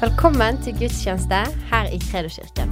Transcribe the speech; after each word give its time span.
Velkommen 0.00 0.62
til 0.62 0.76
gudstjeneste 0.78 1.38
her 1.70 1.88
i 1.90 1.96
Kredoskirken. 1.98 2.68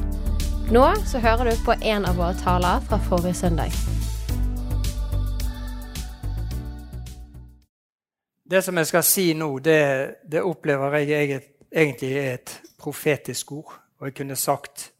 Nå 0.70 0.82
så 1.10 1.18
hører 1.18 1.48
du 1.50 1.56
på 1.66 1.74
en 1.82 2.04
av 2.06 2.20
våre 2.20 2.36
taler 2.38 2.84
fra 2.86 3.00
forrige 3.02 3.34
søndag. 3.34 3.74
Det 8.50 8.62
som 8.62 8.78
jeg 8.78 8.86
skal 8.86 9.02
si 9.02 9.24
nå, 9.34 9.58
det, 9.58 9.80
det 10.22 10.44
opplever 10.46 11.00
jeg 11.00 11.18
eget, 11.18 11.50
egentlig 11.74 12.12
er 12.14 12.30
et 12.36 12.54
profetisk 12.78 13.52
ord. 13.58 13.74
Og 13.98 14.06
jeg 14.06 14.14
kunne 14.14 14.36
sagt 14.36 14.92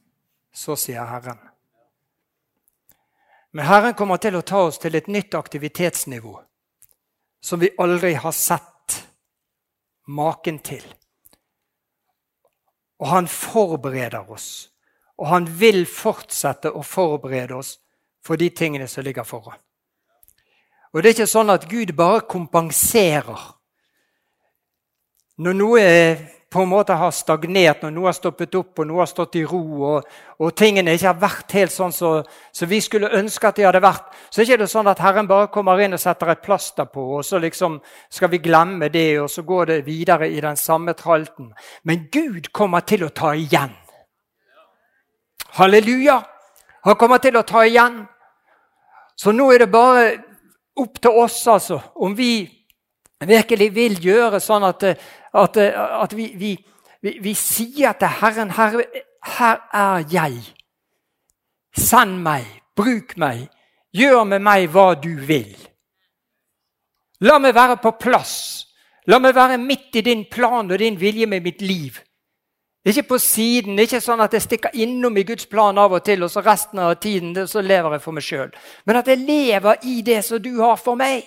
'Så 0.53 0.77
sier 0.77 1.07
Herren'. 1.07 1.49
Men 3.53 3.65
Herren 3.65 3.95
kommer 3.95 4.17
til 4.17 4.37
å 4.37 4.41
ta 4.41 4.67
oss 4.67 4.79
til 4.79 4.95
et 4.95 5.09
nytt 5.09 5.35
aktivitetsnivå 5.35 6.41
som 7.43 7.61
vi 7.61 7.71
aldri 7.79 8.13
har 8.13 8.33
sett 8.33 9.07
maken 10.07 10.59
til. 10.59 10.95
Og 13.01 13.09
han 13.11 13.29
forbereder 13.29 14.31
oss. 14.33 14.71
Og 15.17 15.29
han 15.29 15.49
vil 15.61 15.85
fortsette 15.89 16.73
å 16.73 16.83
forberede 16.85 17.57
oss 17.57 17.77
for 18.25 18.37
de 18.41 18.51
tingene 18.51 18.89
som 18.89 19.05
ligger 19.05 19.25
foran. 19.25 19.59
Og 20.93 21.03
det 21.03 21.11
er 21.11 21.17
ikke 21.17 21.29
sånn 21.29 21.53
at 21.53 21.67
Gud 21.69 21.93
bare 21.97 22.25
kompenserer. 22.29 23.41
Når 25.37 25.57
noe 25.59 25.83
på 26.57 26.63
en 26.65 26.71
måte 26.71 26.95
har 26.97 27.13
stagnert, 27.13 27.83
når 27.83 27.93
noe 27.93 28.09
har 28.09 28.17
stoppet 28.17 28.55
opp 28.57 28.81
og 28.81 28.89
noe 28.89 29.03
har 29.03 29.11
stått 29.11 29.37
i 29.37 29.45
ro, 29.45 29.63
og, 29.91 30.07
og 30.41 30.55
tingene 30.57 30.95
ikke 30.97 31.11
har 31.11 31.19
vært 31.21 31.55
helt 31.59 31.75
sånn 31.75 31.93
som 31.93 32.23
så, 32.23 32.39
så 32.53 32.69
vi 32.71 32.79
skulle 32.85 33.13
ønske 33.19 33.49
at 33.49 33.59
de 33.59 33.67
hadde 33.67 33.83
vært, 33.85 34.09
så 34.31 34.41
er 34.41 34.49
det 34.49 34.57
ikke 34.57 34.71
sånn 34.73 34.89
at 34.91 35.03
Herren 35.05 35.29
bare 35.29 35.51
kommer 35.53 35.83
inn 35.85 35.97
og 35.97 36.01
setter 36.01 36.33
et 36.33 36.45
plaster 36.45 36.89
på, 36.89 37.05
og 37.19 37.27
så 37.27 37.41
liksom 37.43 37.79
skal 38.13 38.33
vi 38.33 38.41
glemme 38.45 38.89
det, 38.93 39.09
og 39.21 39.29
så 39.33 39.45
går 39.45 39.73
det 39.73 39.79
videre 39.87 40.31
i 40.33 40.41
den 40.41 40.57
samme 40.57 40.97
tralten. 40.97 41.53
Men 41.85 42.09
Gud 42.13 42.51
kommer 42.57 42.87
til 42.89 43.05
å 43.05 43.13
ta 43.13 43.35
igjen. 43.37 43.75
Halleluja! 45.61 46.21
Han 46.87 46.97
kommer 46.97 47.19
til 47.19 47.37
å 47.37 47.45
ta 47.47 47.65
igjen. 47.67 48.05
Så 49.17 49.33
nå 49.33 49.49
er 49.53 49.65
det 49.65 49.73
bare 49.73 50.11
opp 50.77 51.01
til 51.03 51.23
oss, 51.25 51.41
altså, 51.49 51.81
om 51.97 52.15
vi 52.17 52.47
virkelig 53.25 53.71
vil 53.75 53.97
gjøre 54.05 54.41
sånn 54.45 54.67
at, 54.69 54.85
at, 55.37 55.57
at 55.57 56.17
vi, 56.17 56.31
vi, 56.37 56.53
vi, 57.03 57.19
vi, 57.23 57.35
sier 57.35 57.97
til 57.99 58.15
Herren 58.21 58.51
her, 58.57 58.81
her 59.37 59.63
er 59.73 60.05
jeg. 60.13 60.41
Send 61.77 62.23
meg, 62.25 62.47
bruk 62.77 63.17
meg, 63.21 63.47
gjør 63.93 64.25
med 64.25 64.45
meg 64.45 64.71
hva 64.73 64.95
du 65.01 65.13
vil. 65.29 65.53
La 67.25 67.39
meg 67.41 67.55
være 67.57 67.79
på 67.81 67.95
plass. 68.01 68.67
La 69.07 69.21
meg 69.23 69.37
være 69.37 69.59
midt 69.63 69.97
i 70.01 70.05
din 70.05 70.25
plan 70.31 70.71
og 70.71 70.79
din 70.79 70.99
vilje 71.01 71.27
med 71.27 71.45
mitt 71.45 71.63
liv. 71.63 72.01
Ikke 72.87 73.03
på 73.03 73.19
siden, 73.19 73.79
ikke 73.83 73.99
sånn 74.03 74.23
at 74.23 74.35
jeg 74.37 74.45
stikker 74.45 74.77
innom 74.79 75.17
i 75.19 75.25
Guds 75.27 75.49
plan 75.51 75.79
av 75.79 75.97
og 75.97 76.05
til, 76.07 76.23
og 76.23 76.31
så 76.31 76.43
resten 76.47 76.79
av 76.79 76.93
tiden 77.03 77.35
så 77.51 77.63
lever 77.63 77.97
jeg 77.97 78.03
for 78.05 78.15
meg 78.15 78.27
sjøl. 78.27 78.53
Men 78.87 79.01
at 79.01 79.11
jeg 79.11 79.25
lever 79.27 79.89
i 79.91 79.97
det 80.07 80.21
som 80.27 80.43
du 80.43 80.53
har 80.61 80.79
for 80.79 80.99
meg. 80.99 81.27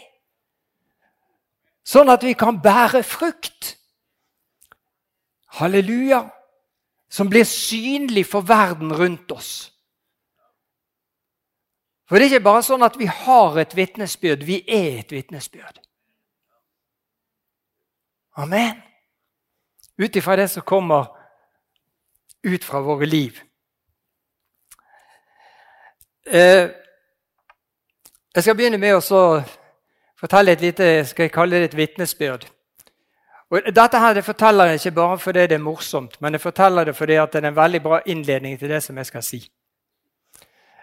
Sånn 1.83 2.11
at 2.13 2.23
vi 2.23 2.35
kan 2.37 2.61
bære 2.63 3.03
frukt. 3.03 3.75
Halleluja. 5.59 6.23
Som 7.09 7.29
blir 7.29 7.43
synlig 7.43 8.27
for 8.29 8.45
verden 8.45 8.93
rundt 8.93 9.31
oss. 9.31 9.71
For 12.09 12.17
det 12.17 12.25
er 12.25 12.33
ikke 12.33 12.45
bare 12.47 12.65
sånn 12.65 12.85
at 12.85 12.97
vi 12.97 13.05
har 13.05 13.57
et 13.61 13.75
vitnesbyrd, 13.77 14.41
vi 14.45 14.63
er 14.65 15.03
et 15.03 15.11
vitnesbyrd. 15.13 15.77
Amen. 18.41 18.79
Ut 19.99 20.15
ifra 20.15 20.37
det 20.39 20.47
som 20.49 20.65
kommer 20.65 21.11
ut 22.41 22.63
fra 22.63 22.81
våre 22.81 23.05
liv. 23.05 23.37
Eh, 26.25 26.69
jeg 28.35 28.43
skal 28.43 28.55
begynne 28.55 28.77
med 28.81 28.95
å 28.95 29.21
fortelle 30.17 30.53
et 30.53 30.61
lite 30.63 30.87
skal 31.09 31.27
jeg 31.27 31.33
kalle 31.33 31.61
det 31.61 31.71
et 31.71 31.77
vitnesbyrd. 31.77 32.45
Og 33.49 33.71
dette 33.73 33.99
her 33.99 34.13
det 34.13 34.25
forteller 34.25 34.69
jeg 34.69 34.79
ikke 34.79 34.95
bare 34.99 35.17
fordi 35.17 35.47
det 35.49 35.57
er 35.57 35.63
morsomt, 35.63 36.19
men 36.21 36.33
jeg 36.33 36.41
forteller 36.41 36.85
det 36.85 36.95
fordi 36.95 37.13
det 37.13 37.41
er 37.41 37.47
en 37.49 37.55
veldig 37.55 37.81
bra 37.81 37.99
innledning 38.05 38.59
til 38.59 38.69
det 38.69 38.83
som 38.83 38.97
jeg 38.97 39.05
skal 39.05 39.23
si. 39.25 39.41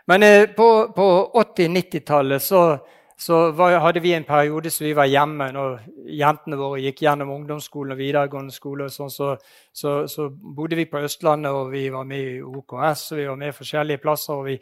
Men 0.06 0.22
eh, 0.22 0.48
på, 0.56 0.92
på 0.96 1.06
80-90-tallet 1.34 2.42
så 2.42 2.78
så 3.18 3.50
var, 3.52 3.78
hadde 3.80 4.00
vi 4.00 4.12
en 4.12 4.24
periode 4.28 4.70
så 4.70 4.84
vi 4.84 4.92
var 4.96 5.08
hjemme 5.08 5.48
når 5.54 5.78
jentene 6.12 6.58
våre 6.60 6.82
gikk 6.84 7.00
gjennom 7.06 7.30
ungdomsskolen 7.32 7.94
og 7.94 8.00
videregående 8.00 8.52
skole. 8.52 8.90
og 8.90 8.92
sånn, 8.92 9.10
så, 9.10 9.30
så, 9.72 10.02
så, 10.10 10.28
bodde 10.28 10.76
vi 10.76 10.84
på 10.90 11.00
Østlandet, 11.00 11.52
og 11.52 11.72
vi 11.72 11.86
var 11.90 12.04
med 12.04 12.20
i 12.20 12.42
OKS 12.44 13.12
og 13.12 13.22
vi 13.22 13.26
var 13.30 13.40
med 13.40 13.54
i 13.54 13.56
forskjellige 13.56 14.02
plasser. 14.02 14.34
og 14.34 14.44
vi 14.50 14.58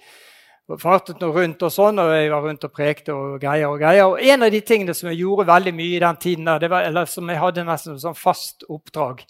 fartet 0.81 1.21
noe 1.21 1.35
rundt 1.35 1.63
og 1.67 1.73
sånn, 1.73 2.01
og 2.01 2.13
jeg 2.15 2.31
var 2.33 2.45
rundt 2.47 2.65
og 2.65 2.73
prekte 2.73 3.15
og 3.15 3.37
greier. 3.43 3.69
Og 3.69 3.81
greier. 3.83 4.09
Og 4.09 4.21
en 4.21 4.47
av 4.47 4.53
de 4.55 4.61
tingene 4.65 4.95
som 4.97 5.11
jeg 5.11 5.21
gjorde 5.21 5.49
veldig 5.51 5.75
mye 5.77 5.99
i 5.99 6.03
den 6.05 6.21
tiden, 6.23 6.49
der, 6.49 6.71
var, 6.73 6.87
eller 6.89 7.09
som 7.11 7.29
jeg 7.29 7.43
hadde 7.43 7.67
nesten 7.69 8.01
som 8.01 8.17
fast 8.17 8.65
oppdrag, 8.73 9.25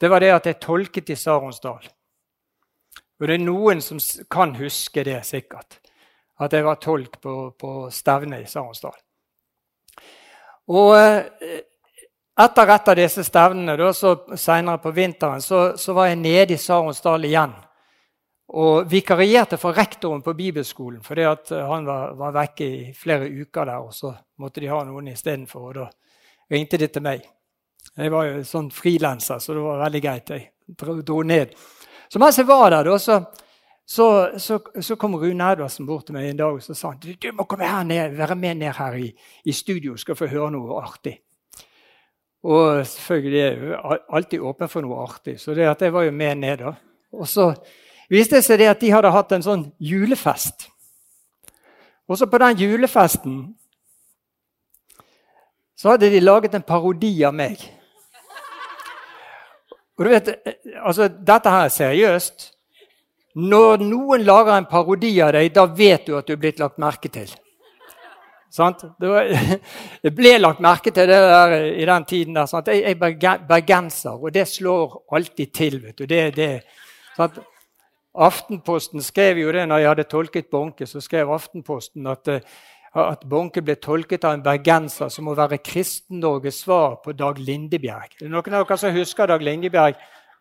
det 0.00 0.08
var 0.08 0.24
det 0.24 0.32
at 0.32 0.48
jeg 0.48 0.60
tolket 0.64 1.12
i 1.12 1.18
Saronsdal. 1.20 1.84
Og 3.20 3.28
det 3.28 3.36
er 3.36 3.44
noen 3.44 3.82
som 3.84 4.00
kan 4.32 4.54
huske 4.56 5.04
det 5.04 5.20
sikkert 5.28 5.80
at 6.40 6.54
jeg 6.56 6.64
var 6.64 6.78
tolk 6.80 7.18
på, 7.20 7.34
på 7.60 7.72
stevnet 7.92 8.46
i 8.46 8.48
Saronsdal. 8.48 8.96
Og 10.72 10.94
eh, 10.96 11.60
etter 12.40 12.72
et 12.72 12.88
av 12.88 12.96
disse 12.96 13.24
stevnene, 13.26 13.74
da, 13.76 13.90
så 13.92 14.14
senere 14.38 14.80
på 14.80 14.92
vinteren, 14.96 15.42
så, 15.44 15.74
så 15.76 15.92
var 15.92 16.08
jeg 16.08 16.22
nede 16.22 16.56
i 16.56 16.60
Saronsdal 16.60 17.26
igjen. 17.28 17.52
Og 18.50 18.88
vikarierte 18.90 19.60
for 19.62 19.76
rektoren 19.76 20.24
på 20.26 20.34
bibelskolen, 20.34 21.04
fordi 21.06 21.26
han 21.54 21.84
var, 21.86 22.16
var 22.18 22.32
vekke 22.34 22.66
i 22.66 22.94
flere 22.96 23.28
uker 23.30 23.68
der. 23.68 23.84
Og 23.84 23.94
så 23.94 24.10
måtte 24.42 24.62
de 24.62 24.70
ha 24.72 24.80
noen 24.88 25.12
istedenfor, 25.12 25.68
og 25.68 25.76
da 25.78 25.86
ringte 26.50 26.80
de 26.80 26.88
til 26.90 27.04
meg. 27.04 27.28
Jeg 27.96 28.10
var 28.10 28.26
jo 28.26 28.40
sånn 28.46 28.72
frilanser, 28.74 29.38
så 29.38 29.54
det 29.54 29.62
var 29.62 29.84
veldig 29.84 30.02
greit. 30.02 30.34
Jeg 30.34 31.04
dro 31.06 31.22
ned. 31.22 31.54
Så 32.10 32.18
mens 32.18 32.38
jeg 32.38 32.48
var 32.48 32.72
der, 32.74 32.90
da, 32.90 32.98
så 32.98 33.20
så, 33.90 34.38
så, 34.38 34.60
så, 34.80 34.94
kom 34.94 35.16
Rune 35.18 35.46
Edvardsen 35.50 35.86
bort 35.86 36.04
til 36.06 36.14
meg 36.14 36.28
en 36.28 36.36
dag 36.38 36.54
og 36.54 36.62
så 36.62 36.76
sa 36.78 36.92
han, 36.92 37.00
du, 37.02 37.08
du 37.18 37.32
må 37.34 37.42
komme 37.50 37.66
her 37.66 37.82
ned, 37.82 38.12
være 38.14 38.36
med 38.38 38.60
ned 38.60 38.76
her 38.76 38.94
i, 38.94 39.08
i 39.42 39.50
studio 39.50 39.96
skal 39.98 40.14
få 40.14 40.28
høre 40.30 40.52
noe 40.54 40.76
artig. 40.78 41.16
Og 42.46 42.84
selvfølgelig 42.86 43.40
er 43.42 43.64
jeg 43.64 43.98
alltid 44.14 44.44
åpen 44.46 44.70
for 44.70 44.86
noe 44.86 45.00
artig, 45.02 45.34
så 45.42 45.56
det 45.58 45.66
at 45.66 45.82
jeg 45.82 45.96
var 45.96 46.06
jo 46.06 46.12
med 46.14 46.38
ned. 46.38 46.62
da. 46.62 46.70
Og 47.18 47.26
så 47.26 47.48
viste 48.10 48.38
det 48.38 48.44
seg 48.46 48.60
det 48.60 48.70
at 48.72 48.80
de 48.82 48.92
hadde 48.92 49.14
hatt 49.14 49.32
en 49.36 49.44
sånn 49.46 49.64
julefest. 49.78 50.68
Og 52.10 52.18
så 52.18 52.26
på 52.26 52.40
den 52.42 52.58
julefesten 52.58 53.42
så 55.78 55.94
hadde 55.94 56.10
de 56.12 56.20
laget 56.20 56.56
en 56.58 56.66
parodi 56.66 57.12
av 57.24 57.32
meg. 57.32 57.60
Og 59.96 60.06
du 60.06 60.10
vet, 60.10 60.32
altså, 60.80 61.08
Dette 61.08 61.52
her 61.52 61.68
er 61.68 61.72
seriøst. 61.72 62.48
Når 63.40 63.84
noen 63.84 64.24
lager 64.26 64.56
en 64.56 64.66
parodi 64.68 65.12
av 65.22 65.34
deg, 65.36 65.52
da 65.54 65.66
vet 65.68 66.08
du 66.08 66.16
at 66.18 66.26
du 66.26 66.34
er 66.34 66.40
blitt 66.40 66.58
lagt 66.60 66.80
merke 66.82 67.08
til. 67.12 67.30
Sant? 68.50 68.82
Det, 68.98 70.10
ble 70.18 70.34
lagt 70.40 70.62
merke 70.64 70.90
til 70.90 71.06
det 71.06 71.20
der 71.30 71.54
i 71.70 71.86
den 71.86 72.08
tiden. 72.10 72.34
der, 72.34 72.48
sant? 72.50 72.68
Jeg 72.68 72.82
er 72.90 73.38
bergenser, 73.48 74.18
og 74.18 74.34
det 74.34 74.48
slår 74.48 74.98
alltid 75.14 75.54
til. 75.54 75.78
vet 75.84 75.98
du. 75.98 76.06
Det, 76.10 76.22
det, 76.36 76.50
sant? 77.16 77.38
Aftenposten 78.14 79.02
skrev 79.02 79.38
jo 79.38 79.52
det 79.54 79.68
når 79.68 79.78
jeg 79.78 79.88
hadde 79.88 80.08
tolket 80.10 80.50
Bonke. 80.50 80.86
så 80.86 81.00
skrev 81.00 81.30
Aftenposten 81.30 82.06
at, 82.06 82.28
eh, 82.28 82.40
at 82.94 83.26
Bonke 83.28 83.62
ble 83.62 83.74
tolket 83.74 84.24
av 84.24 84.34
en 84.34 84.42
bergenser 84.42 85.08
som 85.08 85.24
må 85.24 85.34
være 85.34 85.58
Kristen-Norges 85.58 86.64
svar 86.64 87.00
på 87.04 87.12
Dag 87.12 87.38
Lindebjerg. 87.38 88.16
Er 88.20 88.26
det 88.26 88.30
noen 88.30 88.54
av 88.54 88.66
dere 88.66 88.78
som 88.78 88.94
husker 88.94 89.26
Dag 89.26 89.42
Lindebjerg? 89.42 89.94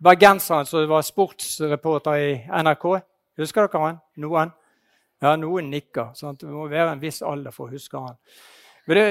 bergenseren 0.03 0.65
som 0.65 0.87
var 0.89 1.03
sportsreporter 1.03 2.15
i 2.19 2.31
NRK. 2.63 2.85
Husker 3.39 3.67
dere 3.67 3.83
han? 3.83 3.99
Noen? 4.19 4.53
Ja, 5.19 5.35
noen 5.35 5.69
nikker. 5.71 6.13
Sant? 6.15 6.41
Det 6.41 6.51
må 6.51 6.67
være 6.71 6.93
en 6.95 7.01
viss 7.01 7.21
alder 7.25 7.55
for 7.55 7.67
å 7.67 7.73
huske 7.73 7.99
han. 7.99 8.15
Det, 8.89 9.05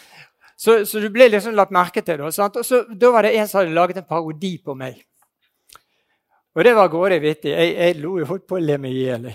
så, 0.62 0.80
så, 0.88 1.00
du 1.00 1.10
ble 1.12 1.28
liksom 1.32 1.56
lagt 1.56 1.74
merke 1.74 2.02
til 2.04 2.22
det. 2.22 2.32
Sant? 2.36 2.56
Og 2.60 2.66
så, 2.66 2.84
da 2.88 3.12
var 3.14 3.26
det 3.26 3.34
en 3.36 3.50
som 3.50 3.60
hadde 3.60 3.76
laget 3.76 4.00
en 4.00 4.08
parodi 4.08 4.56
på 4.64 4.76
meg. 4.78 5.02
Og 6.54 6.64
det 6.64 6.74
var 6.74 6.88
grådig 6.88 7.18
vittig. 7.22 7.50
Jeg, 7.50 7.74
jeg 7.74 7.98
lo 7.98 8.18
jo 8.20 8.28
holdt 8.28 8.46
på 8.46 8.58
å 8.58 8.62
le 8.62 8.78
meg 8.78 8.94
i 8.94 9.04
hjel. 9.08 9.26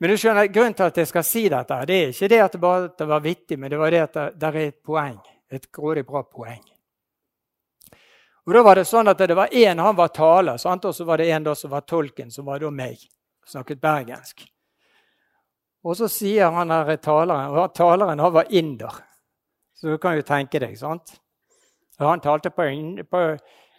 Men 0.00 0.10
du 0.10 0.18
skjønner, 0.20 0.50
grunnen 0.52 0.74
til 0.76 0.90
at 0.90 0.98
jeg 1.00 1.08
skal 1.08 1.24
si 1.24 1.44
dette, 1.48 1.78
det 1.88 1.96
er 1.96 2.12
ikke 2.12 2.28
det 2.28 2.40
at 2.44 2.56
det 2.56 2.60
bare 2.60 3.08
var 3.08 3.22
vittig, 3.24 3.58
men 3.58 3.70
det 3.72 3.78
var 3.80 3.94
det 3.94 4.02
at 4.02 4.18
det, 4.36 4.50
er 4.50 4.60
et 4.66 4.80
poeng. 4.84 5.18
Et 5.54 5.68
grådig 5.72 6.04
bra 6.04 6.24
poeng. 6.26 6.62
Og 8.44 8.52
da 8.52 8.60
var 8.60 8.76
Det 8.76 8.84
sånn 8.84 9.08
at 9.08 9.18
det 9.18 9.36
var 9.36 9.54
én 9.56 9.80
han 9.80 9.96
var 9.96 10.10
taler, 10.12 10.58
sant? 10.60 10.84
og 10.84 10.94
så 10.94 11.04
var 11.08 11.18
det 11.18 11.30
en 11.32 11.54
som 11.56 11.70
var 11.70 11.86
tolken, 11.88 12.30
som 12.30 12.44
var 12.44 12.60
da 12.60 12.70
meg. 12.70 12.98
Snakket 13.46 13.80
bergensk. 13.80 14.44
Og 15.84 15.96
så 15.96 16.08
sier 16.08 16.50
han 16.52 16.70
her 16.70 16.96
taleren 16.96 17.56
og 17.56 17.74
Taleren 17.76 18.20
han 18.20 18.32
var 18.32 18.50
inder. 18.50 19.00
Så 19.74 19.88
du 19.88 19.98
kan 19.98 20.16
jo 20.16 20.22
tenke 20.22 20.60
deg. 20.60 20.76
sant? 20.78 21.16
Og 22.00 22.08
han 22.08 22.20
talte 22.20 22.50
på, 22.50 22.64
på 23.10 23.22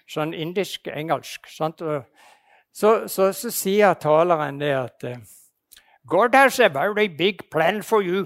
sånn 0.07 0.33
indisk-engelsk. 0.33 1.49
Så, 2.75 3.07
så, 3.07 3.31
så, 3.33 3.49
sier 3.55 3.93
taleren 3.93 4.59
det 4.59 4.73
at 4.75 5.03
eh, 5.07 5.19
God 6.07 6.35
has 6.35 6.59
a 6.59 6.67
very 6.67 7.07
big 7.07 7.47
plan 7.51 7.83
for 7.83 8.03
you. 8.03 8.25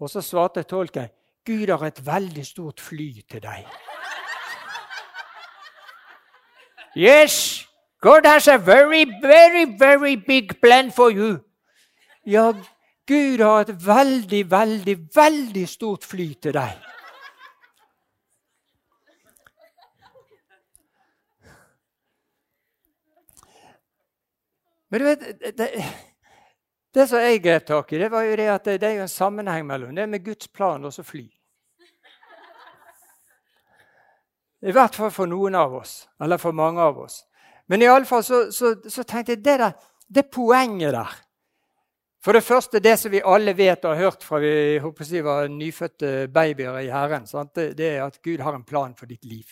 Og 0.00 0.10
så 0.10 0.22
svarte 0.22 0.62
tolken 0.62 1.08
Gud 1.46 1.70
har 1.70 1.82
et 1.86 2.06
veldig 2.06 2.46
stort 2.46 2.80
fly 2.80 3.22
til 3.30 3.42
deg. 3.42 3.66
Yes, 6.96 7.66
God 8.00 8.26
has 8.26 8.48
a 8.48 8.56
very, 8.56 9.04
very, 9.22 9.64
very 9.78 10.14
big 10.14 10.60
plan 10.62 10.92
for 10.92 11.10
you. 11.10 11.38
Ja, 12.26 12.52
Gud 13.06 13.42
har 13.42 13.60
et 13.60 13.86
veldig, 13.86 14.50
veldig, 14.50 14.98
veldig 15.14 15.68
stort 15.68 16.04
fly 16.04 16.32
til 16.42 16.54
deg. 16.54 16.95
Men 24.88 25.00
du 25.00 25.04
vet, 25.04 25.56
det, 25.56 25.70
det 26.94 27.06
som 27.08 27.20
jeg 27.20 27.42
grep 27.42 27.66
tak 27.66 27.92
i, 27.92 27.98
det 27.98 28.10
var 28.12 28.24
jo 28.24 28.36
det 28.38 28.46
at 28.48 28.68
det, 28.80 28.88
er 28.88 29.02
en 29.02 29.10
sammenheng 29.10 29.66
mellom 29.66 29.96
det 29.96 30.06
med 30.08 30.24
Guds 30.24 30.48
plan 30.48 30.84
og 30.84 30.94
så 30.94 31.02
fly. 31.04 31.26
I 34.66 34.72
hvert 34.72 34.96
fall 34.96 35.12
for 35.12 35.28
noen 35.30 35.54
av 35.54 35.74
oss, 35.76 36.06
eller 36.22 36.40
for 36.40 36.56
mange 36.56 36.80
av 36.82 36.98
oss. 36.98 37.20
Men 37.68 37.82
iallfall 37.82 38.24
så, 38.24 38.40
så, 38.54 38.72
så 38.88 39.04
tenkte 39.04 39.34
jeg 39.34 39.42
det, 39.44 39.58
der, 39.60 39.74
det 40.08 40.30
poenget 40.30 40.94
der 40.94 41.14
For 42.22 42.34
det 42.34 42.42
første, 42.42 42.80
det 42.82 42.96
som 42.98 43.12
vi 43.12 43.20
alle 43.22 43.52
vet 43.54 43.84
og 43.84 43.92
har 43.92 44.08
hørt 44.08 44.24
fra 44.26 44.40
vi 44.42 44.78
håper 44.82 45.06
si, 45.06 45.20
var 45.22 45.46
nyfødte 45.52 46.28
babyer 46.34 46.80
i 46.80 46.88
Herren, 46.90 47.26
det, 47.54 47.68
det, 47.78 47.90
er 47.92 48.06
at 48.06 48.18
Gud 48.22 48.40
har 48.42 48.54
en 48.54 48.64
plan 48.64 48.96
for 48.98 49.06
ditt 49.06 49.24
liv. 49.24 49.44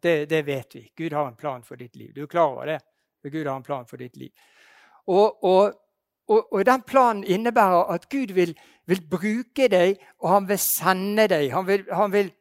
Det, 0.00 0.26
det, 0.28 0.42
vet 0.44 0.74
vi. 0.74 0.90
Gud 0.96 1.12
har 1.12 1.28
en 1.28 1.36
plan 1.36 1.62
for 1.64 1.76
ditt 1.76 1.96
liv. 1.96 2.10
Du 2.12 2.22
er 2.22 2.26
klar 2.26 2.50
over 2.52 2.66
det? 2.66 2.80
Gud 3.30 3.46
har 3.46 3.56
en 3.56 3.62
plan 3.62 3.86
for 3.86 3.96
ditt 3.96 4.16
liv. 4.16 4.30
Og, 5.06 5.44
og, 5.44 5.74
og, 6.28 6.52
og 6.52 6.66
den 6.66 6.82
planen 6.82 7.24
innebærer 7.24 7.92
at 7.94 8.08
Gud 8.08 8.32
vil, 8.32 8.54
vil, 8.86 9.02
bruke 9.10 9.68
deg, 9.68 10.00
og 10.18 10.30
han 10.30 10.48
vil 10.48 10.58
sende 10.58 11.28
deg. 11.28 11.50
Han 11.52 11.66
vil, 11.66 11.84
han 11.92 12.12
vil, 12.12 12.32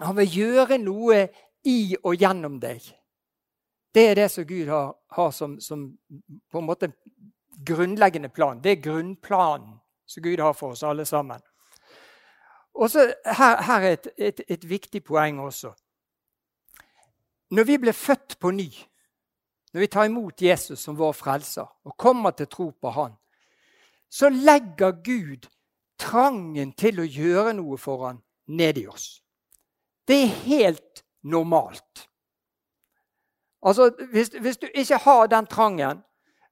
han 0.00 0.16
vil 0.16 0.38
gjøre 0.38 0.78
noe 0.78 1.26
i 1.64 1.96
og 2.02 2.14
gjennom 2.16 2.60
deg. 2.60 2.84
Det 3.94 4.04
er 4.10 4.14
det 4.14 4.30
som 4.30 4.46
Gud 4.46 4.68
har, 4.68 4.92
har 5.16 5.30
som, 5.30 5.60
som, 5.60 5.88
på 6.50 6.58
en 6.58 6.68
måte 6.68 6.92
grunnleggende 7.66 8.28
plan. 8.28 8.60
Det 8.62 8.70
er 8.70 8.82
grunnplanen 8.82 9.78
som 10.06 10.22
Gud 10.22 10.40
har 10.40 10.52
for 10.52 10.76
oss 10.76 10.82
alle 10.82 11.04
sammen. 11.04 11.40
Og 12.78 12.90
så 12.90 13.08
her, 13.24 13.62
her, 13.62 13.80
er 13.80 13.92
et, 13.96 14.08
et, 14.16 14.40
et 14.48 14.68
viktig 14.68 15.02
poeng 15.04 15.40
også. 15.40 15.72
Når 17.50 17.64
vi 17.64 17.78
blir 17.78 17.92
født 17.92 18.36
på 18.40 18.50
ny, 18.50 18.68
når 19.72 19.80
vi 19.80 19.86
tar 19.86 20.08
imot 20.08 20.42
Jesus 20.42 20.80
som 20.80 20.98
vår 20.98 21.12
frelser 21.12 21.66
og 21.84 21.96
kommer 21.96 22.30
til 22.30 22.48
tro 22.48 22.70
på 22.70 22.90
han, 22.90 23.14
så 24.10 24.28
legger 24.28 25.02
Gud 25.04 25.48
trangen 25.98 26.72
til 26.72 27.00
å 27.00 27.06
gjøre 27.06 27.52
noe 27.58 27.78
for 27.78 28.06
han 28.06 28.22
ned 28.48 28.78
i 28.80 28.86
oss. 28.88 29.18
Det 30.08 30.22
er 30.22 30.36
helt 30.46 31.04
normalt. 31.22 32.08
Altså, 33.62 33.90
hvis, 34.12 34.30
hvis 34.40 34.56
du 34.56 34.66
ikke 34.74 34.96
har 35.04 35.26
den 35.26 35.46
trangen 35.46 36.04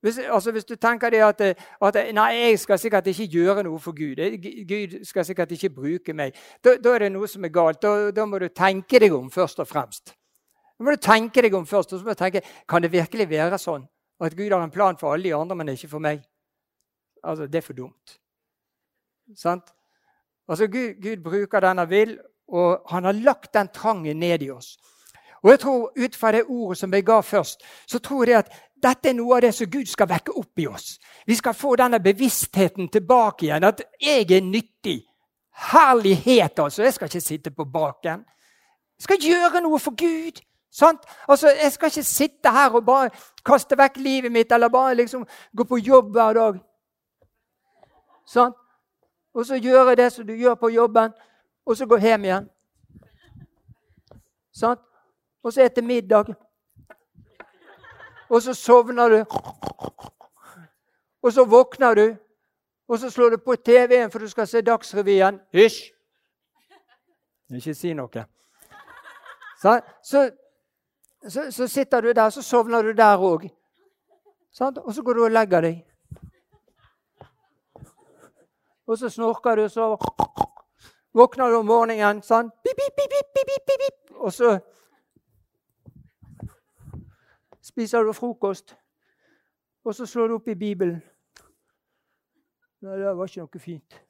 hvis, 0.07 0.19
altså, 0.19 0.53
hvis 0.53 0.65
du 0.65 0.75
tenker 0.77 1.27
at, 1.27 1.41
at, 1.83 1.97
nei, 2.15 2.29
jeg 2.35 2.59
skal 2.59 2.79
sikkert 2.79 3.07
ikke 3.07 3.25
gjøre 3.27 3.63
noe 3.67 3.79
for 3.81 3.97
Gud, 3.97 4.21
Gud 4.69 5.05
skal 5.05 5.25
sikkert 5.25 5.51
ikke 5.57 5.71
bruke 5.71 6.13
meg, 6.13 6.37
da, 6.65 6.77
da 6.85 6.93
er 6.95 7.07
det 7.07 7.09
noe 7.13 7.27
som 7.29 7.45
er 7.45 7.51
galt. 7.51 7.81
Da, 7.83 8.11
da 8.15 8.27
må 8.29 8.39
du 8.39 8.47
tenke 8.55 9.01
deg 9.03 9.17
om 9.17 9.31
først 9.35 9.59
og 9.65 9.67
fremst. 9.67 10.15
Da 10.79 10.85
må 10.85 10.93
du 10.93 11.01
tenke 11.01 11.43
deg 11.43 11.55
om 11.57 11.67
først, 11.67 11.93
og 11.93 12.01
så 12.01 12.05
må 12.05 12.13
du 12.15 12.21
tenke 12.21 12.43
kan 12.69 12.83
det 12.85 12.93
virkelig 12.93 13.29
være 13.31 13.59
sånn 13.59 13.87
at 14.21 14.37
Gud 14.37 14.53
har 14.53 14.63
en 14.65 14.73
plan 14.73 14.97
for 14.97 15.13
alle 15.13 15.29
de 15.29 15.35
andre, 15.37 15.57
men 15.57 15.69
ikke 15.69 15.89
for 15.89 16.01
meg. 16.01 16.23
Altså, 17.25 17.47
Det 17.47 17.59
er 17.59 17.67
for 17.67 17.73
dumt. 17.77 18.19
Sant? 19.37 19.73
Altså, 20.49 20.67
Gud, 20.67 21.03
Gud 21.03 21.23
bruker 21.25 21.61
den 21.61 21.79
han 21.79 21.91
vil, 21.91 22.19
og 22.49 22.83
han 22.91 23.05
har 23.05 23.13
lagt 23.13 23.55
den 23.55 23.69
trangen 23.75 24.17
ned 24.17 24.43
i 24.43 24.51
oss. 24.51 24.77
Og 25.43 25.51
jeg 25.51 25.61
tror 25.61 25.93
Ut 25.97 26.17
fra 26.17 26.33
det 26.33 26.45
ordet 26.49 26.79
som 26.79 26.95
jeg 26.95 27.05
ga 27.05 27.21
først, 27.21 27.63
så 27.87 27.99
tror 27.99 28.25
jeg 28.25 28.39
at 28.39 28.53
dette 28.83 29.09
er 29.09 29.15
noe 29.15 29.37
av 29.37 29.41
det 29.41 29.55
som 29.55 29.71
Gud 29.71 29.87
skal 29.89 30.09
vekke 30.09 30.35
opp 30.37 30.59
i 30.59 30.67
oss. 30.67 30.99
Vi 31.27 31.35
skal 31.35 31.55
få 31.55 31.77
denne 31.77 32.01
bevisstheten 32.01 32.89
tilbake 32.89 33.47
igjen. 33.47 33.65
At 33.65 33.83
jeg 34.01 34.31
er 34.31 34.41
nyttig. 34.45 35.01
Herlighet, 35.73 36.59
altså. 36.59 36.83
Jeg 36.83 36.95
skal 36.95 37.09
ikke 37.09 37.21
sitte 37.21 37.51
på 37.51 37.65
baken. 37.65 38.25
Jeg 38.99 39.07
skal 39.09 39.23
gjøre 39.23 39.63
noe 39.65 39.79
for 39.79 39.97
Gud. 39.97 40.43
Sant? 40.71 41.01
Altså, 41.29 41.49
Jeg 41.49 41.73
skal 41.73 41.87
ikke 41.87 42.03
sitte 42.03 42.51
her 42.51 42.71
og 42.71 42.85
bare 42.87 43.11
kaste 43.45 43.79
vekk 43.79 43.97
livet 43.97 44.33
mitt 44.33 44.53
eller 44.53 44.69
bare 44.69 44.95
liksom 44.95 45.27
gå 45.57 45.65
på 45.65 45.77
jobb 45.77 46.11
hver 46.11 46.33
dag. 46.33 46.59
Sant? 48.27 48.57
Og 49.35 49.47
så 49.47 49.55
gjøre 49.55 49.95
det 49.95 50.13
som 50.13 50.27
du 50.27 50.33
gjør 50.33 50.55
på 50.55 50.69
jobben, 50.69 51.13
og 51.67 51.77
så 51.77 51.87
gå 51.87 51.97
hjem 51.97 52.25
igjen. 52.25 52.49
Sant? 54.53 54.81
Og 55.43 55.53
så 55.53 55.63
etter 55.63 55.83
middag. 55.83 56.35
Og 58.29 58.43
så 58.43 58.55
sovner 58.55 59.09
du. 59.09 59.25
Og 61.23 61.33
så 61.33 61.45
våkner 61.45 61.95
du, 61.95 62.17
og 62.89 62.99
så 62.99 63.11
slår 63.11 63.31
du 63.31 63.37
på 63.37 63.57
TV-en 63.57 64.11
for 64.11 64.19
du 64.19 64.29
skal 64.29 64.47
se 64.47 64.61
Dagsrevyen. 64.63 65.41
Hysj! 65.53 65.93
Ikke 67.55 67.75
si 67.75 67.93
noe. 67.95 68.25
Sånn? 69.63 69.83
så 70.03 70.27
så, 71.29 71.53
så, 71.53 71.69
sitter 71.69 72.01
du 72.01 72.13
der, 72.13 72.31
så 72.31 72.43
sovner 72.43 72.83
du 72.83 72.93
der 72.93 73.19
òg. 73.19 73.49
Og 74.61 74.95
så 74.95 75.03
går 75.03 75.15
du 75.15 75.25
og 75.25 75.31
legger 75.31 75.61
deg. 75.61 75.83
Og 78.87 78.99
så 78.99 79.09
snorker 79.09 79.57
du, 79.57 79.63
og 79.63 79.71
så 79.71 79.97
våkner 81.13 81.51
du 81.51 81.59
om 81.59 81.67
morgenen 81.67 82.23
sånn 82.23 82.51
bip, 82.65 82.79
bip, 82.97 83.11
bip, 83.67 84.15
Og 84.17 84.33
så 84.33 84.59
spiser 87.63 88.05
du 88.05 88.13
frokost. 88.13 88.77
Og 89.85 89.95
så 89.95 90.07
slår 90.07 90.29
du 90.29 90.35
opp 90.35 90.49
i 90.49 90.55
Bibelen. 90.55 91.03
Nei, 92.83 92.97
det 92.99 93.17
var 93.17 93.29
ikke 93.29 93.45
noe 93.45 93.61
fint. 93.63 94.01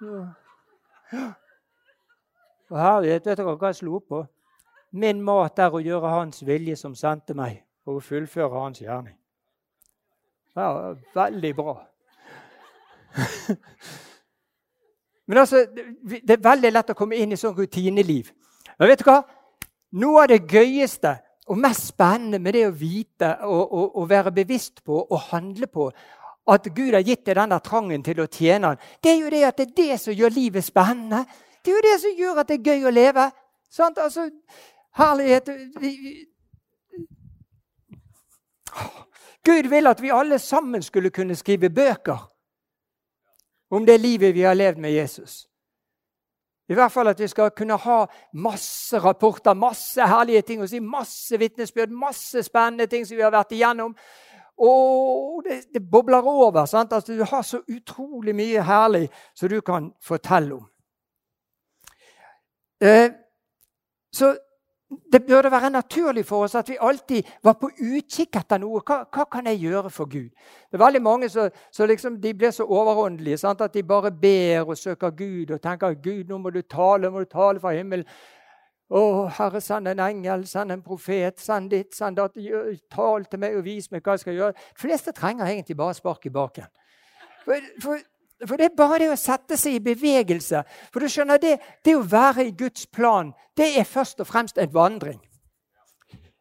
Ja. 0.00 0.22
Og 2.70 2.80
herlighet, 2.80 3.26
vet 3.26 3.38
dere 3.38 3.54
hva 3.56 3.70
jeg 3.70 3.80
slo 3.80 3.98
opp 4.00 4.08
på? 4.10 4.22
Min 4.90 5.22
mat 5.22 5.58
er 5.58 5.74
å 5.74 5.82
gjøre 5.82 6.12
Hans 6.12 6.42
vilje 6.46 6.76
som 6.76 6.94
sendte 6.94 7.34
meg, 7.34 7.62
og 7.86 7.98
å 7.98 8.04
fullføre 8.04 8.60
Hans 8.60 8.80
gjerning. 8.80 9.16
Ja, 10.56 10.94
veldig 11.14 11.54
bra. 11.56 11.76
Men 15.26 15.38
altså, 15.38 15.66
Det 16.22 16.30
er 16.30 16.42
veldig 16.42 16.72
lett 16.72 16.90
å 16.90 16.96
komme 16.96 17.16
inn 17.18 17.32
i 17.34 17.40
sånn 17.40 17.56
rutineliv. 17.56 18.30
Men 18.78 18.88
vet 18.88 19.02
du 19.02 19.08
hva? 19.08 19.22
Noe 19.96 20.22
av 20.22 20.30
det 20.30 20.46
gøyeste 20.50 21.16
og 21.46 21.58
mest 21.62 21.92
spennende 21.92 22.40
med 22.42 22.56
det 22.56 22.66
å 22.66 22.74
vite 22.74 23.28
og, 23.46 23.64
og, 23.64 23.98
og 24.00 24.08
være 24.10 24.32
bevisst 24.34 24.82
på 24.84 24.98
og 25.04 25.28
handle 25.30 25.68
på 25.70 25.90
at 26.52 26.68
Gud 26.74 26.94
har 26.94 27.02
gitt 27.06 27.24
deg 27.26 27.38
denne 27.38 27.58
trangen 27.62 28.04
til 28.06 28.20
å 28.22 28.28
tjene 28.30 28.72
han, 28.72 28.82
det 29.02 29.12
er 29.12 29.18
jo 29.18 29.30
det 29.32 29.42
at 29.48 29.58
det 29.58 29.66
er 29.66 29.76
det 29.80 29.98
som 30.02 30.14
gjør 30.14 30.34
livet 30.34 30.64
spennende. 30.64 31.24
Det 31.62 31.72
er 31.72 31.76
jo 31.76 31.86
det 31.86 31.96
som 32.02 32.20
gjør 32.20 32.40
at 32.42 32.50
det 32.50 32.58
er 32.58 32.70
gøy 32.70 32.86
å 32.86 32.94
leve. 32.94 33.24
Sant? 33.72 33.98
Altså, 33.98 34.28
Herlighet 34.96 35.48
Gud 39.44 39.68
vil 39.68 39.86
at 39.86 40.02
vi 40.02 40.10
alle 40.10 40.38
sammen 40.38 40.82
skulle 40.82 41.10
kunne 41.10 41.36
skrive 41.36 41.70
bøker 41.70 42.32
om 43.70 43.86
det 43.86 44.00
livet 44.00 44.34
vi 44.34 44.42
har 44.42 44.54
levd 44.54 44.78
med 44.78 44.92
Jesus. 44.92 45.48
I 46.68 46.74
hvert 46.74 46.92
fall 46.92 47.08
at 47.08 47.20
vi 47.20 47.28
skal 47.28 47.50
kunne 47.50 47.76
ha 47.78 48.06
masse 48.32 48.98
rapporter, 48.98 49.54
masse 49.54 50.06
herlige 50.06 50.42
ting 50.42 50.62
å 50.62 50.66
si, 50.66 50.80
masse 50.80 51.38
vitnesbyrd, 51.38 51.92
masse 51.94 52.42
spennende 52.42 52.86
ting 52.90 53.06
som 53.06 53.16
vi 53.16 53.22
har 53.22 53.34
vært 53.34 53.54
igjennom. 53.54 53.94
Og 54.58 55.44
det, 55.44 55.60
det 55.74 55.84
bobler 55.90 56.26
over. 56.26 56.64
sant? 56.66 56.92
Altså, 56.92 57.14
du 57.14 57.22
har 57.24 57.42
så 57.42 57.60
utrolig 57.68 58.34
mye 58.34 58.64
herlig 58.66 59.04
som 59.34 59.48
du 59.52 59.60
kan 59.60 59.92
fortelle 60.02 60.54
om. 60.56 60.66
Eh, 62.80 63.12
så 64.12 64.34
det 65.12 65.26
burde 65.26 65.50
være 65.50 65.70
naturlig 65.70 66.22
for 66.26 66.44
oss 66.44 66.54
at 66.54 66.68
vi 66.68 66.76
alltid 66.80 67.22
var 67.42 67.56
på 67.58 67.70
utkikk 67.74 68.36
etter 68.38 68.60
noe. 68.62 68.82
Hva, 68.86 69.00
hva 69.10 69.24
kan 69.30 69.48
jeg 69.50 69.58
gjøre 69.64 69.90
for 69.90 70.06
Gud? 70.06 70.30
Det 70.70 70.78
er 70.78 70.84
veldig 70.84 71.02
mange 71.02 71.28
som 71.28 71.88
liksom, 71.90 72.20
blir 72.20 72.54
så 72.54 72.64
overåndelige 72.64 73.38
sant? 73.42 73.60
at 73.60 73.74
de 73.74 73.82
bare 73.82 74.12
ber 74.12 74.68
og 74.68 74.78
søker 74.78 75.10
Gud 75.10 75.50
og 75.50 75.60
tenker 75.62 75.94
Gud, 75.94 76.24
nå 76.28 76.38
må 76.38 76.50
du 76.50 76.62
tale, 76.62 77.10
må 77.10 77.24
du 77.24 77.30
tale 77.30 77.60
fra 77.60 77.74
himmelen. 77.74 78.06
Å, 78.86 79.26
Herre, 79.34 79.60
send 79.60 79.90
en 79.90 79.98
engel, 79.98 80.44
send 80.46 80.70
en 80.70 80.82
profet, 80.82 81.40
send 81.42 81.72
ditt, 81.74 81.90
send 81.94 82.20
datt. 82.20 82.36
Tal 82.94 83.24
til 83.26 83.42
meg 83.42 83.56
og 83.58 83.64
vis 83.66 83.90
meg 83.90 84.06
hva 84.06 84.14
jeg 84.14 84.22
skal 84.22 84.38
gjøre. 84.38 84.54
De 84.54 84.82
fleste 84.84 85.14
trenger 85.16 85.50
egentlig 85.50 85.74
bare 85.76 85.96
spark 85.98 86.28
i 86.30 86.30
baken. 86.30 86.70
For, 87.42 87.66
for 87.82 87.98
For 88.44 88.60
det 88.60 88.68
er 88.68 88.76
bare 88.76 88.98
det 89.00 89.12
å 89.14 89.16
sette 89.16 89.56
seg 89.56 89.78
i 89.78 89.84
bevegelse. 89.84 90.60
For 90.92 91.00
du 91.00 91.08
skjønner, 91.08 91.40
det, 91.40 91.54
det 91.86 91.94
å 91.96 92.04
være 92.04 92.44
i 92.44 92.52
Guds 92.56 92.84
plan, 92.92 93.32
det 93.56 93.70
er 93.80 93.88
først 93.88 94.20
og 94.20 94.28
fremst 94.28 94.60
en 94.60 94.72
vandring. 94.74 95.20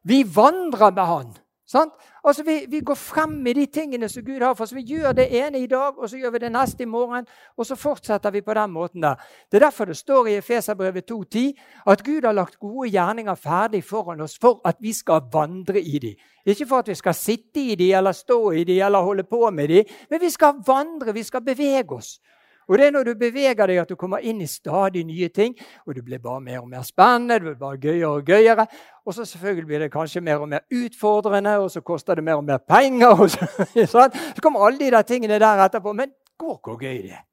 Vi 0.03 0.23
vandrer 0.27 0.91
med 0.91 1.07
Han. 1.07 1.31
Sant? 1.65 1.93
Altså, 2.23 2.43
vi, 2.43 2.65
vi, 2.69 2.79
går 2.79 2.95
frem 2.95 3.29
med 3.29 3.55
de 3.55 3.65
tingene 3.65 4.09
som 4.09 4.23
Gud 4.25 4.41
har 4.41 4.53
for 4.53 4.67
oss. 4.67 4.73
Vi 4.75 4.83
gjør 4.85 5.15
det 5.17 5.25
ene 5.33 5.59
i 5.59 5.67
dag, 5.67 5.97
og 5.97 6.09
så 6.09 6.17
gjør 6.17 6.35
vi 6.35 6.41
det 6.43 6.51
neste 6.53 6.83
i 6.83 6.89
morgen. 6.89 7.25
Og 7.57 7.65
så 7.65 7.75
fortsetter 7.75 8.31
vi 8.31 8.41
på 8.45 8.53
den 8.53 8.71
måten 8.71 9.01
der. 9.01 9.15
Det 9.51 9.57
er 9.57 9.65
derfor 9.65 9.89
det 9.89 9.97
står 9.97 10.27
i 10.27 10.37
Efeserbrevet 10.37 11.11
2,10 11.11 11.53
at 11.91 12.03
Gud 12.05 12.25
har 12.25 12.37
lagt 12.37 12.59
gode 12.59 12.89
gjerninger 12.89 13.35
ferdig 13.35 13.83
foran 13.83 14.21
oss 14.21 14.37
for 14.41 14.61
at 14.65 14.77
vi 14.79 14.93
skal 14.93 15.25
vandre 15.33 15.81
i 15.81 15.99
dem. 15.99 16.21
Ikke 16.45 16.67
for 16.69 16.85
at 16.85 16.87
vi 16.87 16.95
skal 16.95 17.13
sitte 17.13 17.61
i 17.61 17.75
dem 17.75 17.97
eller 17.97 18.11
stå 18.11 18.51
i 18.51 18.63
dem 18.63 18.85
eller 18.85 19.01
holde 19.01 19.23
på 19.23 19.49
med 19.49 19.67
dem, 19.67 19.85
men 20.09 20.21
vi 20.21 20.29
skal 20.29 20.61
vandre, 20.67 21.13
vi 21.13 21.23
skal 21.23 21.41
bevege 21.41 21.97
oss. 21.97 22.19
Og 22.67 22.77
det 22.77 22.87
er 22.87 22.91
når 22.91 23.03
du 23.03 23.13
beveger 23.19 23.67
deg, 23.67 23.77
at 23.77 23.89
du 23.89 23.95
kommer 23.95 24.23
inn 24.25 24.41
i 24.41 24.47
stadig 24.49 25.03
nye 25.05 25.29
ting. 25.29 25.55
Og 25.85 25.95
det 25.95 26.03
blir 26.05 26.19
bare 26.19 26.41
mer 26.41 26.59
og 26.61 26.69
mer 26.69 26.81
spennende, 26.85 27.39
det 27.39 27.41
blir 27.41 27.59
bare 27.59 27.77
gøyere 27.81 28.09
og 28.09 28.25
gøyere. 28.25 28.67
Og 29.05 29.13
så 29.13 29.25
selvfølgelig 29.25 29.65
blir 29.65 29.79
det 29.85 29.91
kanskje 29.93 30.21
mer 30.21 30.41
og 30.41 30.49
mer 30.49 30.65
utfordrende, 30.73 31.57
og 31.59 31.71
så 31.71 31.81
koster 31.81 32.15
det 32.15 32.23
mer 32.23 32.35
og 32.35 32.43
mer 32.43 32.57
penger. 32.57 33.07
Og 33.07 33.29
så, 33.29 33.47
så 34.35 34.41
kommer 34.41 34.65
alle 34.65 34.79
de 34.79 34.91
der 34.91 35.01
tingene 35.01 35.39
der 35.39 35.65
etterpå. 35.65 35.93
Men 35.93 36.09
gå 36.37 36.59
hvor 36.63 36.77
gøy 36.77 37.01
det 37.03 37.11
er. 37.19 37.25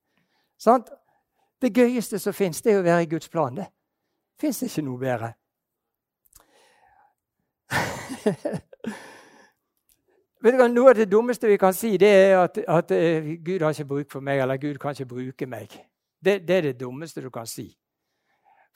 Sånn? 0.61 0.85
Det 1.63 1.73
gøyeste 1.75 2.19
som 2.19 2.35
fins, 2.35 2.63
det 2.63 2.73
er 2.75 2.81
å 2.81 2.87
være 2.87 3.03
i 3.07 3.11
Guds 3.11 3.29
plan. 3.31 3.55
Det 3.57 3.67
fins 4.41 4.63
ikke 4.67 4.83
noe 4.83 4.99
bedre. 4.99 5.33
Vet 10.43 10.57
du 10.57 10.59
hva, 10.59 10.67
Noe 10.69 10.91
av 10.91 10.99
det 10.99 11.07
dummeste 11.11 11.47
vi 11.47 11.59
kan 11.61 11.75
si, 11.77 11.95
det 12.01 12.09
er 12.11 12.41
at, 12.41 12.59
at 12.59 12.91
uh, 12.91 13.29
Gud 13.45 13.63
har 13.63 13.71
ikke 13.71 13.91
bruk 13.93 14.11
for 14.11 14.25
meg, 14.25 14.41
eller 14.43 14.59
Gud 14.59 14.81
kan 14.83 14.97
ikke 14.97 15.13
bruke 15.15 15.47
meg. 15.47 15.77
Det, 16.23 16.41
det 16.49 16.57
er 16.57 16.67
det 16.71 16.81
dummeste 16.81 17.23
du 17.23 17.31
kan 17.31 17.47
si. 17.47 17.69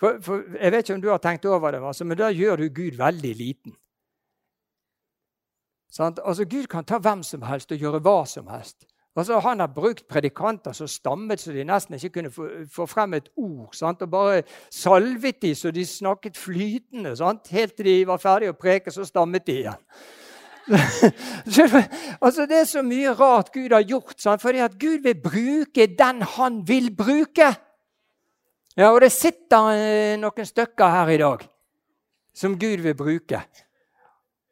For, 0.00 0.20
for, 0.22 0.44
Jeg 0.60 0.72
vet 0.72 0.84
ikke 0.84 0.94
om 0.94 1.02
du 1.02 1.10
har 1.10 1.22
tenkt 1.24 1.46
over 1.46 1.70
det, 1.74 1.82
altså, 1.82 2.04
men 2.04 2.18
da 2.18 2.30
gjør 2.30 2.62
du 2.62 2.68
Gud 2.68 2.98
veldig 2.98 3.34
liten. 3.34 3.74
Sånn? 5.90 6.18
Altså, 6.22 6.44
Gud 6.44 6.68
kan 6.70 6.84
ta 6.84 7.00
hvem 7.02 7.22
som 7.24 7.42
helst 7.48 7.72
og 7.72 7.82
gjøre 7.82 8.02
hva 8.04 8.20
som 8.28 8.50
helst. 8.52 8.86
Altså, 9.16 9.38
han 9.40 9.62
har 9.64 9.72
brukt 9.72 10.04
predikanter 10.08 10.74
som 10.76 10.88
stammet 10.90 11.40
så 11.40 11.54
de 11.54 11.64
nesten 11.64 11.96
ikke 11.96 12.10
kunne 12.18 12.30
få, 12.30 12.50
få 12.68 12.84
frem 12.86 13.16
et 13.16 13.30
ord. 13.40 13.72
Sant? 13.72 14.04
Og 14.04 14.10
bare 14.12 14.42
salvet 14.70 15.40
de 15.42 15.54
så 15.56 15.72
de 15.72 15.86
snakket 15.88 16.36
flytende. 16.36 17.14
Sant? 17.16 17.48
Helt 17.48 17.74
til 17.78 17.88
de 17.88 17.96
var 18.10 18.20
ferdige 18.20 18.52
å 18.52 18.58
preke, 18.60 18.92
så 18.92 19.06
stammet 19.08 19.46
de 19.48 19.62
igjen. 19.62 19.86
altså 22.24 22.46
Det 22.46 22.58
er 22.60 22.64
så 22.66 22.82
mye 22.82 23.12
rart 23.14 23.52
Gud 23.54 23.72
har 23.72 23.84
gjort, 23.86 24.16
sant? 24.18 24.42
fordi 24.42 24.58
at 24.58 24.78
Gud 24.80 25.02
vil 25.02 25.20
bruke 25.22 25.86
den 25.86 26.22
han 26.22 26.62
vil 26.68 26.90
bruke. 26.96 27.52
Ja, 28.76 28.90
Og 28.90 29.00
det 29.00 29.12
sitter 29.12 29.70
eh, 29.72 30.16
noen 30.20 30.46
stykker 30.46 30.90
her 30.90 31.08
i 31.14 31.20
dag 31.22 31.46
som 32.36 32.58
Gud 32.58 32.82
vil 32.84 32.96
bruke. 32.96 33.40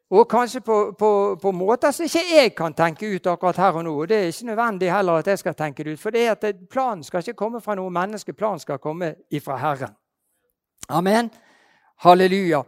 Og 0.09 0.27
kanskje 0.29 0.61
på, 0.61 0.95
på, 0.99 1.09
på, 1.41 1.51
måter 1.51 1.91
som 1.91 2.05
ikke 2.05 2.23
jeg 2.29 2.53
kan 2.55 2.73
tenke 2.73 3.09
ut 3.09 3.27
akkurat 3.27 3.57
her 3.57 3.77
og 3.79 3.83
nå. 3.85 3.93
og 4.01 4.09
Det 4.09 4.17
er 4.17 4.27
ikke 4.29 4.49
nødvendig 4.51 4.91
heller 4.93 5.21
at 5.21 5.27
jeg 5.27 5.39
skal 5.39 5.55
tenke 5.57 5.83
det 5.83 5.93
ut. 5.93 5.99
For 5.99 6.13
det 6.13 6.27
at 6.29 6.45
planen 6.69 7.03
skal 7.03 7.21
ikke 7.21 7.37
komme 7.37 7.61
fra 7.61 7.75
noe 7.75 7.89
menneske, 7.89 8.33
planen 8.33 8.59
skal 8.59 8.77
komme 8.79 9.15
ifra 9.31 9.57
Herren. 9.57 9.95
Amen. 10.89 11.29
Halleluja. 12.05 12.61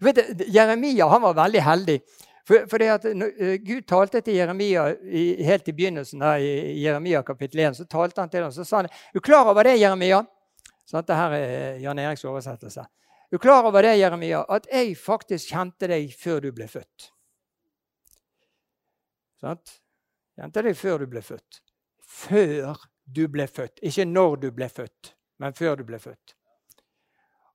Vet 0.00 0.16
du, 0.16 0.44
Jeremia 0.52 1.08
han 1.08 1.22
var 1.22 1.36
veldig 1.40 1.62
heldig. 1.62 1.98
For, 2.44 2.66
for 2.68 2.82
at, 2.84 3.06
uh, 3.08 3.54
Gud 3.64 3.86
talte 3.88 4.20
til 4.20 4.36
Jeremia 4.36 4.90
i, 5.04 5.24
helt 5.44 5.68
i 5.68 5.72
begynnelsen 5.72 6.22
her, 6.22 6.42
i 6.44 6.82
Jeremia 6.82 7.22
kapittel 7.24 7.62
1. 7.64 7.78
Så 7.78 7.86
talte 7.88 8.20
han 8.20 8.32
til 8.32 8.44
ham, 8.44 8.52
så 8.52 8.66
sa 8.68 8.82
han 8.82 8.90
er 8.90 9.16
du 9.16 9.22
klar 9.24 9.48
over 9.48 9.64
det, 9.64 9.78
Jeremia? 9.80 10.20
Sånn, 10.84 11.00
dette 11.00 11.16
her 11.16 11.36
er 11.38 11.80
Jan 11.80 12.02
Eriks 12.02 12.26
oversettelse. 12.28 12.84
Er 12.84 13.38
du 13.38 13.40
klar 13.40 13.64
over 13.64 13.82
det, 13.82 13.96
Jeremia, 13.96 14.44
at 14.52 14.68
jeg 14.70 14.92
faktisk 15.00 15.54
kjente 15.54 15.88
deg 15.90 16.12
før 16.20 16.44
du 16.44 16.50
ble 16.54 16.68
født? 16.68 17.08
Sånn? 19.40 19.60
Kjente 20.36 20.64
deg 20.68 20.76
før 20.76 21.02
du 21.02 21.08
ble 21.10 21.22
født. 21.24 21.62
Før 22.04 22.76
du 23.04 23.24
ble 23.32 23.48
født. 23.48 23.80
Ikke 23.82 24.04
når 24.08 24.36
du 24.44 24.48
ble 24.54 24.68
født, 24.68 25.14
men 25.40 25.56
før 25.56 25.80
du 25.80 25.84
ble 25.88 25.98
født. 26.02 26.36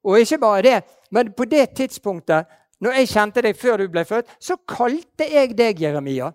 Og 0.10 0.22
ikke 0.24 0.39
bare 0.41 0.63
det, 0.65 0.77
men 1.12 1.34
på 1.36 1.46
det 1.50 1.69
tidspunktet 1.77 2.50
når 2.79 3.00
jeg 3.00 3.12
kjente 3.12 3.43
deg 3.43 3.57
før 3.59 3.83
du 3.83 3.89
ble 3.91 4.05
født, 4.07 4.31
så 4.39 4.57
kalte 4.67 5.27
jeg 5.27 5.55
deg, 5.57 5.81
Jeremia, 5.83 6.31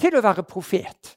til 0.00 0.16
å 0.18 0.22
være 0.24 0.46
profet. 0.48 1.16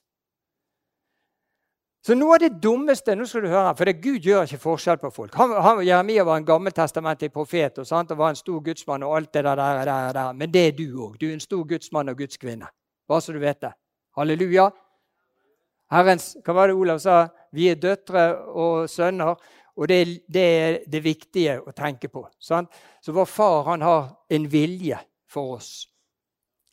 Så 2.03 2.17
noe 2.19 2.35
av 2.35 2.41
det 2.43 2.57
dummeste 2.59 3.13
nå 3.15 3.23
skal 3.29 3.45
du 3.45 3.47
høre, 3.47 3.71
for 3.79 3.87
det, 3.87 3.95
Gud 4.03 4.25
gjør 4.27 4.43
ikke 4.43 4.59
forskjell 4.59 4.97
på 4.99 5.11
folk. 5.15 5.35
Han, 5.39 5.53
han, 5.63 5.79
Jeremia 5.87 6.25
var 6.27 6.41
en 6.41 6.47
gammeltestamentlig 6.47 7.29
profet 7.31 7.79
og, 7.79 7.87
sant, 7.87 8.11
og 8.11 8.19
var 8.19 8.33
en 8.33 8.39
stor 8.39 8.59
gudsmann. 8.65 9.05
og 9.07 9.15
alt 9.15 9.31
det 9.31 9.45
der, 9.45 9.55
der, 9.55 9.85
der, 9.87 10.09
der. 10.17 10.33
Men 10.35 10.51
det 10.51 10.65
er 10.67 10.75
du 10.75 10.83
òg. 10.99 11.15
Du 11.21 11.29
er 11.29 11.37
en 11.37 11.43
stor 11.43 11.63
gudsmann 11.63 12.11
og 12.11 12.19
gudskvinne. 12.19 12.67
Bare 13.07 13.23
så 13.23 13.31
du 13.31 13.39
vet 13.39 13.61
det. 13.63 13.71
Halleluja. 14.19 14.67
Herrens, 15.93 16.33
Hva 16.43 16.57
var 16.57 16.67
det 16.67 16.75
Olav 16.75 16.99
sa? 16.99 17.29
Vi 17.55 17.69
er 17.71 17.79
døtre 17.79 18.25
og 18.51 18.89
sønner. 18.91 19.39
Og 19.75 19.87
det, 19.89 20.25
det, 20.29 20.43
er 20.43 20.75
det 20.87 21.01
viktige 21.01 21.57
å 21.61 21.73
tenke 21.73 22.09
på. 22.11 22.27
Sant? 22.39 22.69
Så 23.01 23.13
vår 23.15 23.25
far 23.25 23.63
han 23.71 23.81
har 23.81 24.11
en 24.29 24.45
vilje 24.49 24.99
for 25.29 25.57
oss. 25.57 25.71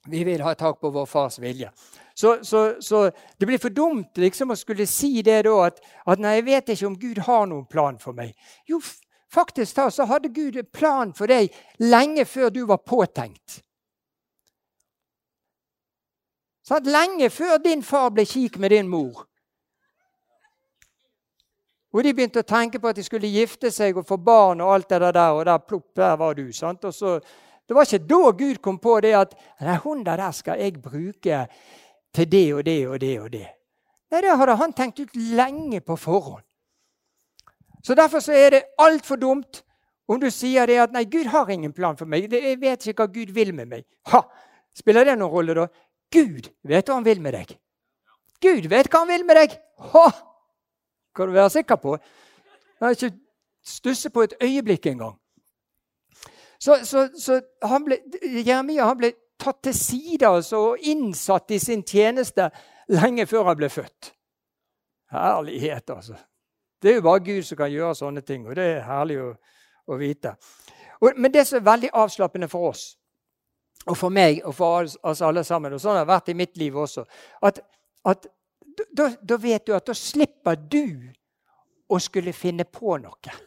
Vi 0.08 0.24
vil 0.24 0.42
ha 0.44 0.54
tak 0.54 0.80
på 0.80 0.90
vår 0.90 1.06
fars 1.06 1.38
vilje. 1.38 1.70
Så, 2.14 2.44
så, 2.44 2.74
så 2.80 3.10
det 3.38 3.46
blir 3.46 3.60
for 3.60 3.72
dumt 3.72 4.18
liksom, 4.20 4.52
å 4.52 4.56
skulle 4.56 4.86
si 4.88 5.22
det 5.24 5.42
da, 5.46 5.54
at, 5.68 5.80
at 6.08 6.20
nei, 6.20 6.38
jeg 6.38 6.46
vet 6.48 6.72
ikke 6.74 6.88
om 6.88 6.98
Gud 7.00 7.22
har 7.24 7.48
noen 7.48 7.66
plan 7.68 7.96
for 8.00 8.16
meg. 8.16 8.34
Jo, 8.68 8.80
faktisk 9.32 9.76
da, 9.76 9.88
så 9.92 10.04
hadde 10.08 10.32
Gud 10.32 10.56
en 10.60 10.68
plan 10.72 11.12
for 11.16 11.30
deg 11.30 11.52
lenge 11.80 12.26
før 12.28 12.52
du 12.52 12.62
var 12.68 12.82
påtenkt. 12.84 13.62
Sånn, 16.68 16.92
lenge 16.92 17.32
før 17.32 17.56
din 17.64 17.80
far 17.84 18.12
ble 18.14 18.28
kik 18.28 18.60
med 18.60 18.76
din 18.76 18.88
mor. 18.88 19.24
Og 21.92 22.04
de 22.04 22.12
begynte 22.14 22.42
å 22.44 22.46
tenke 22.46 22.78
på 22.78 22.90
at 22.90 22.98
de 22.98 23.02
skulle 23.02 23.30
gifte 23.30 23.70
seg 23.74 23.96
og 23.98 24.06
få 24.06 24.18
barn, 24.22 24.60
og 24.62 24.74
alt 24.74 24.90
det 24.92 25.00
der, 25.02 25.20
og 25.34 25.44
der 25.46 25.58
plopp, 25.58 25.88
der 25.96 26.16
var 26.16 26.34
du. 26.34 26.52
sant? 26.52 26.84
Og 26.84 26.94
så, 26.94 27.20
Det 27.68 27.74
var 27.74 27.86
ikke 27.86 28.06
da 28.06 28.30
Gud 28.34 28.58
kom 28.62 28.78
på 28.78 29.00
det 29.00 29.14
at 29.14 29.34
nei, 29.60 29.76
hun 29.84 30.04
der, 30.04 30.30
skal 30.32 30.58
jeg 30.58 30.82
bruke 30.82 31.46
til 32.14 32.30
det 32.30 32.54
og 32.54 32.64
det 32.64 32.88
og 32.88 33.00
det 33.00 33.20
og 33.20 33.32
det. 33.32 33.46
Nei, 34.10 34.20
Det 34.20 34.36
hadde 34.36 34.56
han 34.56 34.72
tenkt 34.72 35.00
ut 35.00 35.16
lenge 35.16 35.80
på 35.80 35.96
forhånd. 35.96 36.42
Så 37.82 37.94
Derfor 37.94 38.20
så 38.20 38.32
er 38.32 38.50
det 38.50 38.62
altfor 38.78 39.16
dumt 39.16 39.62
om 40.08 40.18
du 40.20 40.30
sier 40.30 40.66
det 40.66 40.80
at 40.82 40.92
nei, 40.92 41.04
Gud 41.04 41.26
har 41.30 41.50
ingen 41.50 41.72
plan 41.72 41.96
for 41.96 42.06
meg. 42.06 42.32
Jeg 42.32 42.58
vet 42.60 42.86
ikke 42.86 43.04
hva 43.04 43.12
Gud 43.12 43.30
vil 43.30 43.54
med 43.54 43.68
meg. 43.70 43.84
Ha! 44.10 44.24
Spiller 44.74 45.04
det 45.04 45.14
noen 45.18 45.30
rolle, 45.30 45.54
da? 45.54 45.66
Gud 46.10 46.50
vet 46.66 46.88
hva 46.88 46.96
han 46.98 47.06
vil 47.06 47.20
med 47.22 47.36
deg. 47.38 47.54
Gud 48.42 48.66
vet 48.66 48.90
hva 48.90 49.04
han 49.04 49.12
vil 49.12 49.24
med 49.28 49.38
deg. 49.38 49.54
Ha! 49.92 50.29
Kan 51.16 51.28
du 51.28 51.32
være 51.32 51.50
sikker 51.50 51.76
på. 51.76 51.96
Jeg 52.80 52.86
har 52.86 52.90
ikke 52.90 53.12
stusset 53.66 54.12
på 54.12 54.22
et 54.22 54.34
øyeblikk 54.42 54.86
engang. 54.86 55.16
Så, 56.60 56.80
så, 56.84 57.08
så 57.18 57.40
han 57.62 57.84
ble, 57.84 57.98
Jeremia 58.46 58.84
han 58.84 58.98
ble 59.00 59.12
tatt 59.40 59.62
til 59.64 59.74
side 59.74 60.28
altså, 60.28 60.56
og 60.56 60.82
innsatt 60.84 61.50
i 61.50 61.58
sin 61.58 61.82
tjeneste 61.82 62.50
lenge 62.92 63.26
før 63.26 63.48
han 63.48 63.56
ble 63.56 63.70
født. 63.72 64.12
Herlighet, 65.10 65.90
altså. 65.90 66.18
Det 66.82 66.90
er 66.90 66.94
jo 66.94 67.04
bare 67.04 67.24
Gud 67.24 67.42
som 67.42 67.58
kan 67.58 67.72
gjøre 67.72 67.94
sånne 67.94 68.20
ting, 68.24 68.46
og 68.48 68.56
det 68.56 68.64
er 68.64 68.84
herlig 68.86 69.18
å, 69.20 69.30
å 69.90 69.96
vite. 70.00 70.34
Og, 71.00 71.16
men 71.16 71.32
det 71.32 71.46
som 71.48 71.58
er 71.58 71.66
veldig 71.66 71.90
avslappende 71.96 72.48
for 72.48 72.70
oss, 72.70 72.84
og 73.86 73.96
for 73.96 74.12
meg 74.12 74.42
og 74.44 74.54
for 74.54 74.84
oss 74.84 75.22
alle 75.24 75.44
sammen, 75.44 75.72
og 75.72 75.80
sånn 75.80 75.96
har 75.96 76.04
det 76.04 76.12
vært 76.12 76.30
i 76.32 76.36
mitt 76.36 76.60
liv 76.60 76.76
også, 76.76 77.04
at, 77.48 77.60
at 78.08 78.28
da, 78.92 79.10
da, 79.22 79.36
vet 79.36 79.66
du 79.66 79.74
at 79.76 79.86
da 79.86 79.94
slipper 79.96 80.56
du 80.56 80.84
å 81.90 81.98
skulle 81.98 82.32
finne 82.32 82.64
på 82.64 82.96
noe. 83.02 83.38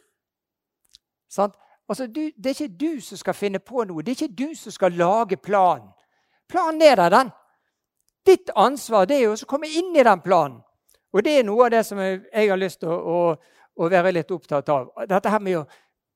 Altså, 1.90 2.08
du, 2.08 2.32
det 2.38 2.52
er 2.52 2.58
ikke 2.58 2.80
du 2.80 3.02
som 3.02 3.20
skal 3.20 3.36
finne 3.38 3.60
på 3.60 3.84
noe. 3.88 4.04
Det 4.04 4.14
er 4.14 4.24
ikke 4.24 4.46
du 4.46 4.56
som 4.56 4.72
skal 4.72 4.96
lage 4.98 5.38
planen. 5.38 5.90
Planen 6.50 6.82
er 6.82 7.00
der, 7.00 7.10
den. 7.10 7.32
Ditt 8.26 8.52
ansvar 8.56 9.08
det 9.10 9.18
er 9.18 9.26
jo 9.28 9.36
å 9.36 9.50
komme 9.50 9.68
inn 9.68 9.96
i 9.96 10.06
den 10.06 10.22
planen. 10.24 10.62
Og 11.14 11.24
det 11.26 11.38
er 11.40 11.46
noe 11.46 11.68
av 11.68 11.74
det 11.74 11.84
som 11.86 12.00
jeg, 12.02 12.24
har 12.34 12.58
lyst 12.58 12.80
til 12.82 12.90
å, 12.90 12.98
å, 12.98 13.18
å, 13.78 13.90
være 13.90 14.14
litt 14.16 14.32
opptatt 14.34 14.70
av. 14.74 14.90
Dette 15.10 15.30
her 15.30 15.44
med 15.44 15.60
å 15.60 15.66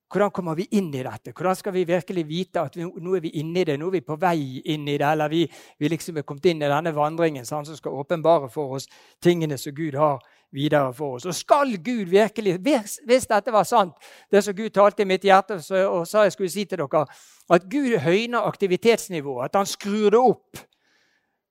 hvordan 0.07 0.31
kommer 0.31 0.55
vi 0.55 0.67
inn 0.71 0.87
i 0.95 1.03
dette? 1.03 1.33
Hvordan 1.35 1.55
skal 1.55 1.73
vi 1.75 1.83
virkelig 1.83 2.23
vite 2.27 2.61
at 2.63 2.77
vi, 2.77 2.85
nå 2.85 3.15
er 3.17 3.23
vi 3.25 3.33
inne 3.41 3.59
i 3.59 3.65
det? 3.67 3.75
Nå 3.79 3.89
er 3.89 3.97
vi 3.97 4.05
på 4.07 4.15
vei 4.19 4.61
inn 4.71 4.87
i 4.87 4.95
det, 4.95 5.07
eller 5.07 5.27
vi, 5.31 5.41
vi 5.79 5.89
liksom 5.91 6.17
er 6.17 6.25
kommet 6.27 6.47
inn 6.47 6.63
i 6.63 6.69
denne 6.71 6.93
vandringen 6.95 7.45
så 7.45 7.59
som 7.67 7.75
skal 7.75 7.97
åpenbare 7.99 8.47
for 8.49 8.77
oss 8.77 8.87
tingene 9.23 9.57
som 9.59 9.75
Gud 9.75 9.97
har 9.99 10.21
videre 10.55 10.93
for 10.95 11.17
oss. 11.17 11.25
Og 11.27 11.35
skal 11.35 11.75
Gud 11.83 12.07
virkelig, 12.13 12.55
hvis, 12.63 12.99
hvis 13.05 13.27
dette 13.27 13.51
var 13.51 13.67
sant, 13.67 13.99
det 14.31 14.45
som 14.45 14.55
Gud 14.55 14.71
talte 14.75 15.03
i 15.03 15.09
mitt 15.09 15.27
hjerte 15.27 15.59
så, 15.61 15.83
og 15.91 16.07
sa 16.07 16.23
jeg 16.23 16.37
skulle 16.37 16.55
si 16.55 16.63
til 16.65 16.79
dere, 16.85 17.03
at 17.51 17.67
Gud 17.67 17.97
høyner 17.99 18.47
aktivitetsnivået, 18.47 19.49
at 19.49 19.59
han 19.59 19.67
skrur 19.67 20.09
det 20.15 20.23
opp, 20.23 20.63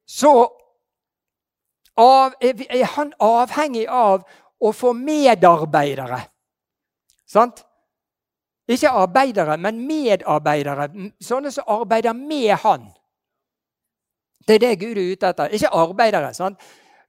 så 0.09 0.33
av, 1.97 2.33
er 2.41 2.89
han 2.97 3.13
avhengig 3.21 3.87
av 3.89 4.25
å 4.61 4.73
få 4.73 4.97
medarbeidere. 4.97 6.23
Sant? 7.29 7.65
Ikke 8.69 8.91
arbeidere, 8.91 9.57
men 9.57 9.79
medarbeidere. 9.87 10.89
Sånne 11.23 11.53
som 11.55 11.69
arbeider 11.71 12.13
med 12.13 12.57
han. 12.65 12.89
Det 14.49 14.55
er 14.55 14.63
det 14.63 14.81
Gud 14.81 14.99
er 14.99 15.13
ute 15.13 15.31
etter. 15.31 15.55
Ikke 15.55 15.71
arbeidere. 15.75 16.35
sant? 16.35 16.59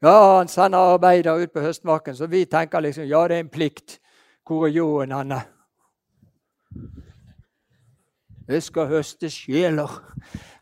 Ja, 0.02 0.38
han 0.38 0.48
sender 0.48 0.94
arbeidere 0.94 1.42
ut 1.42 1.54
på 1.54 1.62
høstmarken, 1.62 2.16
så 2.16 2.28
vi 2.28 2.46
tenker 2.46 2.80
liksom 2.80 3.04
ja, 3.04 3.28
det 3.28 3.36
er 3.36 3.40
en 3.40 3.50
plikt. 3.50 4.00
Hvor 4.48 4.68
er 4.68 4.72
ljåen 4.72 5.12
henne? 5.12 5.42
Jeg 8.48 8.64
skal 8.64 8.88
høste 8.88 9.30
sjeler. 9.30 9.92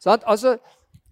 Sånn? 0.02 0.24
Altså, 0.26 0.56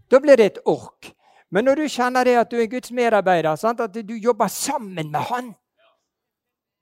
da 0.09 0.19
blir 0.19 0.39
det 0.39 0.45
et 0.45 0.61
ork. 0.65 1.11
Men 1.53 1.67
når 1.67 1.83
du 1.83 1.89
kjenner 1.91 2.25
det 2.25 2.37
at 2.39 2.49
du 2.49 2.57
er 2.57 2.71
Guds 2.71 2.91
medarbeider, 2.91 3.55
sånn? 3.59 3.77
at 3.77 3.93
du 3.93 4.15
jobber 4.17 4.47
sammen 4.49 5.11
med 5.11 5.21
Han, 5.29 5.51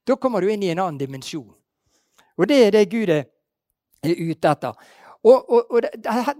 da 0.07 0.15
kommer 0.15 0.41
du 0.41 0.47
inn 0.51 0.63
i 0.63 0.71
en 0.71 0.79
annen 0.79 1.01
dimensjon. 1.01 1.49
Og 2.41 2.49
det 2.49 2.57
er 2.65 2.73
det 2.73 2.87
Gud 2.89 3.11
er 3.13 3.27
ute 4.01 4.49
etter. 4.49 4.73
Og, 5.21 5.51
og, 5.53 5.67
og 5.69 5.83
det, 5.85 5.91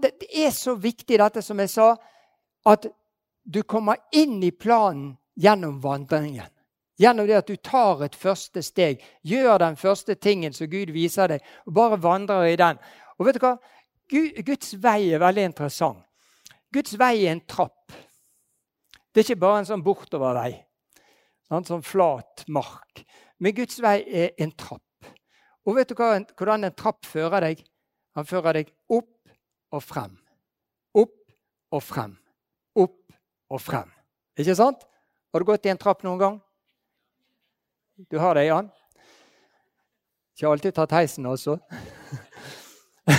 det, 0.02 0.28
er 0.34 0.50
så 0.50 0.74
viktig, 0.74 1.20
dette 1.20 1.42
som 1.46 1.60
jeg 1.62 1.70
sa, 1.70 1.92
at 2.66 2.88
du 3.42 3.62
kommer 3.62 4.00
inn 4.10 4.40
i 4.42 4.50
planen 4.50 5.12
gjennom 5.38 5.78
vandringen. 5.82 6.50
Gjennom 6.98 7.26
det 7.26 7.38
at 7.38 7.48
du 7.50 7.56
tar 7.56 8.02
et 8.04 8.18
første 8.18 8.62
steg, 8.62 9.02
gjør 9.22 9.62
den 9.62 9.78
første 9.78 10.14
tingen 10.18 10.54
som 10.54 10.70
Gud 10.70 10.90
viser 10.94 11.30
deg, 11.30 11.46
og 11.66 11.76
bare 11.78 12.02
vandrer 12.02 12.50
i 12.50 12.58
den. 12.58 12.82
Og 13.18 13.26
vet 13.26 13.38
du 13.38 13.46
hva? 13.46 13.56
Guds 14.10 14.74
vei 14.82 15.12
er 15.14 15.22
veldig 15.22 15.48
interessant. 15.52 16.02
Guds 16.72 16.98
vei 16.98 17.14
er 17.22 17.36
en 17.36 17.46
trapp. 17.48 17.94
Det 19.12 19.22
er 19.22 19.30
ikke 19.30 19.44
bare 19.44 19.62
en 19.62 19.68
sånn 19.68 19.84
bortovervei, 19.84 20.52
en 21.52 21.66
sånn 21.68 21.84
flat 21.84 22.46
mark. 22.48 23.04
Men 23.38 23.54
Guds 23.56 23.78
vei 23.84 24.00
er 24.08 24.32
en 24.40 24.54
trapp. 24.56 24.84
Og 25.66 25.76
vet 25.78 25.90
du 25.90 25.94
hva, 25.98 26.16
hvordan 26.38 26.66
en 26.66 26.74
trapp 26.74 27.06
fører 27.06 27.44
deg? 27.46 27.62
Han 28.18 28.26
fører 28.28 28.58
deg 28.60 28.72
opp 28.92 29.10
og 29.72 29.82
frem. 29.84 30.16
Opp 30.98 31.16
og 31.72 31.82
frem. 31.84 32.16
Opp 32.76 32.98
og 33.52 33.62
frem. 33.62 33.92
Ikke 34.38 34.56
sant? 34.58 34.82
Har 35.32 35.40
du 35.40 35.48
gått 35.48 35.66
i 35.66 35.72
en 35.72 35.80
trapp 35.80 36.02
noen 36.04 36.20
gang? 36.20 36.38
Du 38.10 38.18
har 38.18 38.34
det, 38.36 38.48
Jan? 38.48 38.68
Ikke 40.36 40.50
alltid 40.50 40.74
tatt 40.76 40.94
heisen, 40.96 41.26
altså. 41.28 41.58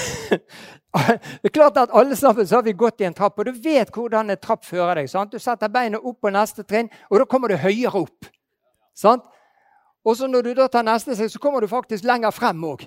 det 0.93 1.49
er 1.49 1.53
klart 1.53 1.77
at 1.77 1.93
Alle 1.93 2.15
sammen 2.15 2.47
så 2.47 2.59
har 2.59 2.65
vi 2.65 2.73
gått 2.77 3.01
i 3.01 3.07
en 3.07 3.15
trapp, 3.15 3.39
og 3.39 3.47
du 3.47 3.53
vet 3.63 3.89
hvordan 3.93 4.33
en 4.33 4.41
trapp 4.41 4.65
fører 4.65 5.01
deg. 5.01 5.09
Sant? 5.09 5.31
Du 5.33 5.41
setter 5.41 5.71
beina 5.71 6.01
opp 6.01 6.19
på 6.21 6.33
neste 6.33 6.65
trinn, 6.67 6.91
og 7.09 7.21
da 7.21 7.29
kommer 7.29 7.53
du 7.53 7.57
høyere 7.61 8.03
opp. 8.03 8.29
Sant? 8.97 9.25
Og 10.03 10.17
så 10.17 10.27
når 10.27 10.41
du 10.41 10.51
da 10.57 10.67
tar 10.67 10.83
neste 10.83 11.15
steg, 11.15 11.31
så 11.31 11.39
kommer 11.39 11.63
du 11.63 11.67
faktisk 11.71 12.03
lenger 12.03 12.31
frem 12.35 12.63
òg. 12.67 12.83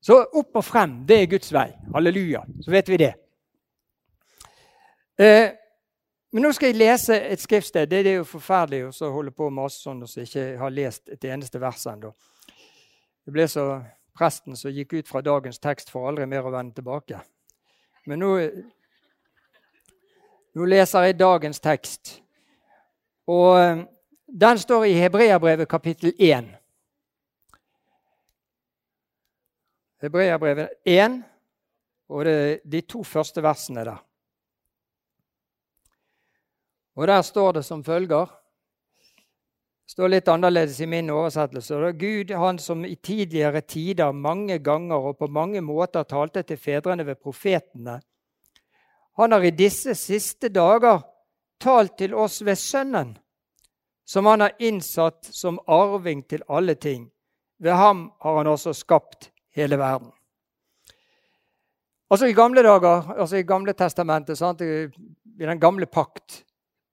Så 0.00 0.16
opp 0.22 0.56
og 0.56 0.64
frem, 0.64 1.00
det 1.08 1.20
er 1.22 1.30
Guds 1.30 1.52
vei. 1.52 1.68
Halleluja. 1.94 2.44
Så 2.64 2.70
vet 2.70 2.88
vi 2.88 2.98
det. 3.00 3.12
Eh, 5.18 5.50
men 6.32 6.44
nå 6.44 6.52
skal 6.52 6.70
jeg 6.70 6.78
lese 6.78 7.16
et 7.16 7.40
skriftsted. 7.40 7.88
Det 7.90 8.02
er 8.04 8.18
jo 8.18 8.28
forferdelig 8.28 8.90
å 8.90 9.10
holde 9.12 9.32
på 9.32 9.48
med 9.48 9.62
masse 9.64 9.80
sånn 9.82 10.02
og 10.04 10.10
så 10.10 10.24
ikke 10.24 10.46
har 10.60 10.74
lest 10.74 11.08
et 11.12 11.24
eneste 11.24 11.60
vers 11.62 11.86
ennå. 11.90 12.12
Det 13.26 13.34
ble 13.34 13.46
så 13.50 13.66
presten 14.16 14.56
som 14.56 14.72
gikk 14.72 14.98
ut 14.98 15.08
fra 15.08 15.22
dagens 15.24 15.58
tekst 15.58 15.90
for 15.92 16.08
aldri 16.08 16.26
mer 16.28 16.46
å 16.46 16.52
vende 16.54 16.76
tilbake. 16.76 17.20
Men 18.06 18.22
nå, 18.22 18.30
nå 20.56 20.68
leser 20.70 21.08
jeg 21.08 21.18
dagens 21.18 21.60
tekst. 21.64 22.18
Og 23.26 23.58
eh, 23.58 23.82
den 24.26 24.58
står 24.58 24.86
i 24.86 24.92
Hebreabrevet 24.92 25.68
kapittel 25.68 26.12
1. 26.18 26.48
Hebreabrevet 30.02 30.68
1, 30.84 31.22
og 32.08 32.24
det 32.24 32.34
er 32.34 32.58
de 32.64 32.80
to 32.80 33.02
første 33.06 33.42
versene 33.42 33.84
der. 33.86 34.02
Og 36.96 37.06
der 37.06 37.22
står 37.22 37.52
det 37.52 37.64
som 37.64 37.84
følger 37.84 38.26
Det 39.86 39.92
står 39.94 40.10
litt 40.10 40.28
annerledes 40.28 40.80
i 40.82 40.86
min 40.90 41.10
oversettelse. 41.14 41.74
Er 41.74 41.92
Gud, 41.94 42.32
han 42.34 42.58
som 42.58 42.84
i 42.84 42.96
tidligere 42.96 43.60
tider 43.60 44.12
mange 44.12 44.58
ganger 44.58 44.96
og 44.96 45.18
på 45.18 45.28
mange 45.30 45.60
måter 45.62 46.02
talte 46.02 46.42
til 46.42 46.58
fedrene 46.58 47.06
ved 47.06 47.14
profetene, 47.22 48.00
han 49.16 49.32
har 49.32 49.44
i 49.46 49.54
disse 49.54 49.94
siste 49.94 50.48
dager 50.48 51.04
talt 51.62 51.94
til 51.98 52.14
oss 52.14 52.42
ved 52.44 52.58
Sønnen, 52.58 53.14
som 54.06 54.26
han 54.26 54.40
har 54.40 54.54
innsatt 54.58 55.26
som 55.34 55.58
arving 55.66 56.22
til 56.22 56.44
alle 56.48 56.74
ting. 56.74 57.08
Ved 57.58 57.74
ham 57.74 58.10
har 58.22 58.36
han 58.36 58.46
også 58.46 58.72
skapt 58.72 59.30
hele 59.56 59.78
verden. 59.78 60.12
Altså 62.10 62.26
I 62.26 62.36
gamle 62.38 62.62
dager, 62.62 63.10
altså 63.18 63.36
i 63.36 63.42
Gamle 63.42 63.72
testamentet, 63.74 64.38
sant, 64.38 64.60
i 64.60 64.86
den 65.42 65.60
gamle 65.60 65.86
pakt, 65.86 66.44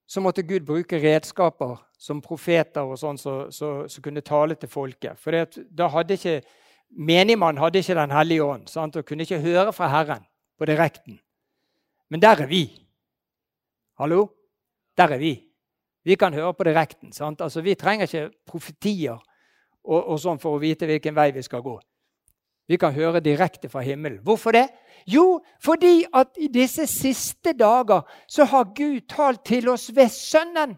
så 0.08 0.22
måtte 0.22 0.44
Gud 0.44 0.66
bruke 0.66 0.98
redskaper 0.98 1.78
som 1.98 2.22
profeter 2.22 2.82
og 2.82 2.98
sånn 2.98 3.18
som 3.22 4.04
kunne 4.04 4.26
tale 4.26 4.56
til 4.56 4.70
folket. 4.70 5.20
For 5.22 5.46
da 5.70 5.88
hadde 5.94 6.18
ikke 6.18 6.42
menigmann 6.90 7.58
hadde 7.58 7.80
ikke 7.80 7.96
Den 7.96 8.12
hellige 8.12 8.44
ånd 8.44 8.68
sant? 8.70 8.96
og 8.96 9.06
kunne 9.06 9.24
ikke 9.24 9.40
høre 9.42 9.74
fra 9.74 9.88
Herren 9.88 10.26
på 10.58 10.66
direkten. 10.66 11.20
Men 12.10 12.22
der 12.22 12.42
er 12.42 12.48
vi. 12.48 12.70
Hallo? 13.98 14.28
Der 14.98 15.14
er 15.14 15.18
vi. 15.18 15.43
Vi 16.04 16.16
kan 16.20 16.34
høre 16.34 16.54
på 16.54 16.64
direkten. 16.68 17.12
Sant? 17.14 17.42
Altså, 17.42 17.62
vi 17.62 17.76
trenger 17.76 18.08
ikke 18.08 18.30
profetier 18.48 19.18
og, 19.84 20.00
og 20.00 20.20
sånn 20.20 20.40
for 20.40 20.56
å 20.56 20.62
vite 20.62 20.88
hvilken 20.88 21.16
vei 21.16 21.32
vi 21.36 21.44
skal 21.44 21.64
gå. 21.64 21.78
Vi 22.68 22.78
kan 22.80 22.94
høre 22.96 23.20
direkte 23.20 23.70
fra 23.70 23.84
himmelen. 23.84 24.22
Hvorfor 24.24 24.56
det? 24.56 24.68
Jo, 25.08 25.42
fordi 25.64 26.06
at 26.16 26.38
i 26.40 26.48
disse 26.48 26.88
siste 26.88 27.52
dager 27.60 28.08
så 28.28 28.48
har 28.48 28.72
Gud 28.76 29.04
talt 29.12 29.44
til 29.46 29.68
oss 29.70 29.90
ved 29.96 30.12
Sønnen. 30.12 30.78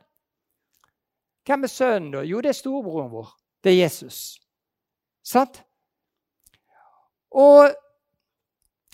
Hvem 1.46 1.64
er 1.64 1.70
Sønnen, 1.70 2.12
da? 2.16 2.24
Jo, 2.26 2.42
det 2.42 2.50
er 2.50 2.58
storebroren 2.58 3.12
vår. 3.12 3.30
Det 3.64 3.72
er 3.72 3.84
Jesus. 3.84 4.40
Sant? 5.26 5.62
Og 7.30 7.70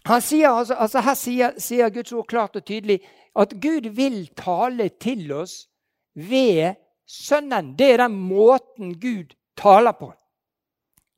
han 0.06 0.22
sier, 0.22 0.50
altså, 0.50 0.74
altså 0.74 1.00
Her 1.00 1.13
sier, 1.13 1.60
sier, 1.62 1.89
Guds 1.89 2.12
ord 2.12 2.28
klart 2.28 2.56
og 2.56 2.65
tydelig 2.65 3.00
at 3.36 3.54
Gud 3.62 3.88
vil 3.96 4.26
tale 4.36 4.89
til 5.00 5.32
oss 5.32 5.70
ved 6.15 6.76
Sønnen. 7.08 7.74
Det 7.78 7.93
er 7.93 8.04
den 8.06 8.15
måten 8.15 8.93
Gud 9.00 9.34
taler 9.58 9.95
på. 9.97 10.12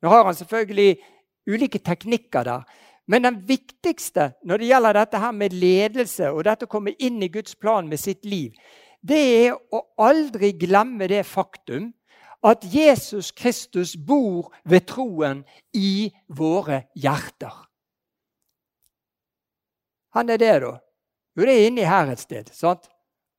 Nå 0.02 0.10
har 0.10 0.24
han 0.26 0.34
selvfølgelig 0.34 0.96
ulike 1.50 1.78
teknikker 1.78 2.44
der. 2.44 2.64
Men 3.06 3.24
den 3.24 3.36
viktigste 3.48 4.32
når 4.44 4.60
det 4.60 4.70
gjelder 4.70 4.96
dette 4.96 5.20
her 5.20 5.34
med 5.36 5.52
ledelse 5.52 6.30
og 6.32 6.44
dette 6.46 6.66
å 6.66 6.72
komme 6.72 6.94
inn 6.98 7.22
i 7.22 7.28
Guds 7.28 7.56
plan 7.56 7.88
med 7.88 8.00
sitt 8.00 8.24
liv, 8.24 8.56
det 9.04 9.20
er 9.20 9.52
å 9.52 9.82
aldri 10.00 10.54
glemme 10.56 11.08
det 11.08 11.24
faktum 11.28 11.92
at 12.44 12.64
Jesus 12.68 13.30
Kristus 13.32 13.94
bor 13.96 14.52
ved 14.64 14.86
troen 14.88 15.44
i 15.76 16.12
våre 16.28 16.84
hjerter. 16.96 17.52
Han 20.14 20.30
er 20.30 20.40
det, 20.40 20.56
da. 20.62 20.74
Jo, 21.34 21.46
det 21.48 21.54
er 21.54 21.68
inni 21.68 21.86
her 21.88 22.12
et 22.12 22.22
sted. 22.22 22.50
sant? 22.54 22.86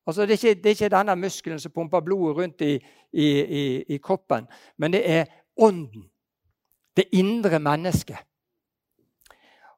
Altså, 0.06 0.22
det, 0.22 0.30
er 0.44 0.48
ikke, 0.48 0.62
det 0.62 0.66
er 0.66 0.74
ikke 0.74 0.96
denne 0.96 1.16
muskelen 1.16 1.60
som 1.60 1.72
pumper 1.72 2.00
blodet 2.00 2.36
rundt 2.36 2.60
i, 2.60 2.74
i, 3.12 3.26
i, 3.40 3.82
i 3.82 3.96
kroppen, 3.96 4.46
men 4.78 4.92
det 4.92 5.10
er 5.10 5.24
ånden. 5.56 6.10
Det 6.96 7.04
indre 7.12 7.58
mennesket. 7.58 8.16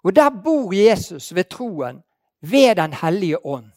Og 0.05 0.17
der 0.17 0.31
bor 0.45 0.73
Jesus 0.73 1.35
ved 1.35 1.45
troen, 1.45 2.03
ved 2.41 2.77
Den 2.77 2.93
hellige 2.93 3.47
ånd. 3.47 3.71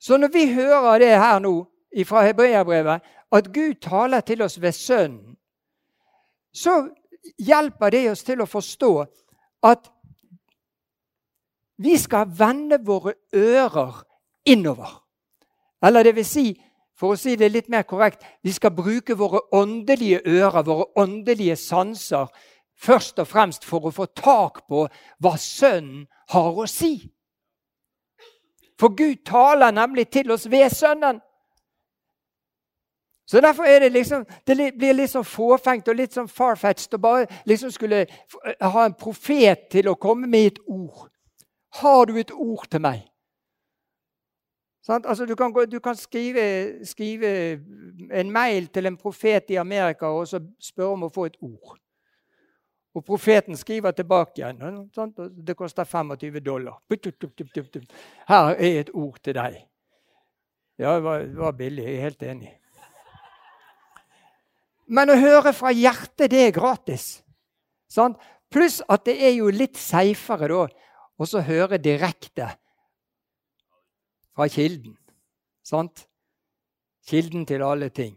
Så 0.00 0.16
når 0.16 0.28
vi 0.32 0.54
hører 0.54 0.98
det 0.98 1.08
her 1.08 1.38
nå 1.38 1.66
fra 2.06 2.26
Hebreabrevet, 2.26 3.00
at 3.32 3.52
Gud 3.54 3.74
taler 3.74 4.20
til 4.20 4.42
oss 4.42 4.60
ved 4.60 4.72
Sønnen, 4.72 5.36
så 6.52 6.88
hjelper 7.38 7.90
det 7.90 8.10
oss 8.10 8.24
til 8.24 8.40
å 8.40 8.46
forstå 8.46 8.90
at 9.64 9.90
vi 11.76 11.96
skal 11.98 12.28
vende 12.38 12.78
våre 12.84 13.14
ører 13.34 14.02
innover. 14.44 15.00
Eller 15.84 16.04
det 16.04 16.14
vil 16.16 16.26
si, 16.26 16.46
for 16.96 17.14
å 17.14 17.18
si 17.18 17.34
det 17.36 17.50
litt 17.52 17.68
mer 17.68 17.82
korrekt, 17.88 18.22
vi 18.42 18.52
skal 18.54 18.74
bruke 18.74 19.16
våre 19.18 19.42
åndelige 19.52 20.22
ører, 20.24 20.62
våre 20.62 20.86
åndelige 20.96 21.56
sanser, 21.56 22.30
først 22.78 23.18
og 23.18 23.28
fremst 23.28 23.64
for 23.64 23.86
å 23.86 23.94
få 23.94 24.06
tak 24.16 24.64
på 24.68 24.86
hva 25.22 25.34
Sønnen 25.40 26.06
har 26.32 26.56
å 26.56 26.66
si. 26.70 26.96
For 28.80 28.94
Gud 28.94 29.22
taler 29.26 29.74
nemlig 29.74 30.08
til 30.10 30.32
oss 30.34 30.48
ved 30.50 30.70
Sønnen. 30.74 31.20
Så 33.26 33.40
Derfor 33.40 33.64
er 33.64 33.80
det 33.80 33.92
liksom, 33.92 34.26
det 34.46 34.74
blir 34.76 34.92
litt 34.92 35.10
sånn 35.10 35.24
fåfengt 35.24 35.88
og 35.88 35.96
litt 35.96 36.12
sånn 36.12 36.28
farfetched 36.28 36.98
å 36.98 37.00
bare 37.00 37.28
liksom 37.48 37.72
skulle 37.72 38.04
ha 38.60 38.84
en 38.84 38.96
profet 39.00 39.70
til 39.72 39.88
å 39.88 39.96
komme 39.96 40.28
med 40.28 40.52
et 40.52 40.60
ord. 40.66 41.08
Har 41.80 42.04
du 42.06 42.18
et 42.20 42.30
ord 42.30 42.68
til 42.70 42.84
meg? 42.84 43.00
Altså, 44.88 45.24
du 45.24 45.34
kan, 45.34 45.52
gå, 45.52 45.64
du 45.64 45.78
kan 45.80 45.96
skrive, 45.96 46.84
skrive, 46.84 47.60
en 48.12 48.30
mail 48.32 48.66
til 48.68 48.86
en 48.86 48.96
profet 48.96 49.50
i 49.50 49.56
Amerika 49.56 50.10
og 50.12 50.28
spørre 50.28 50.92
om 50.92 51.06
å 51.06 51.12
få 51.12 51.24
et 51.30 51.38
ord. 51.40 51.78
Og 52.94 53.04
profeten 53.04 53.56
skriver 53.56 53.94
tilbake 53.96 54.42
igjen. 54.42 54.84
Sant? 54.94 55.16
Det 55.18 55.56
koster 55.56 55.84
25 55.84 56.40
dollar. 56.44 56.76
Her 58.28 58.50
er 58.52 58.80
et 58.80 58.90
ord 58.92 59.16
til 59.22 59.34
deg. 59.34 59.56
Ja, 60.78 60.94
det 60.94 61.02
var, 61.02 61.18
det 61.18 61.38
var 61.38 61.56
billig. 61.58 61.84
Jeg 61.84 61.96
er 61.96 62.06
helt 62.08 62.22
enig. 62.22 62.52
Men 64.86 65.10
å 65.10 65.16
høre 65.16 65.54
fra 65.56 65.72
hjertet, 65.72 66.28
det 66.30 66.42
er 66.44 66.54
gratis. 66.54 67.24
Sant? 67.88 68.20
Pluss 68.52 68.82
at 68.88 69.06
det 69.08 69.16
er 69.16 69.32
jo 69.38 69.48
litt 69.50 69.78
seifere 69.80 70.50
da 70.50 70.66
å 71.24 71.42
høre 71.46 71.80
direkte 71.80 72.52
fra 74.36 74.48
kilden. 74.48 74.96
Sant? 75.64 76.06
Kilden 77.06 77.46
til 77.46 77.62
alle 77.62 77.88
ting. 77.88 78.16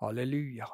Halleluja. 0.00 0.66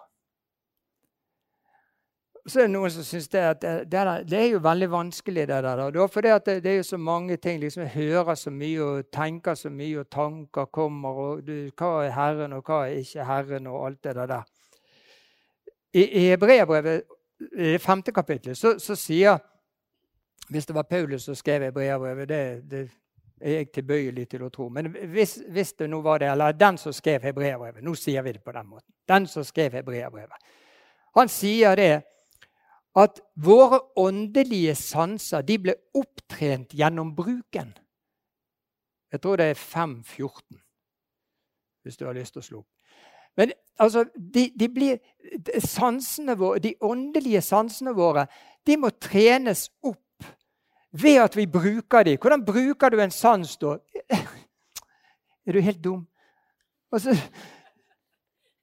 Så 2.49 2.63
er 2.63 2.65
det 2.65 2.73
noen 2.73 2.91
som 2.91 3.05
syns 3.05 3.27
det, 3.29 3.43
det, 3.61 3.73
det, 3.93 4.39
er 4.39 4.47
jo 4.55 4.61
veldig 4.65 4.87
vanskelig, 4.91 5.49
det 5.49 5.59
der. 5.65 6.07
For 6.09 6.25
det, 6.25 6.47
det, 6.47 6.67
er 6.67 6.77
jo 6.77 6.83
så 6.83 6.97
mange 6.97 7.37
ting. 7.37 7.61
liksom 7.61 7.83
Jeg 7.83 7.91
hører 7.91 8.35
så 8.35 8.51
mye 8.51 8.83
og 8.83 9.11
tenker 9.13 9.55
så 9.55 9.71
mye, 9.71 10.01
og 10.01 10.11
tanker 10.11 10.65
kommer. 10.65 11.09
og 11.09 11.47
du, 11.47 11.69
Hva 11.77 12.07
er 12.07 12.15
Herren, 12.17 12.53
og 12.53 12.65
hva 12.65 12.87
er 12.87 13.03
ikke 13.03 13.25
Herren, 13.25 13.67
og 13.67 13.87
alt 13.87 14.05
det 14.05 14.17
der. 14.17 14.43
I, 15.93 16.03
i 16.03 16.21
Hebreabrevet, 16.21 17.03
i 17.41 17.73
det 17.73 17.81
femte 17.81 18.13
kapittelet, 18.13 18.59
så, 18.59 18.79
så, 18.79 18.95
sier 18.95 19.39
Hvis 20.49 20.67
det 20.67 20.75
var 20.75 20.83
Paulus 20.83 21.23
som 21.23 21.35
skrev 21.35 21.63
Hebreabrevet, 21.63 22.29
det, 22.29 22.71
det 22.71 22.91
er 23.41 23.61
jeg 23.61 23.71
tilbøyelig 23.73 24.29
til 24.29 24.45
å 24.47 24.51
tro. 24.53 24.69
Men 24.73 24.91
hvis, 25.13 25.39
hvis, 25.49 25.73
det 25.79 25.89
nå 25.91 26.01
var 26.05 26.23
det, 26.23 26.31
eller 26.33 26.57
den 26.57 26.79
som 26.79 26.93
skrev 26.93 27.23
hebreerbrevet 27.29 27.85
Nå 27.85 27.95
sier 27.99 28.23
vi 28.27 28.33
det 28.37 28.43
på 28.45 28.55
den 28.55 28.69
måten. 28.69 28.93
Den 29.09 29.27
som 29.27 29.45
skrev 29.45 29.77
hebreerbrevet. 29.79 30.49
Han 31.17 31.31
sier 31.33 31.77
det 31.79 31.93
at 32.99 33.21
våre 33.35 33.81
åndelige 34.01 34.75
sanser 34.75 35.45
de 35.47 35.59
ble 35.63 35.75
opptrent 35.95 36.75
gjennom 36.75 37.15
bruken. 37.17 37.71
Jeg 39.13 39.23
tror 39.23 39.39
det 39.41 39.53
er 39.53 39.61
5.14, 39.61 40.59
hvis 41.83 41.97
du 41.97 42.05
har 42.05 42.17
lyst 42.17 42.35
til 42.37 42.43
å 42.43 42.49
slå 42.49 42.59
opp. 42.61 42.73
Men 43.39 43.53
altså, 43.79 44.05
de, 44.35 44.49
de 44.59 44.69
blir, 44.69 44.99
sansene 45.63 46.35
våre, 46.39 46.59
de 46.59 46.75
åndelige 46.83 47.41
sansene 47.47 47.95
våre 47.95 48.27
de 48.67 48.77
må 48.77 48.91
trenes 49.01 49.69
opp 49.87 50.03
ved 50.93 51.21
at 51.23 51.37
vi 51.37 51.47
bruker 51.47 52.03
dem. 52.03 52.19
Hvordan 52.21 52.45
bruker 52.45 52.89
du 52.89 53.01
en 53.01 53.11
sans 53.11 53.57
da? 53.57 53.79
Er 55.47 55.53
du 55.53 55.61
helt 55.61 55.85
dum? 55.85 56.09
Altså, 56.93 57.17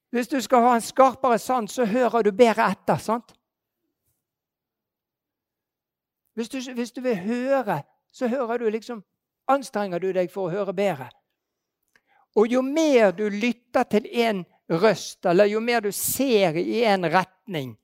hvis 0.09 0.27
du 0.27 0.41
skal 0.41 0.61
ha 0.61 0.75
en 0.75 0.81
skarpere 0.81 1.37
sans, 1.39 1.71
så 1.71 1.85
hører 1.85 2.21
du 2.21 2.31
bedre 2.31 2.71
etter. 2.71 2.97
sant? 2.97 3.33
Hvis 6.33 6.49
du, 6.49 6.73
hvis 6.73 6.91
du 6.91 7.01
vil 7.01 7.17
høre, 7.17 7.81
så 8.11 8.27
hører 8.27 8.57
du 8.57 8.69
liksom 8.69 9.03
Anstrenger 9.47 9.99
du 9.99 10.07
deg 10.09 10.31
for 10.33 10.47
å 10.47 10.49
høre 10.49 10.73
bedre. 10.73 11.05
Og 12.35 12.47
jo 12.49 12.63
mer 12.65 13.11
du 13.11 13.27
lytter 13.29 13.83
til 13.83 14.07
en 14.09 14.39
røst, 14.69 15.25
eller 15.25 15.45
jo 15.45 15.59
mer 15.59 15.83
du 15.85 15.91
ser 15.91 16.57
i 16.57 16.81
en 16.83 17.05
retning, 17.05 17.75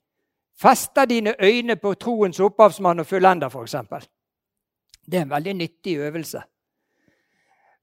fester 0.58 1.06
dine 1.06 1.36
øyne 1.38 1.76
på 1.76 1.94
troens 1.94 2.40
opphavsmann 2.40 3.00
og 3.00 3.06
fullender, 3.06 3.46
f.eks. 3.46 3.76
Det 5.06 5.18
er 5.18 5.26
en 5.26 5.34
veldig 5.34 5.54
nyttig 5.58 5.96
øvelse 5.98 6.42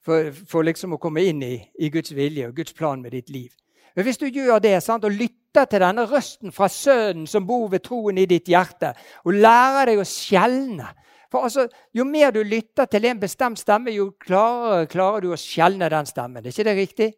for, 0.06 0.32
for 0.48 0.66
liksom 0.66 0.96
å 0.96 1.02
komme 1.02 1.24
inn 1.28 1.44
i, 1.44 1.56
i, 1.80 1.90
Guds 1.94 2.14
vilje 2.16 2.48
og 2.48 2.56
Guds 2.56 2.74
plan 2.74 3.02
med 3.02 3.14
ditt 3.14 3.30
liv. 3.30 3.52
Men 3.96 4.06
Hvis 4.06 4.22
du 4.22 4.28
gjør 4.28 4.62
det 4.64 4.78
sant, 4.84 5.04
og 5.04 5.12
lytter 5.12 5.66
til 5.66 5.84
denne 5.84 6.06
røsten 6.08 6.54
fra 6.56 6.70
Sønnen 6.72 7.28
som 7.28 7.48
bor 7.48 7.68
ved 7.72 7.84
troen 7.84 8.18
i 8.22 8.28
ditt 8.30 8.48
hjerte, 8.48 8.94
og 9.26 9.36
lærer 9.36 9.92
deg 9.92 10.02
å 10.02 10.08
skjelne 10.08 10.94
for 11.30 11.46
altså, 11.46 11.68
Jo 11.94 12.04
mer 12.04 12.32
du 12.32 12.44
lytter 12.44 12.86
til 12.86 13.06
en 13.06 13.20
bestemt 13.20 13.60
stemme, 13.60 13.94
jo 13.94 14.12
klarere 14.20 14.88
klarer 14.90 15.22
du 15.22 15.34
å 15.34 15.38
skjelne 15.38 15.90
den 15.90 16.08
stemmen. 16.10 16.46
Er 16.46 16.54
ikke 16.54 16.66
det 16.66 16.78
riktig? 16.78 17.10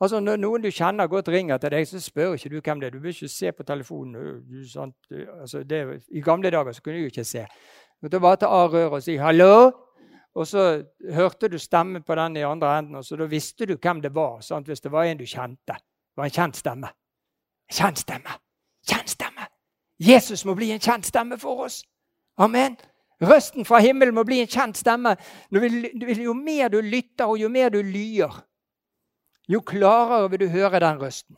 Altså, 0.00 0.20
Når 0.20 0.40
noen 0.42 0.62
du 0.62 0.70
kjenner 0.74 1.06
godt 1.06 1.28
ringer 1.30 1.58
til 1.58 1.70
deg, 1.70 1.86
så 1.86 2.00
spør 2.02 2.34
ikke 2.34 2.50
du 2.50 2.58
hvem 2.60 2.80
det 2.80 2.88
er. 2.88 2.96
Du 2.96 2.98
vil 2.98 3.14
ikke 3.14 3.30
se 3.30 3.52
på 3.52 3.62
telefonen. 3.62 4.42
Du, 4.50 5.16
altså, 5.40 5.62
det, 5.62 6.02
I 6.10 6.20
gamle 6.20 6.50
dager 6.50 6.72
så 6.72 6.82
kunne 6.82 6.98
du 6.98 7.12
ikke 7.12 7.24
se. 7.24 7.46
Måtte 8.04 8.20
bare 8.20 8.36
ta 8.36 8.50
av 8.52 8.74
røret 8.74 8.92
og 8.92 9.02
si 9.02 9.16
'hallo'. 9.16 9.72
Og 10.34 10.46
så 10.46 10.84
hørte 11.14 11.48
du 11.48 11.58
stemmen 11.58 12.02
på 12.02 12.14
den 12.14 12.36
i 12.36 12.42
andre 12.42 12.78
enden, 12.78 12.94
og 12.94 13.04
så 13.04 13.16
da 13.16 13.24
visste 13.24 13.66
du 13.66 13.76
hvem 13.76 14.02
det 14.02 14.14
var. 14.14 14.40
Sant? 14.40 14.66
Hvis 14.66 14.80
det 14.80 14.92
var 14.92 15.04
en 15.04 15.18
du 15.18 15.24
kjente. 15.24 15.74
Det 15.74 16.16
var 16.16 16.24
en 16.24 16.30
kjent 16.30 16.56
stemme. 16.56 16.88
Kjent 17.72 17.98
stemme. 17.98 18.30
Kjent 18.88 19.10
stemme. 19.10 19.46
Jesus 19.98 20.44
må 20.44 20.54
bli 20.54 20.70
en 20.70 20.80
kjent 20.80 21.06
stemme 21.06 21.38
for 21.38 21.64
oss. 21.64 21.84
Amen. 22.36 22.76
Røsten 23.22 23.64
fra 23.64 23.78
himmelen 23.78 24.14
må 24.14 24.24
bli 24.24 24.40
en 24.40 24.50
kjent 24.50 24.76
stemme. 24.76 25.16
Jo 26.24 26.34
mer 26.34 26.68
du 26.68 26.80
lytter, 26.80 27.24
og 27.24 27.38
jo 27.38 27.48
mer 27.48 27.68
du 27.68 27.82
lyer, 27.82 28.44
jo 29.48 29.60
klarere 29.60 30.30
vil 30.30 30.40
du 30.40 30.48
høre 30.48 30.80
den 30.80 31.00
røsten. 31.00 31.36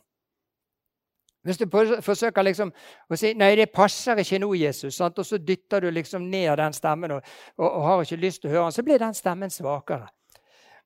Hvis 1.47 1.61
du 1.61 1.65
forsøker 2.03 2.43
liksom 2.43 2.73
å 3.07 3.17
si 3.19 3.31
nei, 3.39 3.53
det 3.55 3.69
passer 3.71 4.19
ikke 4.19 4.41
nå, 4.43 4.51
Jesus, 4.59 4.97
sant? 4.99 5.17
og 5.17 5.25
så 5.25 5.39
dytter 5.39 5.85
du 5.85 5.89
liksom 5.95 6.27
ned 6.27 6.57
den 6.59 6.75
stemmen 6.75 7.15
og, 7.15 7.33
og, 7.55 7.65
og, 7.67 7.81
har 7.87 8.03
ikke 8.03 8.19
lyst 8.21 8.43
til 8.43 8.51
å 8.51 8.53
høre 8.53 8.67
den, 8.67 8.75
så 8.75 8.85
blir 8.85 9.01
den 9.01 9.15
stemmen 9.15 9.53
svakere. 9.53 10.09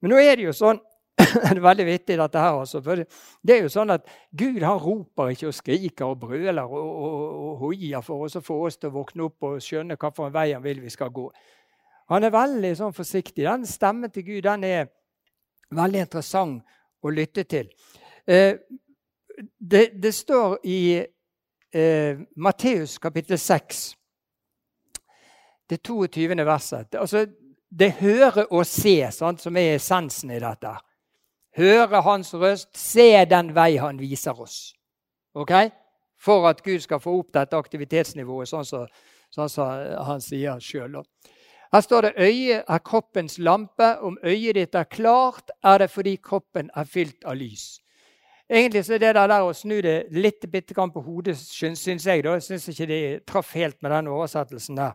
Men 0.01 0.13
nå 0.13 0.21
er 0.21 0.37
det 0.37 0.47
jo 0.49 0.55
sånn 0.55 0.81
det 1.21 1.49
er 1.51 1.59
veldig 1.61 1.85
vittig, 1.85 2.17
dette 2.17 2.41
her. 2.41 2.59
Altså, 2.61 2.79
for 2.81 3.01
det 3.01 3.55
er 3.55 3.65
jo 3.65 3.71
sånn 3.73 3.93
at 3.93 4.05
Gud 4.37 4.61
han 4.63 4.79
roper 4.81 5.33
ikke 5.33 5.49
og 5.49 5.57
skriker 5.57 6.13
og 6.13 6.21
brøler 6.23 6.63
og, 6.63 6.87
og, 6.87 7.17
og 7.49 7.65
hoier 7.65 8.05
for 8.05 8.25
oss 8.25 8.37
å 8.39 8.43
få 8.45 8.57
oss 8.67 8.79
til 8.79 8.89
å 8.89 8.95
våkne 8.95 9.27
opp 9.27 9.49
og 9.49 9.59
skjønne 9.61 9.97
hvilken 9.99 10.33
vei 10.33 10.47
han 10.53 10.63
vil 10.63 10.81
vi 10.81 10.93
skal 10.93 11.11
gå. 11.13 11.27
Han 12.11 12.27
er 12.27 12.33
veldig 12.33 12.71
sånn 12.79 12.95
forsiktig. 12.95 13.45
Den 13.45 13.67
stemmen 13.69 14.11
til 14.11 14.25
Gud 14.27 14.45
den 14.47 14.65
er 14.67 14.89
veldig 15.75 16.05
interessant 16.05 16.79
å 17.01 17.11
lytte 17.13 17.45
til. 17.49 17.69
Eh, 18.27 18.57
det, 19.57 20.03
det 20.03 20.11
står 20.15 20.57
i 20.63 21.05
eh, 21.73 22.19
Matteus 22.35 22.97
kapittel 22.97 23.39
6, 23.39 23.95
det 25.69 25.83
22. 25.83 26.35
verset. 26.45 26.95
Altså, 26.95 27.25
det 27.69 27.91
høre 28.01 28.45
og 28.51 28.65
se 28.67 28.95
sant, 29.11 29.41
som 29.41 29.57
er 29.57 29.77
essensen 29.77 30.31
i 30.31 30.39
dette. 30.43 30.73
Høre 31.57 32.01
hans 32.03 32.33
røst, 32.33 32.69
se 32.77 33.25
den 33.25 33.53
vei 33.55 33.75
han 33.79 33.99
viser 33.99 34.39
oss. 34.39 34.73
Ok? 35.35 35.51
For 36.21 36.47
at 36.49 36.63
Gud 36.63 36.79
skal 36.83 36.99
få 36.99 37.17
opp 37.19 37.31
dette 37.33 37.57
aktivitetsnivået, 37.57 38.49
sånn 38.49 38.67
som, 38.67 38.87
sånn 39.33 39.49
så 39.51 39.67
han 40.07 40.21
sier 40.23 40.59
sjøl. 40.63 41.01
Her 41.71 41.81
står 41.81 42.01
det 42.01 42.13
'øyet 42.17 42.63
er 42.67 42.79
kroppens 42.79 43.39
lampe'. 43.39 43.97
Om 44.01 44.17
øyet 44.23 44.55
ditt 44.55 44.75
er 44.75 44.83
klart, 44.83 45.51
er 45.63 45.77
det 45.77 45.89
fordi 45.89 46.15
kroppen 46.15 46.69
er 46.75 46.83
fylt 46.83 47.23
av 47.25 47.35
lys. 47.35 47.80
Egentlig 48.51 48.85
så 48.85 48.93
er 48.93 48.99
det 48.99 49.15
der 49.15 49.45
å 49.47 49.53
snu 49.55 49.77
det 49.79 50.09
litt 50.11 50.43
bitte 50.51 50.75
grann 50.75 50.91
på 50.91 50.99
hodet, 51.05 51.37
syns 51.39 51.85
jeg. 51.87 52.23
da. 52.25 52.33
Jeg 52.35 52.43
syns 52.43 52.67
ikke 52.67 52.87
de 52.89 52.97
traff 53.23 53.53
helt 53.55 53.77
med 53.81 53.93
den 53.95 54.09
oversettelsen 54.11 54.75
der. 54.75 54.91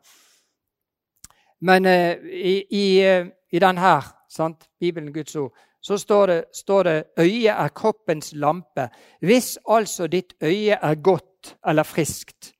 Men 1.64 1.88
uh, 1.88 2.26
i, 2.28 2.58
i, 2.68 2.84
uh, 3.00 3.30
i 3.48 3.62
den 3.64 3.80
her, 3.80 4.10
sant? 4.28 4.68
Bibelen, 4.80 5.08
Guds 5.12 5.36
ord, 5.40 5.56
så 5.80 5.96
står 5.96 6.26
det, 6.26 6.44
står 6.52 6.82
det 6.82 7.04
'øyet 7.16 7.54
er 7.54 7.68
kroppens 7.68 8.34
lampe'. 8.34 8.88
Hvis 9.20 9.58
altså 9.68 10.06
ditt 10.06 10.34
øye 10.42 10.76
er 10.82 10.94
godt 10.94 11.56
eller 11.66 11.82
friskt, 11.82 12.52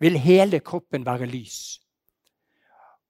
vil 0.00 0.18
hele 0.18 0.60
kroppen 0.60 1.06
være 1.06 1.26
lys. 1.26 1.80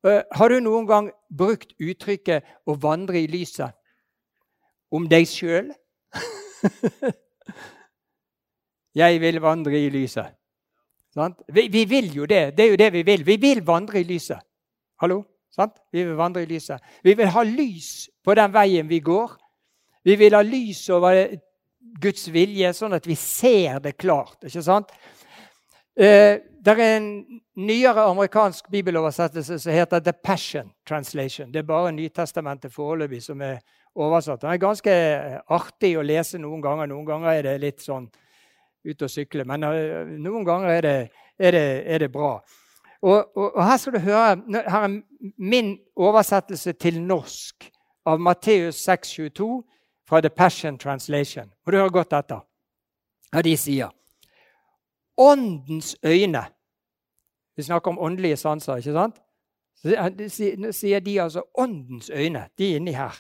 Uh, 0.07 0.23
har 0.33 0.49
du 0.49 0.61
noen 0.61 0.87
gang 0.87 1.13
brukt 1.39 1.77
uttrykket 1.81 2.43
'å 2.65 2.81
vandre 2.81 3.21
i 3.21 3.27
lyset' 3.27 3.77
om 4.91 5.09
deg 5.09 5.29
sjøl? 5.29 5.75
Jeg 8.99 9.21
vil 9.21 9.41
vandre 9.41 9.79
i 9.79 9.91
lyset. 9.91 10.35
Vi, 11.53 11.69
vi, 11.73 11.85
vil 11.85 12.15
jo 12.15 12.27
det. 12.27 12.57
Det 12.57 12.65
er 12.65 12.71
jo 12.71 12.79
det 12.79 12.93
vi 12.93 13.03
vil. 13.03 13.27
Vi 13.27 13.37
vil 13.37 13.67
vandre 13.67 14.01
i 14.01 14.07
lyset. 14.07 14.39
Hallo? 15.01 15.23
Sant? 15.51 15.73
Vi 15.93 16.05
vil 16.05 16.17
vandre 16.17 16.43
i 16.43 16.47
lyset. 16.47 16.81
Vi 17.03 17.15
vil 17.19 17.31
ha 17.35 17.43
lys 17.43 18.09
på 18.25 18.35
den 18.39 18.53
veien 18.55 18.89
vi 18.89 19.01
går. 19.01 19.33
Vi 20.05 20.17
vil 20.17 20.35
ha 20.35 20.43
lys 20.43 20.89
over 20.95 21.27
Guds 22.01 22.29
vilje, 22.33 22.71
sånn 22.77 22.95
at 22.95 23.07
vi 23.07 23.17
ser 23.19 23.81
det 23.83 23.97
klart. 23.99 24.39
ikke 24.45 24.63
sant? 24.63 24.93
Eh, 25.99 26.39
det 26.65 26.75
er 26.75 26.99
en 26.99 27.09
nyere 27.57 28.05
amerikansk 28.11 28.71
bibeloversettelse 28.71 29.59
som 29.59 29.73
heter 29.73 30.01
The 30.01 30.13
Passion 30.13 30.71
Translation. 30.87 31.53
Det 31.53 31.63
er 31.63 31.67
bare 31.67 31.93
Nytestamentet 31.93 32.75
foreløpig 32.75 33.23
som 33.25 33.43
er 33.43 33.59
oversatt. 33.99 34.43
Den 34.43 34.53
er 34.53 34.63
ganske 34.63 34.95
artig 35.55 35.93
å 35.99 36.07
lese 36.07 36.41
noen 36.41 36.63
ganger. 36.65 36.89
Noen 36.91 37.07
ganger 37.09 37.33
er 37.33 37.47
det 37.49 37.57
litt 37.63 37.85
sånn 37.85 38.09
ut 38.87 39.03
å 39.03 39.11
sykle. 39.11 39.45
Men 39.49 39.67
uh, 39.67 40.07
noen 40.19 40.47
ganger 40.47 40.73
er 40.77 40.87
det, 40.87 40.97
er 41.39 41.57
det, 41.57 41.67
er 41.87 42.05
det 42.05 42.11
bra. 42.15 42.37
Og, 43.03 43.19
og, 43.37 43.53
og, 43.53 43.61
her 43.63 43.77
skal 43.79 43.95
du 43.95 44.01
høre 44.03 44.63
Her 44.67 44.87
er 44.89 44.95
min 45.39 45.77
oversettelse 45.95 46.73
til 46.83 46.99
norsk 47.03 47.69
av 48.09 48.19
Matteus 48.19 48.81
6,22 48.89 49.47
fra 50.09 50.21
The 50.25 50.33
Passion 50.35 50.79
Translation. 50.79 51.53
Og 51.67 51.73
du 51.73 51.79
hører 51.79 51.95
godt 51.95 52.17
etter. 52.17 52.43
Ja, 53.35 53.43
de 53.45 53.55
sier 53.61 53.95
Åndens 55.19 55.97
øyne 56.07 56.47
Vi 57.59 57.63
snakker 57.67 57.91
om 57.91 57.99
åndelige 57.99 58.37
sanser, 58.39 58.79
ikke 58.79 58.95
sant? 58.95 59.17
Så 59.79 60.71
sier 60.75 61.01
de 61.01 61.21
altså 61.21 61.43
åndens 61.59 62.11
øyne. 62.11 62.47
De 62.59 62.71
er 62.73 62.77
inni 62.77 62.93
her. 62.95 63.15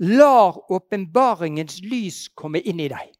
Lar 0.00 0.72
åpenbaringens 0.72 1.80
lys 1.84 2.28
komme 2.34 2.60
inn 2.64 2.80
i 2.80 2.88
deg. 2.88 3.10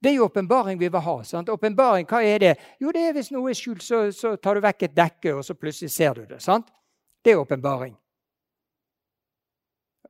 Det 0.00 0.08
er 0.08 0.16
jo 0.16 0.24
åpenbaring 0.24 0.78
vi 0.80 0.88
vil 0.88 1.00
ha. 1.00 1.16
sant? 1.24 1.48
Åpenbaring, 1.52 2.06
hva 2.08 2.22
er 2.24 2.38
det? 2.40 2.54
Jo, 2.80 2.92
det 2.92 3.02
er 3.04 3.12
hvis 3.12 3.28
noe 3.34 3.50
er 3.52 3.58
skjult, 3.58 3.82
så, 3.84 4.06
så, 4.16 4.32
tar 4.40 4.56
du 4.56 4.62
vekk 4.64 4.86
et 4.86 4.94
dekke, 4.96 5.34
og 5.36 5.44
så 5.44 5.54
plutselig 5.54 5.92
ser 5.92 6.16
du 6.16 6.24
det. 6.24 6.40
sant? 6.40 6.72
Det 7.20 7.34
er 7.34 7.42
åpenbaring. 7.42 7.92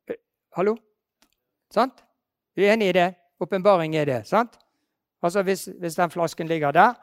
Eh, 0.07 0.21
hallo? 0.55 0.77
Sant? 1.75 2.05
Du 2.55 2.63
er 2.63 2.77
enig 2.77 2.93
i 2.93 2.99
det? 3.01 3.09
Åpenbaring 3.43 3.97
er 3.99 4.07
det. 4.07 4.21
sant? 4.31 4.55
Altså 5.23 5.43
hvis, 5.43 5.67
hvis, 5.81 5.99
den 5.99 6.11
flasken 6.11 6.47
ligger 6.47 6.71
der, 6.71 6.95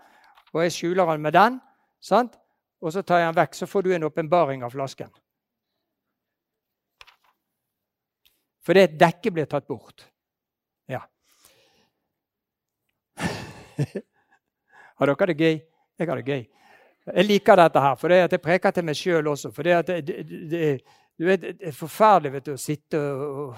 og 0.53 0.63
jeg 0.63 0.71
skjuler 0.71 1.11
den 1.11 1.21
med 1.21 1.35
den, 1.35 1.59
sant? 2.01 2.39
og 2.81 2.93
så 2.93 3.01
tar 3.01 3.19
jeg 3.19 3.33
den 3.33 3.41
vekk, 3.41 3.55
så 3.55 3.65
får 3.65 3.81
du 3.81 3.95
en 3.95 4.03
åpenbaring 4.03 4.63
av 4.63 4.71
flasken. 4.71 5.11
Fordi 8.67 8.83
dekket 8.99 9.33
blir 9.33 9.47
tatt 9.47 9.67
bort. 9.67 10.03
Ja. 10.91 10.99
har 14.99 15.11
dere 15.13 15.27
det 15.31 15.37
gøy? 15.39 15.61
Jeg 15.97 16.09
har 16.09 16.19
det 16.19 16.27
gøy. 16.27 16.43
Jeg 17.07 17.25
liker 17.25 17.55
dette 17.55 17.79
her, 17.79 17.95
for 17.95 18.11
det 18.11 18.25
at 18.25 18.35
jeg 18.35 18.43
preker 18.43 18.75
til 18.75 18.83
meg 18.83 18.99
sjøl 18.99 19.31
også. 19.31 19.53
For 19.55 19.63
det, 19.63 19.77
det, 19.87 20.17
det, 20.51 20.65
det, 21.15 21.53
er 21.63 21.71
forferdelig 21.71 22.33
vet 22.33 22.49
du, 22.49 22.53
å 22.57 22.59
sitte 22.59 22.99
og, 22.99 23.55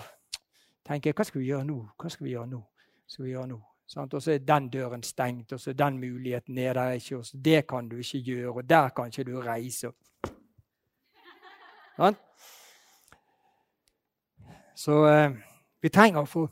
tenke 0.86 1.16
Hva 1.18 1.26
skal 1.26 1.42
vi 1.42 1.50
gjøre 1.50 1.66
nå? 1.66 1.80
Hva 1.98 2.14
skal 2.14 2.28
vi 2.28 2.36
gjøre 2.36 2.52
nå? 2.54 2.62
Skal 3.10 3.26
vi 3.26 3.34
gjøre 3.34 3.50
nå? 3.56 3.60
Og 4.06 4.22
så 4.22 4.36
er 4.36 4.46
den 4.46 4.70
døren 4.70 5.02
stengt, 5.02 5.58
og 5.58 5.60
så 5.60 5.72
er 5.72 5.82
den 5.82 5.98
muligheten 5.98 6.58
er 6.62 6.78
der 6.78 7.02
ikke. 7.02 7.24
Og 7.24 7.46
det 7.50 7.66
kan 7.68 7.90
du 7.90 7.98
ikke 7.98 8.22
gjøre, 8.30 8.54
og 8.54 8.70
der 8.70 8.94
kan 8.94 9.10
ikke 9.10 9.26
du 9.32 9.40
reise. 9.42 9.90
Sånn? 11.98 12.20
Så 14.80 15.08
eh, 15.08 15.32
vi 15.82 15.92
trenger 15.92 16.24
å 16.24 16.30
få 16.30 16.46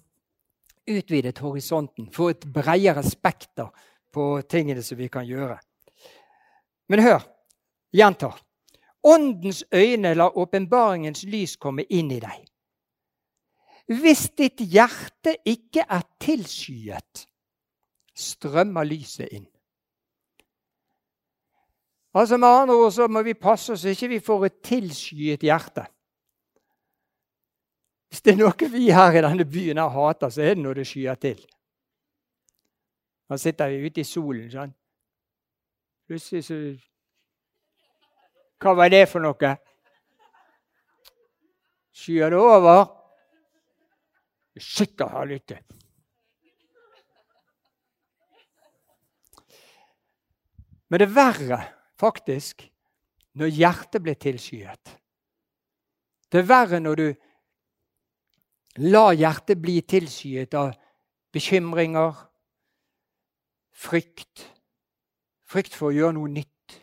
utvidet 0.88 1.40
horisonten, 1.40 2.10
få 2.12 2.32
et 2.34 2.44
bredere 2.52 3.04
spekter 3.06 3.70
på 4.12 4.26
tingene 4.52 4.84
som 4.84 5.00
vi 5.00 5.08
kan 5.12 5.24
gjøre. 5.28 5.56
Men 6.92 7.04
hør, 7.06 7.24
gjentar. 7.96 8.36
Åndens 9.08 9.64
øyne 9.72 10.12
lar 10.18 10.36
åpenbaringens 10.36 11.24
lys 11.32 11.56
komme 11.56 11.88
inn 11.88 12.12
i 12.12 12.20
deg. 12.24 12.44
Hvis 13.88 14.26
ditt 14.36 14.60
hjerte 14.60 15.38
ikke 15.48 15.86
er 15.88 16.04
tilskyet, 16.20 17.28
strømmer 18.12 18.88
lyset 18.88 19.32
inn. 19.32 19.48
Altså 22.18 22.36
Med 22.38 22.50
andre 22.50 22.76
ord 22.76 22.92
så 22.92 23.08
må 23.08 23.22
vi 23.24 23.40
passe 23.40 23.72
oss 23.72 23.86
så 23.86 23.94
ikke 23.94 24.18
vi 24.18 24.26
får 24.26 24.50
et 24.50 24.64
tilskyet 24.66 25.46
hjerte. 25.48 25.86
Hvis 28.08 28.24
det 28.24 28.34
er 28.34 28.40
noe 28.40 28.70
vi 28.72 28.88
her 28.96 29.18
i 29.18 29.24
denne 29.24 29.46
byen 29.46 29.82
har 29.82 29.92
hater, 29.92 30.32
så 30.32 30.42
er 30.42 30.56
det 30.56 30.64
når 30.64 30.80
det 30.80 30.88
skyer 30.88 31.20
til. 31.20 31.40
Da 33.28 33.38
sitter 33.38 33.70
vi 33.70 33.88
ute 33.90 34.02
i 34.02 34.08
solen 34.08 34.48
sånn. 34.52 34.76
Plutselig 36.08 36.46
så 36.48 36.60
Hva 38.58 38.74
var 38.74 38.90
det 38.90 39.04
for 39.12 39.22
noe? 39.22 39.52
Skyer 41.94 42.32
det 42.34 42.40
over? 42.40 42.86
Sikkert 44.58 45.12
har 45.14 45.28
lyttet. 45.30 45.62
Men 50.88 51.02
det 51.02 51.10
er 51.10 51.14
verre, 51.14 51.60
faktisk, 52.00 52.64
når 53.38 53.52
hjertet 53.54 54.02
blir 54.02 54.16
tilskyet. 54.16 54.94
Det 56.32 56.42
er 56.42 56.48
verre 56.48 56.80
når 56.80 57.02
du 57.02 57.08
lar 58.78 59.14
hjertet 59.18 59.60
bli 59.62 59.80
tilskyet 59.82 60.54
av 60.58 60.74
bekymringer, 61.34 62.16
frykt, 63.78 64.48
frykt 65.48 65.76
for 65.78 65.92
å 65.92 65.96
gjøre 65.96 66.18
noe 66.18 66.32
nytt, 66.40 66.82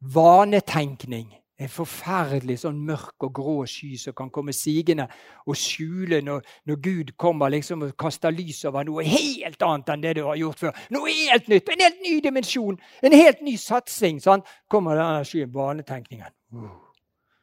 vanetenkning. 0.00 1.28
En 1.60 1.68
forferdelig 1.68 2.62
sånn 2.62 2.78
mørk 2.88 3.26
og 3.26 3.34
grå 3.36 3.54
sky 3.68 3.90
som 4.00 4.14
kan 4.16 4.30
komme 4.32 4.54
sigende 4.56 5.04
og 5.44 5.58
skjule 5.60 6.22
når, 6.24 6.46
når, 6.64 6.78
Gud 6.80 7.10
kommer 7.20 7.52
liksom 7.52 7.84
og 7.84 7.92
kaster 8.00 8.32
lys 8.32 8.62
over 8.64 8.86
noe 8.88 9.04
helt 9.04 9.60
annet 9.66 9.92
enn 9.92 10.06
det 10.06 10.14
du 10.16 10.22
har 10.24 10.40
gjort 10.40 10.62
før. 10.62 10.78
Noe 10.96 11.12
helt 11.12 11.50
nytt, 11.52 11.68
En 11.68 11.84
helt 11.84 12.00
ny 12.00 12.14
dimensjon, 12.24 12.80
en 13.04 13.18
helt 13.18 13.44
ny 13.44 13.58
satsing. 13.60 14.22
Sånn. 14.24 14.40
Kommer 14.72 14.96
denne 14.96 15.20
skyen, 15.28 15.52
vanetenkningen. 15.52 16.32
Uh. 16.56 16.72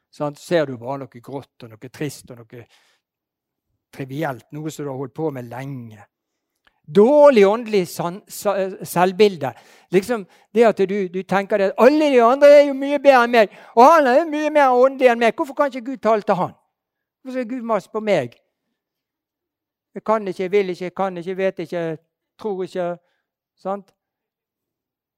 Sånn. 0.10 0.34
Ser 0.34 0.66
du 0.66 0.80
bare 0.82 1.04
noe 1.04 1.22
grått 1.22 1.68
og 1.68 1.76
noe 1.76 1.94
trist 1.94 2.34
og 2.34 2.42
noe 2.42 2.66
trivielt, 3.98 4.46
noe 4.56 4.72
som 4.72 4.86
du 4.86 4.92
har 4.92 5.00
holdt 5.00 5.16
på 5.18 5.32
med 5.34 5.50
lenge. 5.52 6.04
Dårlig 6.88 7.44
åndelig 7.48 7.82
selvbilde. 8.88 9.52
Liksom 9.92 10.24
det 10.56 10.64
at 10.70 10.78
du, 10.90 10.96
du, 11.12 11.22
tenker 11.28 11.66
at 11.66 11.74
alle 11.84 12.12
de 12.14 12.22
andre 12.24 12.52
er 12.62 12.64
jo 12.70 12.78
mye 12.78 13.00
bedre 13.04 13.26
enn 13.26 13.34
meg, 13.34 13.58
og 13.76 13.84
han 13.84 14.08
er 14.08 14.22
jo 14.22 14.30
mye 14.32 14.54
mer 14.56 14.76
åndelig 14.76 15.12
enn 15.12 15.20
meg. 15.20 15.36
Hvorfor 15.36 15.58
kan 15.58 15.74
ikke 15.74 15.90
Gud 15.90 16.04
tale 16.06 16.24
til 16.24 16.40
han? 16.40 16.54
Hvorfor 17.22 17.42
skal 17.42 17.50
Gud 17.50 17.66
mase 17.68 17.92
på 17.92 18.00
meg? 18.00 18.38
Jeg 19.98 20.06
kan 20.06 20.28
ikke, 20.28 20.44
jeg 20.44 20.52
vil 20.52 20.70
ikke, 20.70 20.86
jeg 20.86 20.96
kan 20.96 21.18
ikke, 21.18 21.30
jeg 21.30 21.38
vet 21.38 21.60
ikke, 21.66 21.78
jeg 21.78 21.98
tror 22.40 22.64
ikke. 22.64 22.88
Sant? 23.58 23.92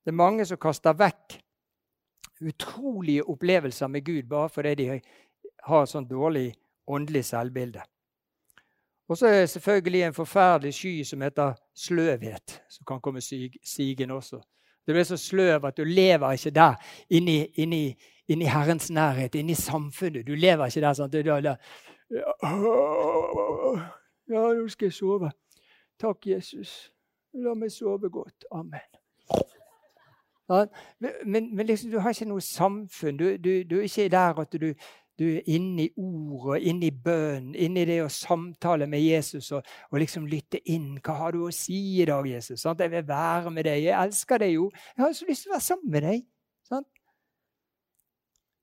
Det 0.06 0.10
er 0.10 0.18
mange 0.24 0.46
som 0.48 0.58
kaster 0.58 0.96
vekk 0.98 1.38
utrolige 2.42 3.30
opplevelser 3.30 3.88
med 3.88 4.06
Gud 4.06 4.24
bare 4.24 4.50
fordi 4.50 4.76
de 4.76 5.02
har 5.68 5.86
sånn 5.86 6.08
dårlig 6.08 6.54
åndelig 6.88 7.26
selvbilde. 7.30 7.84
Og 9.10 9.18
så 9.18 9.28
er 9.28 9.40
det 9.40 9.50
selvfølgelig 9.50 10.02
en 10.04 10.14
forferdelig 10.14 10.74
sky 10.74 11.04
som 11.04 11.22
heter 11.22 11.54
sløvhet, 11.76 12.62
som 12.70 12.86
kan 12.88 13.02
komme 13.02 13.22
sigende 13.22 14.14
også. 14.14 14.42
Du 14.88 14.94
blir 14.94 15.04
så 15.04 15.18
sløv 15.18 15.66
at 15.66 15.78
du 15.78 15.84
lever 15.84 16.32
ikke 16.32 16.50
der, 16.50 16.74
inni, 17.10 17.46
inni, 17.46 17.96
inni 18.28 18.46
Herrens 18.46 18.92
nærhet, 18.92 19.36
inni 19.36 19.54
samfunnet. 19.54 20.28
Du 20.28 20.36
lever 20.36 20.66
ikke 20.66 20.82
der 20.82 20.94
sånn 20.94 21.10
at 21.10 21.14
du 21.14 21.22
da, 21.26 21.56
Ja, 24.30 24.54
nå 24.54 24.68
skal 24.70 24.86
jeg 24.86 24.94
sove. 24.94 25.32
Takk, 26.00 26.28
Jesus. 26.28 26.92
La 27.34 27.54
meg 27.54 27.72
sove 27.74 28.10
godt. 28.10 28.46
Amen. 28.52 28.86
Ja, 30.50 30.66
men, 31.26 31.56
men 31.56 31.66
liksom, 31.66 31.92
du 31.92 32.00
har 32.00 32.10
ikke 32.10 32.26
noe 32.30 32.42
samfunn. 32.42 33.18
Du, 33.18 33.26
du, 33.38 33.52
du 33.70 33.76
er 33.78 33.86
ikke 33.86 34.10
der 34.10 34.42
at 34.42 34.54
du, 34.62 34.74
du 35.20 35.26
er 35.28 35.48
inne 35.52 35.86
i 35.86 35.90
ordet, 36.00 36.62
inne 36.72 36.88
i 36.88 36.96
bønnen, 37.06 37.56
inne 37.56 37.84
i 37.84 37.88
det 37.90 37.98
å 38.06 38.12
samtale 38.14 38.88
med 38.88 39.04
Jesus 39.04 39.52
og, 39.52 39.68
og, 39.92 39.98
liksom 40.00 40.28
lytte 40.32 40.62
inn. 40.72 40.94
Hva 41.04 41.18
har 41.18 41.36
du 41.36 41.44
å 41.44 41.52
si 41.54 42.00
i 42.00 42.08
dag, 42.08 42.28
Jesus? 42.30 42.62
Sant? 42.64 42.80
Jeg 42.80 42.94
vil 42.94 43.08
være 43.08 43.52
med 43.52 43.68
deg. 43.68 43.84
Jeg 43.90 43.98
elsker 44.00 44.40
deg 44.46 44.56
jo. 44.56 44.70
Jeg 44.96 45.04
har 45.04 45.18
så 45.18 45.28
lyst 45.28 45.46
til 45.46 45.52
å 45.52 45.58
være 45.58 45.68
sammen 45.68 45.94
med 45.96 46.08
deg. 46.08 46.24
Sant? 46.70 46.88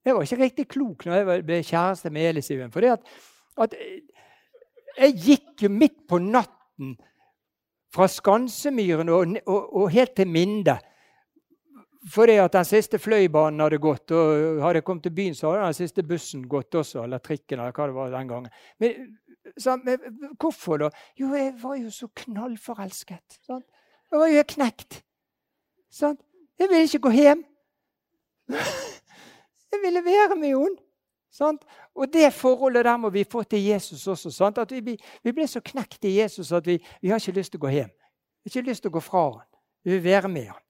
Jeg 0.07 0.15
var 0.15 0.27
ikke 0.27 0.43
riktig 0.45 0.69
klok 0.71 1.07
når 1.07 1.19
jeg 1.19 1.47
ble 1.51 1.63
kjæreste 1.67 2.13
med 2.15 2.31
Elisiven. 2.31 2.73
For 2.73 2.89
at, 2.89 3.15
at 3.67 3.77
jeg 4.97 5.17
gikk 5.29 5.67
jo 5.67 5.73
midt 5.77 6.05
på 6.09 6.23
natten 6.23 6.95
fra 7.93 8.09
Skansemyren 8.11 9.11
og, 9.13 9.41
og, 9.45 9.73
og 9.83 9.91
helt 9.93 10.17
til 10.17 10.31
Minde 10.31 10.79
fordi 12.07 12.37
at 12.39 12.53
den 12.53 12.65
siste 12.65 12.99
fløibanen 13.03 13.61
hadde 13.61 13.79
gått, 13.83 14.11
og 14.15 14.61
hadde 14.63 14.79
jeg 14.79 14.85
kommet 14.87 15.03
til 15.03 15.15
byen, 15.15 15.35
så 15.35 15.51
hadde 15.51 15.65
den 15.65 15.79
siste 15.79 16.05
bussen 16.07 16.45
gått 16.49 16.75
også, 16.75 17.03
eller 17.03 17.19
trikken. 17.19 17.59
eller 17.59 17.73
hva 17.75 17.87
det 17.87 17.97
var 17.97 18.13
den 18.15 18.29
gangen. 18.29 18.53
Men, 18.79 19.17
så, 19.59 19.77
men 19.77 19.99
hvorfor 20.39 20.77
da? 20.85 20.91
Jo, 21.19 21.33
jeg 21.35 21.55
var 21.63 21.75
jo 21.81 21.91
så 21.91 22.09
knallforelsket. 22.23 23.41
Sant? 23.47 23.67
Jeg 24.13 24.21
var 24.21 24.31
jo 24.31 24.43
knekt. 24.55 25.03
Sant? 25.91 26.21
Jeg 26.59 26.71
ville 26.71 26.87
ikke 26.87 27.05
gå 27.09 27.15
hjem. 27.17 27.45
Jeg 29.73 29.83
ville 29.83 30.01
være 30.05 30.37
med 30.39 30.49
henne. 30.49 30.79
Sant? 31.33 31.65
Og 31.95 32.09
det 32.13 32.31
forholdet 32.33 32.85
der 32.87 32.97
må 32.97 33.11
vi 33.13 33.25
få 33.29 33.43
til 33.43 33.65
Jesus 33.65 34.07
også. 34.07 34.31
Sant? 34.31 34.59
At 34.59 34.71
vi, 34.73 34.97
vi 35.25 35.33
blir 35.33 35.47
så 35.47 35.61
knekt 35.61 36.05
i 36.05 36.15
Jesus 36.21 36.53
at 36.53 36.67
vi, 36.67 36.79
vi 37.03 37.09
har 37.09 37.21
ikke 37.21 37.37
lyst 37.37 37.53
til 37.53 37.61
å 37.61 37.67
gå 37.67 37.73
hjem. 37.75 37.91
Vi 37.91 38.49
har 38.49 38.55
ikke 38.55 38.71
lyst 38.71 38.87
til 38.87 38.93
å 38.93 38.97
gå 38.97 39.03
fra 39.05 39.25
ham. 39.27 39.43
Vi 39.85 39.93
vil 39.99 40.05
være 40.05 40.31
med 40.33 40.49
ham. 40.53 40.63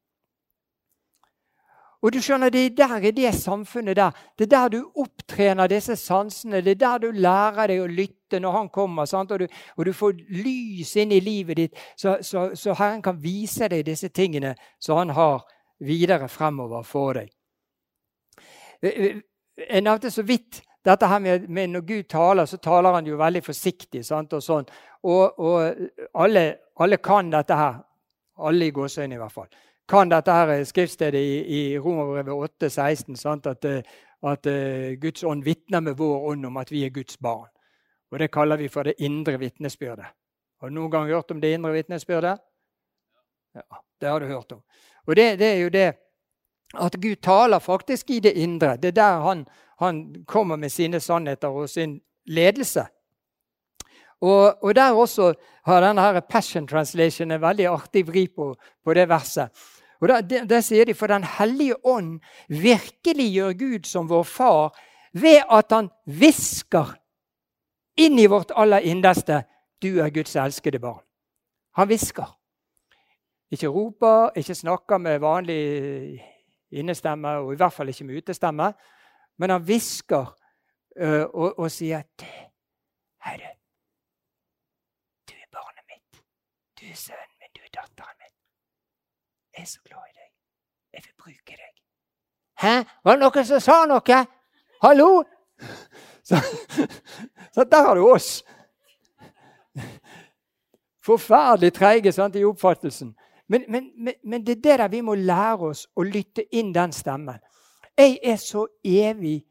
Og 2.06 2.12
du 2.14 2.20
skjønner, 2.22 2.50
Det 2.50 2.66
er 2.66 2.74
der 2.86 3.04
i 3.04 3.10
det 3.10 3.34
samfunnet 3.34 3.96
der, 3.96 4.10
det 4.38 4.44
er 4.44 4.50
der 4.58 4.68
du 4.68 4.90
opptrener 4.94 5.66
disse 5.66 5.96
sansene. 5.96 6.60
Det 6.60 6.70
er 6.70 6.74
der 6.74 6.98
du 6.98 7.10
lærer 7.10 7.66
deg 7.66 7.80
å 7.82 7.86
lytte 7.86 8.38
når 8.40 8.52
han 8.52 8.68
kommer, 8.68 9.14
og 9.14 9.38
du, 9.38 9.46
og, 9.76 9.86
du, 9.86 9.92
får 9.92 10.12
lys 10.28 10.96
inn 10.96 11.12
i 11.12 11.20
livet 11.20 11.56
ditt, 11.56 11.74
så, 11.96 12.18
så, 12.22 12.54
så, 12.54 12.74
Herren 12.74 13.02
kan 13.02 13.18
vise 13.22 13.68
deg 13.68 13.84
disse 13.84 14.08
tingene 14.08 14.54
som 14.78 14.98
han 14.98 15.10
har 15.10 15.42
videre 15.78 16.28
fremover 16.28 16.82
for 16.82 17.18
deg. 17.18 17.28
Jeg 18.82 19.82
nevnte 19.82 20.10
så 20.10 20.22
vidt 20.22 20.62
dette 20.84 21.06
her 21.06 21.18
med, 21.18 21.48
med, 21.48 21.68
Når 21.68 21.80
Gud 21.80 22.02
taler, 22.08 22.46
så 22.46 22.56
taler 22.56 22.92
han 22.92 23.06
jo 23.06 23.18
veldig 23.18 23.42
forsiktig. 23.42 24.04
Sant, 24.04 24.32
og 24.32 24.42
sånn. 24.42 24.66
Og, 25.02 25.40
og 25.40 25.88
alle, 26.14 26.54
alle, 26.78 27.02
kan 27.02 27.30
dette 27.30 27.54
her. 27.54 27.80
Alle 28.38 28.68
i 28.68 28.70
gåseøynene, 28.70 29.16
i 29.16 29.18
hvert 29.18 29.32
fall. 29.32 29.48
Kan 29.88 30.10
dette 30.10 30.32
her 30.34 30.64
skriftstedet 30.66 31.20
i, 31.20 31.34
i 31.46 31.78
Romerbrevet 31.78 32.32
8, 32.34 32.70
16, 32.70 33.16
sant, 33.16 33.46
at, 33.46 33.64
at 34.26 34.48
uh, 34.50 34.92
Guds 34.98 35.24
ånd 35.24 35.44
vitner 35.46 35.80
med 35.80 35.94
vår 35.96 36.30
ånd 36.32 36.46
om 36.46 36.56
at 36.56 36.72
vi 36.72 36.84
er 36.84 36.94
Guds 36.94 37.18
barn. 37.18 37.48
Og 38.10 38.18
Det 38.18 38.30
kaller 38.32 38.56
vi 38.56 38.68
for 38.68 38.82
det 38.82 38.94
indre 38.98 39.38
vitnesbyrdet. 39.38 40.06
Har 40.60 40.68
du 40.68 40.74
noen 40.74 40.90
gang 40.90 41.08
hørt 41.10 41.30
om 41.30 41.40
det 41.40 41.52
indre 41.54 41.72
vitnesbyrdet? 41.74 42.38
Ja, 43.54 43.80
det 44.00 44.08
har 44.08 44.20
du 44.20 44.26
hørt 44.26 44.52
om. 44.52 44.62
Og 45.06 45.16
det, 45.16 45.38
det, 45.38 45.46
er 45.46 45.62
jo 45.62 45.68
det 45.68 45.86
at 46.74 46.98
Gud 47.02 47.16
taler 47.22 47.58
faktisk 47.58 48.10
i 48.10 48.20
det 48.20 48.32
indre. 48.32 48.76
Det 48.76 48.88
er 48.88 48.98
der 48.98 49.20
han, 49.20 49.46
han 49.78 50.24
kommer 50.26 50.56
med 50.56 50.68
sine 50.68 51.00
sannheter 51.00 51.48
og 51.48 51.68
sin 51.70 52.00
ledelse. 52.26 52.86
Og, 54.20 54.64
og 54.64 54.74
der 54.74 54.92
også 54.92 55.34
har 55.64 55.80
denne 55.80 56.00
her 56.00 56.20
Passion 56.20 56.66
Translation 56.68 57.30
en 57.30 57.40
veldig 57.40 57.66
artig 57.66 58.06
vri 58.08 58.26
på, 58.36 58.54
på 58.84 58.94
det 58.94 59.08
verset. 59.08 59.50
Og 60.00 60.08
der, 60.08 60.60
sier 60.60 60.84
de 60.84 60.94
for 60.94 61.06
Den 61.06 61.24
hellige 61.24 61.76
ånd 61.86 62.20
virkelig 62.48 63.32
gjør 63.32 63.52
Gud 63.58 63.86
som 63.86 64.08
vår 64.08 64.22
far 64.22 64.76
ved 65.12 65.42
at 65.50 65.72
han 65.72 65.88
hvisker 66.04 66.96
inn 67.96 68.18
i 68.18 68.28
vårt 68.28 68.52
aller 68.54 68.84
innerste 68.84 69.44
du 69.82 70.00
er 70.00 70.10
Guds 70.10 70.36
elskede 70.36 70.78
barn. 70.80 71.02
Han 71.76 71.88
hvisker. 71.88 72.28
Ikke 73.50 73.68
roper, 73.68 74.30
ikke 74.36 74.54
snakker 74.54 74.98
med 74.98 75.18
vanlig 75.18 76.22
innestemme, 76.70 77.28
og 77.28 77.52
i 77.52 77.56
hvert 77.56 77.72
fall 77.72 77.88
ikke 77.88 78.04
med 78.04 78.16
utestemme. 78.16 78.72
Men 79.38 79.50
han 79.50 79.62
hvisker 79.62 80.32
uh, 81.00 81.24
og, 81.24 81.58
og, 81.58 81.70
sier 81.70 81.98
at 81.98 82.24
Herre, 83.26 83.52
du 85.28 85.34
er 85.36 85.50
barnet 85.52 85.84
mitt. 85.92 86.22
Du 86.80 86.86
er 86.88 86.98
sønnen 86.98 87.36
min, 87.40 87.52
du 87.54 87.60
er 87.60 87.72
datteren 87.76 88.16
min. 88.22 88.34
Jeg 89.56 89.62
er 89.62 89.66
så 89.66 89.80
glad 89.84 90.02
i 90.10 90.14
deg. 90.14 90.30
Jeg 90.92 91.02
vil 91.04 91.14
bruke 91.24 91.56
deg. 91.56 91.72
Hæ? 92.60 92.74
Var 93.04 93.16
det 93.16 93.22
noen 93.24 93.46
som 93.48 93.60
sa 93.60 93.78
noe? 93.88 94.20
Hallo? 94.82 95.10
Så, 96.26 96.36
så 97.54 97.64
der 97.70 97.84
har 97.86 97.94
du 97.94 98.02
oss. 98.02 98.42
Forferdelig 101.06 101.70
treige 101.72 102.10
i 102.34 102.44
oppfattelsen. 102.44 103.12
Men, 103.46 103.64
men, 103.68 103.92
men, 103.94 104.14
men, 104.24 104.46
det 104.46 104.56
er 104.56 104.62
det 104.62 104.78
der 104.78 104.88
vi 104.88 105.00
må 105.06 105.14
lære 105.14 105.68
oss 105.70 105.86
å 105.94 106.02
lytte 106.02 106.42
inn 106.50 106.72
den 106.74 106.92
stemmen. 106.92 107.38
Jeg 107.94 108.18
er 108.24 108.36
så 108.42 108.66
evig 108.82 109.44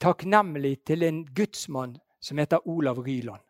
takknemlig 0.00 0.78
til 0.86 1.02
en 1.02 1.20
gudsmann 1.36 1.98
som 2.20 2.40
heter 2.40 2.64
Olav 2.64 3.04
Ryland. 3.04 3.44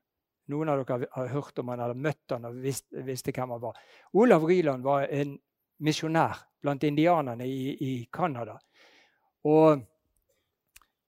Noen 0.51 0.69
av 0.69 0.83
dere 0.83 1.07
har 1.15 1.31
hørt 1.31 1.63
om 1.63 1.71
han 1.71 1.81
eller 1.81 1.95
møtt 1.95 2.35
han 2.35 2.51
og 2.51 2.59
visste, 2.65 3.05
visste 3.07 3.31
hvem 3.31 3.55
han 3.55 3.63
var. 3.63 3.79
Olav 4.13 4.43
Ryland 4.45 4.83
var 4.83 5.07
en 5.07 5.39
misjonær 5.79 6.43
blant 6.63 6.85
indianerne 6.85 7.47
i 7.47 7.95
Canada. 8.13 8.59
Og 9.45 9.81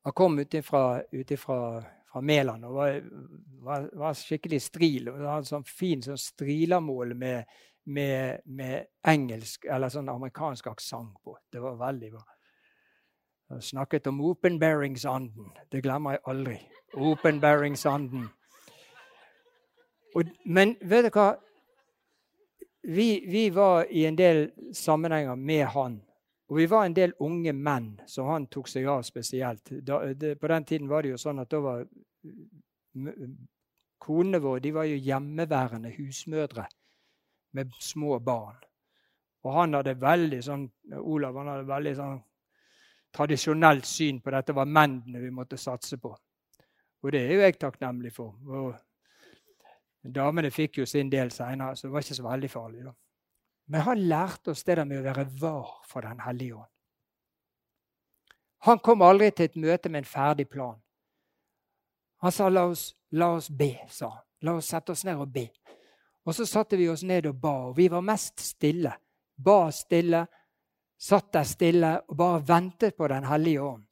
han 0.04 0.12
kom 0.12 0.38
ut 0.38 0.56
fra 1.40 2.20
Mæland 2.22 2.64
og 2.64 2.74
var, 2.74 3.00
var, 3.62 3.88
var, 3.92 4.14
skikkelig 4.14 4.60
stril. 4.62 5.08
og 5.08 5.22
Hadde 5.26 5.48
sånn 5.48 5.66
fin 5.66 6.02
sånn 6.02 6.20
strilermål 6.20 7.14
med, 7.18 7.56
med, 7.90 8.44
med, 8.44 8.86
engelsk 9.06 9.66
eller 9.66 9.90
sånn 9.90 10.12
amerikansk 10.12 10.68
aksent 10.70 11.16
på. 11.24 11.36
Det 11.50 11.62
var 11.62 11.80
veldig 11.80 12.10
bra. 12.12 12.22
Han 13.54 13.62
snakket 13.62 14.06
om 14.10 14.22
openbaringsanden. 14.24 15.50
Det 15.70 15.82
glemmer 15.84 16.16
jeg 16.16 16.24
aldri. 16.32 16.58
Openbaringsanden. 16.94 18.28
men 20.44 20.76
vet 20.80 21.08
du 21.08 21.10
hva? 21.10 21.34
Vi, 22.84 23.24
vi 23.28 23.48
var 23.50 23.86
i 23.90 24.04
en 24.06 24.16
del 24.16 24.50
sammenhenger 24.76 25.38
med 25.40 25.66
han 25.72 26.02
og 26.48 26.56
vi 26.56 26.66
var 26.68 26.84
en 26.84 26.94
del 26.94 27.14
unge 27.24 27.52
menn 27.56 27.94
som 28.06 28.28
han 28.28 28.46
tok 28.52 28.68
seg 28.68 28.86
av 28.90 29.02
spesielt. 29.06 29.72
Da, 29.82 30.00
det, 30.12 30.34
på 30.40 30.50
den 30.52 30.66
tiden 30.68 30.90
var 30.90 31.02
det 31.02 31.14
jo 31.14 31.20
sånn 31.20 31.40
at 31.40 31.50
da 31.50 31.60
var 31.64 31.86
konene 34.04 34.40
våre 34.44 34.60
de 34.62 34.74
var 34.76 34.86
jo 34.86 35.00
hjemmeværende 35.00 35.94
husmødre 35.96 36.66
med 37.56 37.72
små 37.80 38.18
barn. 38.20 38.60
Og 39.44 39.56
han 39.56 39.76
hadde 39.76 39.96
veldig 40.00 40.40
sånn, 40.44 40.68
Olav 41.00 41.40
han 41.40 41.50
hadde 41.54 41.68
veldig 41.68 41.96
sånn 41.96 42.22
tradisjonelt 43.14 43.86
syn 43.86 44.20
på 44.20 44.32
dette 44.34 44.56
var 44.56 44.68
mennene 44.68 45.22
vi 45.22 45.32
måtte 45.32 45.58
satse 45.60 45.98
på. 46.02 46.12
Og 47.04 47.12
det 47.12 47.20
er 47.24 47.34
jo 47.34 47.44
jeg 47.44 47.58
takknemlig 47.60 48.12
for. 48.14 48.34
Og 48.46 48.74
damene 50.12 50.50
fikk 50.50 50.78
jo 50.78 50.86
sin 50.86 51.10
del 51.10 51.30
seinere, 51.32 51.76
så 51.76 51.86
det 51.86 51.92
var 51.92 52.04
ikke 52.04 52.14
så 52.14 52.28
veldig 52.28 52.50
farlig. 52.50 52.84
da. 52.84 52.92
Men 53.66 53.80
han 53.80 53.98
lærte 53.98 54.50
oss 54.50 54.64
det 54.64 54.76
der 54.76 54.84
med 54.84 55.00
å 55.00 55.06
være 55.06 55.26
var 55.40 55.80
for 55.88 56.00
Den 56.00 56.20
hellige 56.20 56.54
ånd. 56.54 56.70
Han 58.64 58.78
kom 58.78 59.02
aldri 59.02 59.30
til 59.30 59.44
et 59.44 59.56
møte 59.56 59.88
med 59.88 59.98
en 59.98 60.08
ferdig 60.08 60.48
plan. 60.48 60.80
Han 62.24 62.32
sa 62.32 62.48
la 62.48 62.64
oss, 62.64 62.94
la 63.12 63.34
oss 63.36 63.50
be, 63.50 63.74
sa 63.88 64.08
han. 64.08 64.22
La 64.44 64.54
oss 64.56 64.68
sette 64.68 64.92
oss 64.92 65.04
ned 65.04 65.20
og 65.20 65.32
be. 65.32 65.48
Og 66.24 66.34
så 66.34 66.46
satte 66.48 66.76
vi 66.76 66.88
oss 66.88 67.02
ned 67.04 67.26
og 67.28 67.36
ba, 67.40 67.52
og 67.68 67.76
vi 67.76 67.88
var 67.92 68.04
mest 68.04 68.40
stille. 68.40 68.92
Ba 69.36 69.70
stille, 69.72 70.26
satt 70.96 71.32
der 71.32 71.44
stille 71.44 71.92
og 72.08 72.16
bare 72.16 72.42
ventet 72.48 72.96
på 72.96 73.08
Den 73.08 73.24
hellige 73.24 73.62
ånd. 73.62 73.84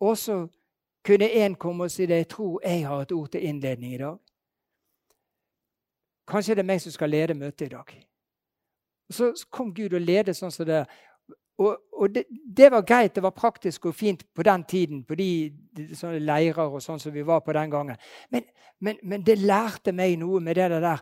Og 0.00 0.18
så 0.18 0.46
kunne 1.04 1.30
en 1.30 1.54
komme 1.54 1.84
og 1.84 1.90
si 1.90 2.06
det. 2.06 2.16
Jeg 2.16 2.28
tror 2.28 2.60
jeg 2.64 2.86
har 2.86 3.02
et 3.02 3.12
ord 3.12 3.28
til 3.30 3.46
innledning 3.46 3.94
i 3.94 3.98
dag. 3.98 4.18
Kanskje 6.26 6.56
det 6.56 6.64
er 6.64 6.70
meg 6.72 6.80
som 6.82 6.94
skal 6.94 7.10
lede 7.10 7.34
møtet 7.38 7.68
i 7.68 7.74
dag. 7.74 7.92
Og 9.08 9.14
Så 9.14 9.32
kom 9.50 9.74
Gud 9.74 9.94
og 9.94 10.02
ledet 10.02 10.36
sånn 10.36 10.54
som 10.54 10.66
det. 10.66 10.84
Og, 11.58 11.76
og 11.92 12.10
det, 12.12 12.26
det, 12.28 12.68
var 12.72 12.82
greit, 12.84 13.14
det 13.14 13.22
var 13.24 13.32
praktisk 13.32 13.86
og 13.88 13.94
fint 13.96 14.26
på 14.34 14.44
den 14.44 14.64
tiden, 14.68 15.04
på 15.04 15.16
de, 15.16 15.28
de 15.72 15.86
sånne 15.96 16.20
leirer 16.20 16.66
og 16.66 16.82
sånn 16.84 17.00
som 17.00 17.14
vi 17.14 17.24
var 17.24 17.40
på 17.46 17.54
den 17.56 17.70
gangen. 17.72 17.96
Men, 18.30 18.44
men, 18.80 18.98
men, 19.02 19.22
det 19.24 19.38
lærte 19.40 19.94
meg 19.96 20.18
noe 20.20 20.42
med 20.44 20.58
det 20.58 20.68
der 20.74 21.00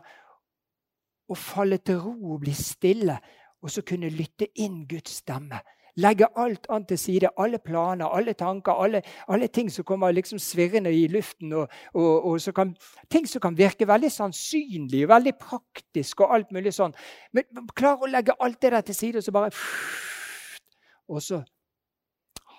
å 1.27 1.35
falle 1.35 1.81
til 1.83 1.99
ro 1.99 2.13
og 2.35 2.45
bli 2.45 2.53
stille, 2.55 3.17
og 3.65 3.73
så 3.73 3.81
kunne 3.83 4.13
lytte 4.13 4.47
inn 4.61 4.85
Guds 4.87 5.17
stemme. 5.23 5.59
Legge 5.95 6.27
alt 6.35 6.67
an 6.69 6.85
til 6.85 6.99
side. 6.99 7.29
Alle 7.39 7.59
planer, 7.59 8.05
alle 8.05 8.33
tanker, 8.33 8.71
alle, 8.83 9.01
alle 9.27 9.47
ting 9.47 9.71
som 9.71 9.85
kommer 9.85 10.11
liksom 10.11 10.39
svirrende 10.39 10.91
i 10.93 11.07
luften. 11.07 11.53
Og, 11.53 11.67
og, 11.93 12.25
og 12.25 12.53
kan, 12.55 12.75
ting 13.09 13.27
som 13.29 13.41
kan 13.41 13.57
virke 13.57 13.87
veldig 13.87 14.11
sannsynlig, 14.11 15.07
veldig 15.07 15.35
praktisk 15.39 16.21
og 16.21 16.35
alt 16.35 16.51
mulig 16.51 16.73
sånn. 16.75 16.95
Men 17.33 17.67
klar 17.75 18.03
å 18.03 18.11
legge 18.11 18.35
alt 18.39 18.61
det 18.61 18.73
der 18.75 18.81
til 18.81 18.95
side, 18.95 19.17
og 19.17 19.23
så 19.23 19.35
bare 19.35 19.51
Og 21.13 21.21
så 21.21 21.43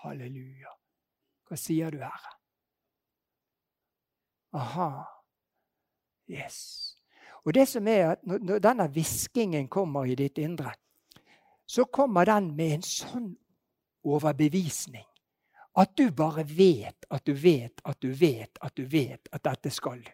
Halleluja. 0.02 0.70
Hva 1.46 1.56
sier 1.58 1.90
du, 1.90 1.98
Herre? 1.98 2.32
Aha. 4.56 4.90
Yes. 6.30 6.96
Og 7.44 7.54
det 7.54 7.68
som 7.68 7.86
er 7.86 8.16
at 8.16 8.22
Når 8.26 8.58
denne 8.58 8.88
hviskingen 8.90 9.68
kommer 9.68 10.06
i 10.06 10.14
ditt 10.14 10.38
indre, 10.38 10.72
så 11.66 11.84
kommer 11.84 12.26
den 12.26 12.52
med 12.56 12.78
en 12.78 12.86
sånn 12.86 13.30
overbevisning. 14.06 15.04
At 15.76 15.92
du 15.98 16.08
bare 16.10 16.44
vet 16.48 17.04
at 17.10 17.26
du 17.26 17.34
vet 17.34 17.82
at 17.84 18.00
du 18.00 18.12
vet 18.12 18.58
at 18.64 18.76
du 18.76 18.86
vet 18.88 19.28
at 19.32 19.42
dette 19.44 19.70
skal 19.70 20.00
du. 20.00 20.12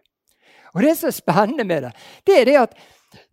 Og 0.75 0.83
Det 0.83 0.97
som 0.97 1.09
er 1.09 1.15
spennende 1.15 1.65
med 1.65 1.83
det, 1.83 1.93
det 2.27 2.41
er 2.41 2.45
det 2.45 2.57
at 2.57 2.75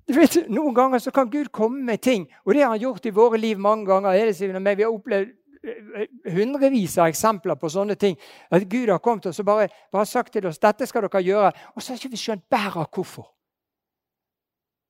vet, 0.07 0.37
noen 0.49 0.75
ganger 0.75 0.99
så 0.99 1.11
kan 1.11 1.29
Gud 1.31 1.51
komme 1.55 1.81
med 1.83 2.01
ting, 2.01 2.27
og 2.45 2.53
det 2.53 2.63
har 2.63 2.73
han 2.75 2.81
gjort 2.81 3.05
i 3.05 3.15
våre 3.15 3.37
liv 3.37 3.59
mange 3.59 3.85
ganger. 3.87 4.75
Vi 4.75 4.83
har 4.83 4.91
opplevd 4.91 5.31
eh, 5.63 6.07
hundrevis 6.35 6.97
av 6.97 7.07
eksempler 7.07 7.55
på 7.55 7.71
sånne 7.71 7.95
ting. 7.95 8.17
At 8.51 8.67
Gud 8.69 8.89
har 8.89 8.99
kommet 8.99 9.25
og 9.25 9.45
bare, 9.45 9.69
bare 9.91 10.05
sagt 10.05 10.33
til 10.33 10.47
oss 10.47 10.59
dette 10.59 10.85
skal 10.85 11.07
dere 11.07 11.23
gjøre, 11.23 11.51
og 11.75 11.81
så 11.81 11.93
har 11.93 12.01
ikke 12.01 12.13
vi 12.13 12.23
skjønt 12.23 12.49
bæret 12.51 12.91
hvorfor. 12.93 13.31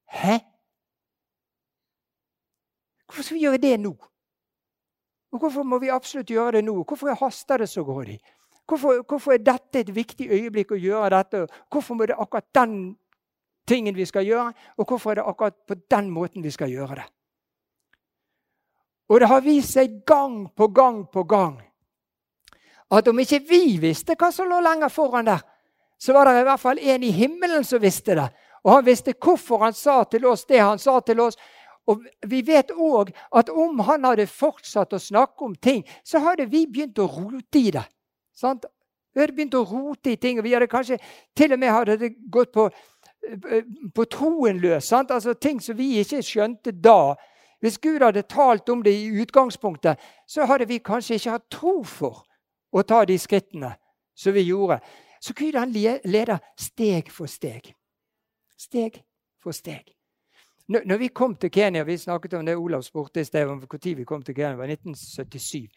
Hæ? 0.09 0.39
Hvorfor 3.09 3.25
skal 3.25 3.37
vi 3.37 3.43
gjøre 3.43 3.57
det 3.57 3.79
nå? 3.81 3.95
Og 5.31 5.39
Hvorfor 5.39 5.63
må 5.63 5.79
vi 5.81 5.89
absolutt 5.89 6.29
gjøre 6.29 6.51
det 6.57 6.63
nå? 6.65 6.83
Hvorfor 6.83 7.17
haster 7.17 7.57
det 7.57 7.69
så 7.69 7.83
grådig? 7.83 8.19
Hvorfor, 8.69 9.01
hvorfor, 9.01 9.33
er 9.33 9.37
dette 9.41 9.79
et 9.79 9.95
viktig 9.95 10.29
øyeblikk 10.29 10.71
å 10.71 10.77
gjøre 10.77 11.09
dette? 11.09 11.47
Hvorfor 11.73 11.97
må 11.97 12.05
det 12.05 12.17
akkurat 12.17 12.45
den 12.53 12.97
tingen 13.67 13.95
vi 13.97 14.05
skal 14.05 14.25
gjøre? 14.25 14.53
Og 14.77 14.85
hvorfor 14.85 15.11
er 15.11 15.21
det 15.21 15.25
akkurat 15.25 15.57
på 15.67 15.75
den 15.89 16.09
måten 16.13 16.45
vi 16.45 16.51
skal 16.53 16.69
gjøre 16.69 16.99
det? 17.01 17.07
Og 19.09 19.19
det 19.19 19.29
har 19.29 19.41
vist 19.41 19.73
seg 19.73 20.03
gang 20.05 20.43
på 20.53 20.67
gang 20.67 21.07
på 21.09 21.23
gang 21.23 21.57
at 22.89 23.07
om 23.07 23.19
ikke 23.21 23.43
vi 23.45 23.77
visste 23.81 24.15
hva 24.17 24.31
som 24.33 24.49
lå 24.49 24.59
lenger 24.65 24.89
foran 24.89 25.27
der, 25.27 25.41
så 25.99 26.13
var 26.13 26.25
det 26.25 26.39
i 26.39 26.45
hvert 26.47 26.61
fall 26.61 26.79
en 26.79 27.03
i 27.03 27.11
himmelen 27.13 27.65
som 27.67 27.81
visste 27.81 28.15
det. 28.17 28.29
Og 28.63 28.73
han 28.73 28.85
visste 28.85 29.13
hvorfor 29.13 29.63
han 29.63 29.75
sa 29.77 30.03
til 30.09 30.25
oss 30.25 30.45
det 30.49 30.61
han 30.61 30.79
sa 30.79 30.99
til 31.05 31.19
oss. 31.21 31.37
Og 31.89 32.03
Vi 32.27 32.41
vet 32.45 32.71
òg 32.71 33.09
at 33.35 33.49
om 33.49 33.79
han 33.87 34.05
hadde 34.05 34.27
fortsatt 34.29 34.93
å 34.93 35.01
snakke 35.01 35.45
om 35.45 35.55
ting, 35.55 35.83
så 36.03 36.21
hadde 36.21 36.45
vi 36.49 36.65
begynt 36.67 36.99
å 37.01 37.07
rote 37.09 37.59
i 37.59 37.71
det. 37.73 37.85
Sant? 38.35 38.65
Vi 39.13 39.23
hadde 39.23 39.35
begynt 39.35 39.57
å 39.57 39.65
rote 39.65 40.13
i 40.13 40.19
ting. 40.21 40.37
og 40.37 40.45
Vi 40.45 40.53
hadde 40.53 40.69
kanskje 40.69 40.99
til 41.35 41.53
og 41.53 41.59
med 41.59 41.73
hadde 41.73 42.09
gått 42.29 42.53
på, 42.53 42.69
eh, 43.49 43.63
på 43.95 44.05
troen 44.05 44.59
løs. 44.59 44.91
Altså 44.93 45.33
Ting 45.33 45.59
som 45.59 45.77
vi 45.77 45.99
ikke 45.99 46.21
skjønte 46.21 46.71
da. 46.71 47.15
Hvis 47.59 47.77
Gud 47.77 48.01
hadde 48.01 48.23
talt 48.23 48.69
om 48.69 48.83
det 48.83 48.93
i 48.93 49.21
utgangspunktet, 49.21 49.99
så 50.27 50.45
hadde 50.45 50.67
vi 50.67 50.79
kanskje 50.79 51.15
ikke 51.15 51.31
hatt 51.31 51.49
tro 51.49 51.83
for 51.83 52.23
å 52.71 52.83
ta 52.83 53.03
de 53.05 53.17
skrittene 53.17 53.75
som 54.15 54.33
vi 54.33 54.47
gjorde. 54.47 54.79
Så 55.19 55.33
Gud 55.33 55.55
han 55.55 55.71
leder 55.71 56.39
steg 56.55 57.11
for 57.11 57.27
steg. 57.27 57.73
Steg 58.57 59.03
for 59.43 59.51
steg. 59.51 59.98
Når 60.69 60.97
vi 60.97 61.07
kom 61.07 61.35
til 61.35 61.49
Kenya 61.51 61.83
Vi 61.83 61.97
snakket 61.97 62.33
om 62.33 62.45
det 62.45 62.53
Olav 62.57 62.81
spurte 62.85 63.21
i 63.21 63.25
sted 63.25 63.47
om 63.49 63.57
når 63.57 63.95
vi 63.95 64.05
kom 64.05 64.21
til 64.21 64.35
Kenya. 64.35 64.51
Det 64.51 64.57
var 64.57 64.67
1977. 64.69 65.67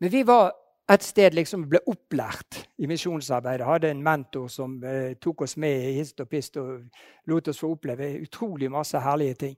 Men 0.00 0.12
vi 0.12 0.26
var 0.26 0.52
et 0.92 1.02
sted 1.02 1.34
liksom 1.34 1.68
ble 1.70 1.80
opplært 1.88 2.58
i 2.82 2.88
misjonsarbeidet. 2.90 3.66
Hadde 3.66 3.90
en 3.90 4.02
mentor 4.02 4.48
som 4.50 4.74
eh, 4.84 5.14
tok 5.22 5.44
oss 5.46 5.56
med 5.56 5.86
i 5.88 5.94
hist 5.96 6.20
og 6.20 6.28
pist 6.28 6.58
og 6.60 6.82
lot 7.30 7.48
oss 7.48 7.60
få 7.62 7.70
oppleve 7.76 8.10
utrolig 8.20 8.70
masse 8.70 8.98
herlige 9.00 9.38
ting. 9.44 9.56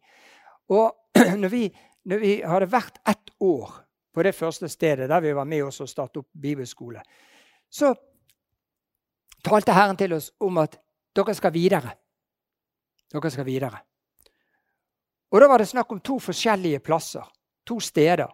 Og 0.69 0.93
når 1.43 1.49
vi, 1.49 1.63
når 2.05 2.23
vi 2.23 2.35
hadde 2.45 2.71
vært 2.71 3.01
ett 3.09 3.33
år 3.41 3.73
på 4.15 4.23
det 4.23 4.35
første 4.35 4.69
stedet 4.69 5.09
der 5.11 5.25
vi 5.25 5.33
var 5.35 5.49
med 5.49 5.65
oss 5.65 5.81
og 5.81 5.91
startet 5.91 6.23
opp 6.23 6.29
bibelskole, 6.43 7.03
så 7.71 7.95
talte 9.45 9.75
Herren 9.75 9.99
til 9.99 10.15
oss 10.15 10.31
om 10.41 10.63
at 10.63 10.79
dere 11.17 11.35
skal 11.35 11.55
videre. 11.55 11.97
Dere 13.11 13.31
skal 13.31 13.49
videre. 13.49 13.83
Og 15.35 15.41
Da 15.41 15.49
var 15.51 15.59
det 15.59 15.67
snakk 15.69 15.93
om 15.93 16.01
to 16.01 16.19
forskjellige 16.23 16.79
plasser, 16.79 17.27
to 17.67 17.81
steder. 17.81 18.31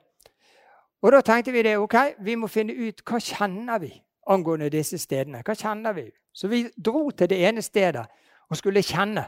Og 1.02 1.12
Da 1.12 1.20
tenkte 1.20 1.52
vi 1.52 1.62
det, 1.62 1.78
ok, 1.78 1.94
vi 2.20 2.34
må 2.34 2.46
finne 2.46 2.74
ut 2.76 3.00
hva 3.00 3.18
kjenner 3.18 3.80
vi 3.80 3.92
angående 4.28 4.68
disse 4.70 4.98
stedene. 4.98 5.40
Hva 5.42 5.54
kjenner 5.56 5.94
vi? 5.96 6.10
Så 6.32 6.48
vi 6.48 6.68
dro 6.76 7.10
til 7.10 7.28
det 7.28 7.38
ene 7.40 7.62
stedet 7.62 8.04
og 8.50 8.56
skulle 8.56 8.82
kjenne 8.82 9.24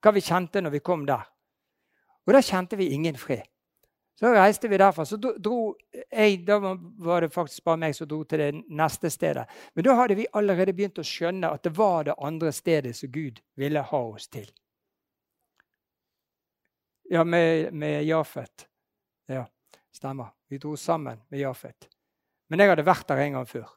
hva 0.00 0.12
vi 0.14 0.20
kjente 0.20 0.62
når 0.62 0.70
vi 0.70 0.78
kom 0.78 1.06
der. 1.06 1.26
Og 2.26 2.34
da 2.36 2.40
kjente 2.44 2.76
vi 2.76 2.92
ingen 2.94 3.16
fred. 3.16 3.42
Så 4.14 4.30
reiste 4.34 4.68
vi 4.68 4.78
derfra. 4.78 5.04
Så 5.04 5.16
dro 5.16 5.74
jeg, 6.12 6.46
Da 6.46 6.58
var 6.58 7.20
det 7.20 7.32
faktisk 7.32 7.64
bare 7.64 7.76
meg 7.76 7.94
som 7.94 8.08
dro 8.08 8.22
til 8.24 8.38
det 8.38 8.54
neste 8.68 9.10
stedet. 9.10 9.46
Men 9.74 9.84
da 9.84 9.94
hadde 9.94 10.14
vi 10.14 10.26
allerede 10.32 10.72
begynt 10.72 10.98
å 10.98 11.06
skjønne 11.06 11.50
at 11.50 11.62
det 11.62 11.76
var 11.76 12.04
det 12.04 12.14
andre 12.18 12.52
stedet 12.52 12.96
som 12.96 13.10
Gud 13.10 13.40
ville 13.56 13.82
ha 13.82 13.98
oss 13.98 14.28
til. 14.28 14.46
Ja, 17.10 17.24
med, 17.24 17.72
med 17.72 18.04
Jafet. 18.04 18.68
Ja, 19.26 19.46
stemmer. 19.92 20.26
Vi 20.48 20.58
dro 20.58 20.76
sammen 20.76 21.18
med 21.28 21.40
Jafet. 21.40 21.88
Men 22.48 22.60
jeg 22.60 22.68
hadde 22.68 22.84
vært 22.84 23.08
der 23.08 23.22
en 23.22 23.38
gang 23.38 23.48
før, 23.48 23.68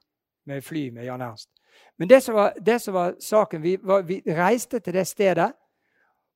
med 0.47 0.63
fly 0.63 0.89
med 0.91 1.05
Jan 1.05 1.23
Ernst. 1.23 1.49
Men 1.97 2.09
det 2.09 2.21
som 2.23 2.35
var, 2.35 2.53
det 2.59 2.79
som 2.83 2.93
var 2.93 3.15
saken, 3.19 3.61
vi, 3.63 3.77
var, 3.77 4.03
vi, 4.07 4.21
reiste 4.25 4.79
til 4.79 4.95
det 4.95 5.07
stedet 5.07 5.51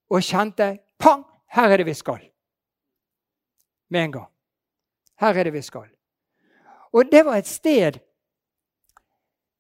og 0.10 0.24
kjente 0.24 0.78
Pang! 1.00 1.26
Her 1.52 1.72
er 1.72 1.78
det 1.78 1.88
vi 1.88 1.94
skal. 1.96 2.24
Med 3.92 4.04
en 4.04 4.16
gang. 4.16 4.32
Her 5.20 5.40
er 5.40 5.48
det 5.48 5.54
vi 5.54 5.62
skal. 5.64 5.88
Og 6.96 7.12
det 7.12 7.26
var 7.26 7.40
et 7.40 7.48
sted 7.48 8.00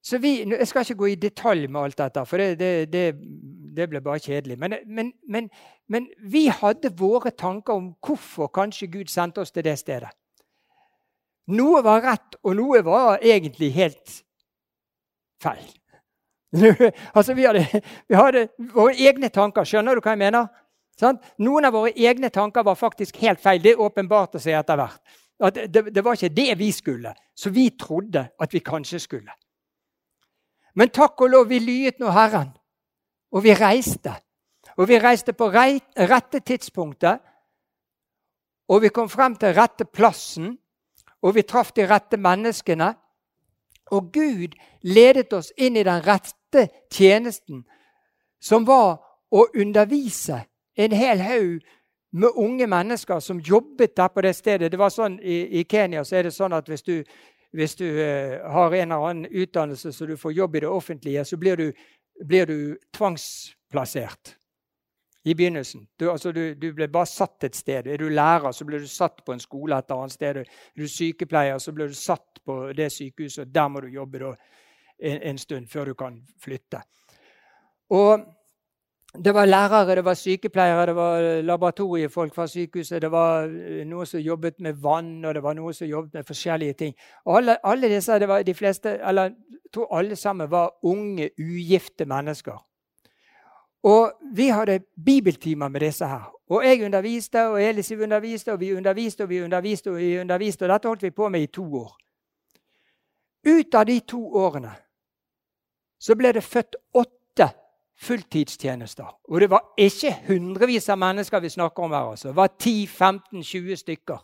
så 0.06 0.18
vi, 0.22 0.44
Jeg 0.44 0.68
skal 0.68 0.82
ikke 0.86 0.96
gå 0.96 1.06
i 1.06 1.16
detalj 1.16 1.68
med 1.68 1.82
alt 1.82 1.98
dette, 1.98 2.26
for 2.30 2.38
det, 2.38 2.60
det, 2.60 2.92
det, 2.94 3.06
det 3.76 3.88
ble 3.92 4.02
bare 4.04 4.22
kjedelig. 4.24 4.58
Men, 4.60 4.78
men, 4.86 5.14
men, 5.28 5.50
men, 5.88 6.08
vi 6.20 6.48
hadde 6.50 6.94
våre 6.98 7.32
tanker 7.32 7.76
om 7.76 7.94
hvorfor 8.06 8.52
kanskje 8.54 8.92
Gud 8.92 9.12
sendte 9.12 9.44
oss 9.44 9.54
til 9.56 9.66
det 9.66 9.78
stedet. 9.80 10.12
Noe 11.54 11.82
var 11.86 12.02
rett, 12.02 12.38
og 12.44 12.56
noe 12.58 12.82
var 12.86 13.22
egentlig 13.22 13.70
helt 13.76 14.22
feil. 15.44 15.68
altså, 17.18 17.36
vi 17.38 17.46
hadde, 17.46 17.66
vi 18.08 18.18
hadde, 18.18 18.48
våre 18.74 18.96
egne 18.96 19.30
tanker. 19.30 19.68
Skjønner 19.68 19.96
du 19.96 20.02
hva 20.02 20.16
jeg 20.16 20.24
mener? 20.24 20.50
Sånn? 21.00 21.20
Noen 21.44 21.68
av 21.68 21.76
våre 21.76 21.92
egne 21.92 22.32
tanker 22.34 22.66
var 22.66 22.80
faktisk 22.80 23.20
helt 23.22 23.44
feil. 23.44 23.62
Det 23.62 23.76
åpenbarte 23.76 24.42
seg 24.42 24.58
etter 24.58 24.80
hvert. 24.80 25.02
At 25.44 25.58
det, 25.68 25.90
det 25.92 26.04
var 26.04 26.16
ikke 26.16 26.32
det 26.32 26.54
vi 26.58 26.70
skulle, 26.72 27.12
så 27.36 27.52
vi 27.52 27.68
trodde 27.76 28.30
at 28.40 28.54
vi 28.56 28.62
kanskje 28.64 29.02
skulle. 29.04 29.34
Men 30.76 30.92
takk 30.96 31.20
og 31.24 31.32
lov, 31.32 31.50
vi 31.52 31.60
lyet 31.60 32.00
nå 32.00 32.12
Herren, 32.16 32.54
og 33.36 33.44
vi 33.44 33.54
reiste. 33.54 34.14
Og 34.78 34.88
vi 34.90 35.00
reiste 35.00 35.34
på 35.34 35.50
rette 35.52 36.40
tidspunktet, 36.40 37.20
og 38.68 38.82
vi 38.82 38.90
kom 38.90 39.10
frem 39.10 39.36
til 39.36 39.54
rette 39.54 39.86
plassen, 39.86 40.56
og 41.22 41.36
vi 41.36 41.44
traff 41.44 41.72
de 41.76 41.86
rette 41.88 42.18
menneskene. 42.18 42.94
Og 43.92 44.10
Gud 44.14 44.56
ledet 44.82 45.34
oss 45.34 45.52
inn 45.58 45.78
i 45.78 45.86
den 45.86 46.02
rette 46.06 46.68
tjenesten, 46.92 47.64
som 48.42 48.66
var 48.68 48.98
å 49.32 49.46
undervise 49.56 50.42
en 50.76 50.92
hel 50.92 51.22
haug 51.22 51.62
med 52.16 52.36
unge 52.36 52.68
mennesker 52.68 53.20
som 53.20 53.40
jobbet 53.40 53.96
der 53.98 54.08
på 54.08 54.22
det 54.22 54.36
stedet. 54.36 54.72
Det 54.72 54.80
var 54.80 54.90
sånn 54.90 55.20
I, 55.20 55.60
i 55.60 55.64
Kenya 55.70 56.04
så 56.04 56.16
er 56.20 56.28
det 56.28 56.36
sånn 56.36 56.54
at 56.56 56.68
hvis 56.70 56.84
du 56.84 57.04
hvis 57.56 57.76
du 57.76 57.86
uh, 57.86 58.52
har 58.52 58.74
en 58.74 58.92
eller 58.92 59.10
annen 59.10 59.28
utdannelse 59.32 59.94
så 59.94 60.06
du 60.06 60.18
får 60.18 60.34
jobb 60.36 60.56
i 60.56 60.60
det 60.60 60.68
offentlige, 60.68 61.26
så 61.26 61.38
blir 61.38 61.56
du, 61.56 61.72
blir 62.24 62.46
du 62.46 62.78
tvangsplassert 62.94 64.36
i 65.26 65.34
begynnelsen. 65.36 65.88
Du, 66.00 66.12
altså, 66.12 66.32
du, 66.32 66.54
du, 66.54 66.68
ble 66.74 66.88
bare 66.88 67.10
satt 67.10 67.44
et 67.44 67.56
sted. 67.58 67.88
Er 67.88 67.98
du 67.98 68.10
lærer, 68.10 68.52
så 68.52 68.66
blir 68.66 68.80
du 68.80 68.88
satt 68.88 69.24
på 69.26 69.34
en 69.34 69.42
skole 69.42 69.78
et 69.78 69.92
annet 69.92 70.14
sted. 70.14 70.38
Er 70.38 70.60
du 70.78 70.88
sykepleier, 70.88 71.58
så 71.58 71.74
blir 71.74 71.90
du 71.90 71.98
satt 71.98 72.42
på 72.46 72.60
det 72.78 72.92
sykehuset. 72.94 73.48
og 73.48 73.56
Der 73.56 73.68
må 73.68 73.82
du 73.82 73.88
jobbe 73.88 74.22
da, 74.22 74.34
en, 75.00 75.22
en 75.22 75.38
stund 75.42 75.68
før 75.68 75.86
du 75.90 75.94
kan 75.98 76.22
flytte. 76.42 76.84
Og 77.90 78.22
det 79.24 79.34
var 79.34 79.46
lærere, 79.46 79.96
det 79.96 80.06
var 80.06 80.14
sykepleiere, 80.14 80.86
det 80.86 80.96
var 80.96 81.42
laboratoriefolk 81.42 82.36
fra 82.36 82.48
sykehuset. 82.48 83.02
Det 83.02 83.12
var 83.12 83.48
noe 83.48 83.86
noen 83.86 84.10
som 84.10 84.20
jobbet 84.20 84.60
med 84.60 84.74
vann, 84.82 85.26
og 85.26 85.34
det 85.34 85.44
var 85.44 85.56
noen 85.58 85.74
som 85.74 85.88
jobbet 85.88 86.14
med 86.14 86.28
forskjellige 86.28 86.74
ting. 86.74 86.94
Og 87.26 87.38
alle, 87.38 87.58
alle 87.64 87.90
disse, 87.90 88.20
det 88.20 88.28
var 88.28 88.44
de 88.44 88.54
fleste, 88.54 89.00
eller 89.10 89.24
jeg 89.24 89.72
tror 89.74 89.98
alle 89.98 90.16
sammen 90.16 90.52
var 90.52 90.74
unge, 90.84 91.30
ugifte 91.40 92.06
mennesker. 92.06 92.58
Og 93.86 94.12
vi 94.34 94.48
hadde 94.48 94.80
bibeltimer 95.06 95.68
med 95.68 95.82
disse 95.82 96.06
her. 96.06 96.32
Og 96.50 96.66
jeg 96.66 96.86
underviste, 96.86 97.48
og 97.48 97.64
Elisiv 97.64 98.00
underviste, 98.00 98.54
og 98.54 98.60
vi 98.60 98.74
underviste 98.74 99.24
og 99.24 99.30
vi 99.30 99.44
underviste. 99.44 99.90
Og 99.90 99.98
vi 99.98 100.20
underviste, 100.20 100.66
og 100.66 100.70
dette 100.70 100.88
holdt 100.88 101.04
vi 101.04 101.10
på 101.10 101.30
med 101.30 101.42
i 101.42 101.46
to 101.46 101.76
år. 101.76 101.98
Ut 103.46 103.76
av 103.76 103.86
de 103.86 104.00
to 104.00 104.22
årene 104.36 104.72
så 106.00 106.16
ble 106.16 106.32
det 106.36 106.44
født 106.44 106.76
åtte 106.94 107.15
fulltidstjenester. 107.96 109.08
Og 109.30 109.42
det 109.42 109.50
var 109.50 109.74
ikke 109.78 110.14
hundrevis 110.28 110.90
av 110.90 111.00
mennesker 111.00 111.40
vi 111.40 111.50
snakker 111.50 111.84
om 111.84 111.92
her. 111.92 112.12
altså. 112.12 112.28
Det 112.28 112.36
var 112.36 112.50
10-15-20 112.64 113.76
stykker 113.76 114.24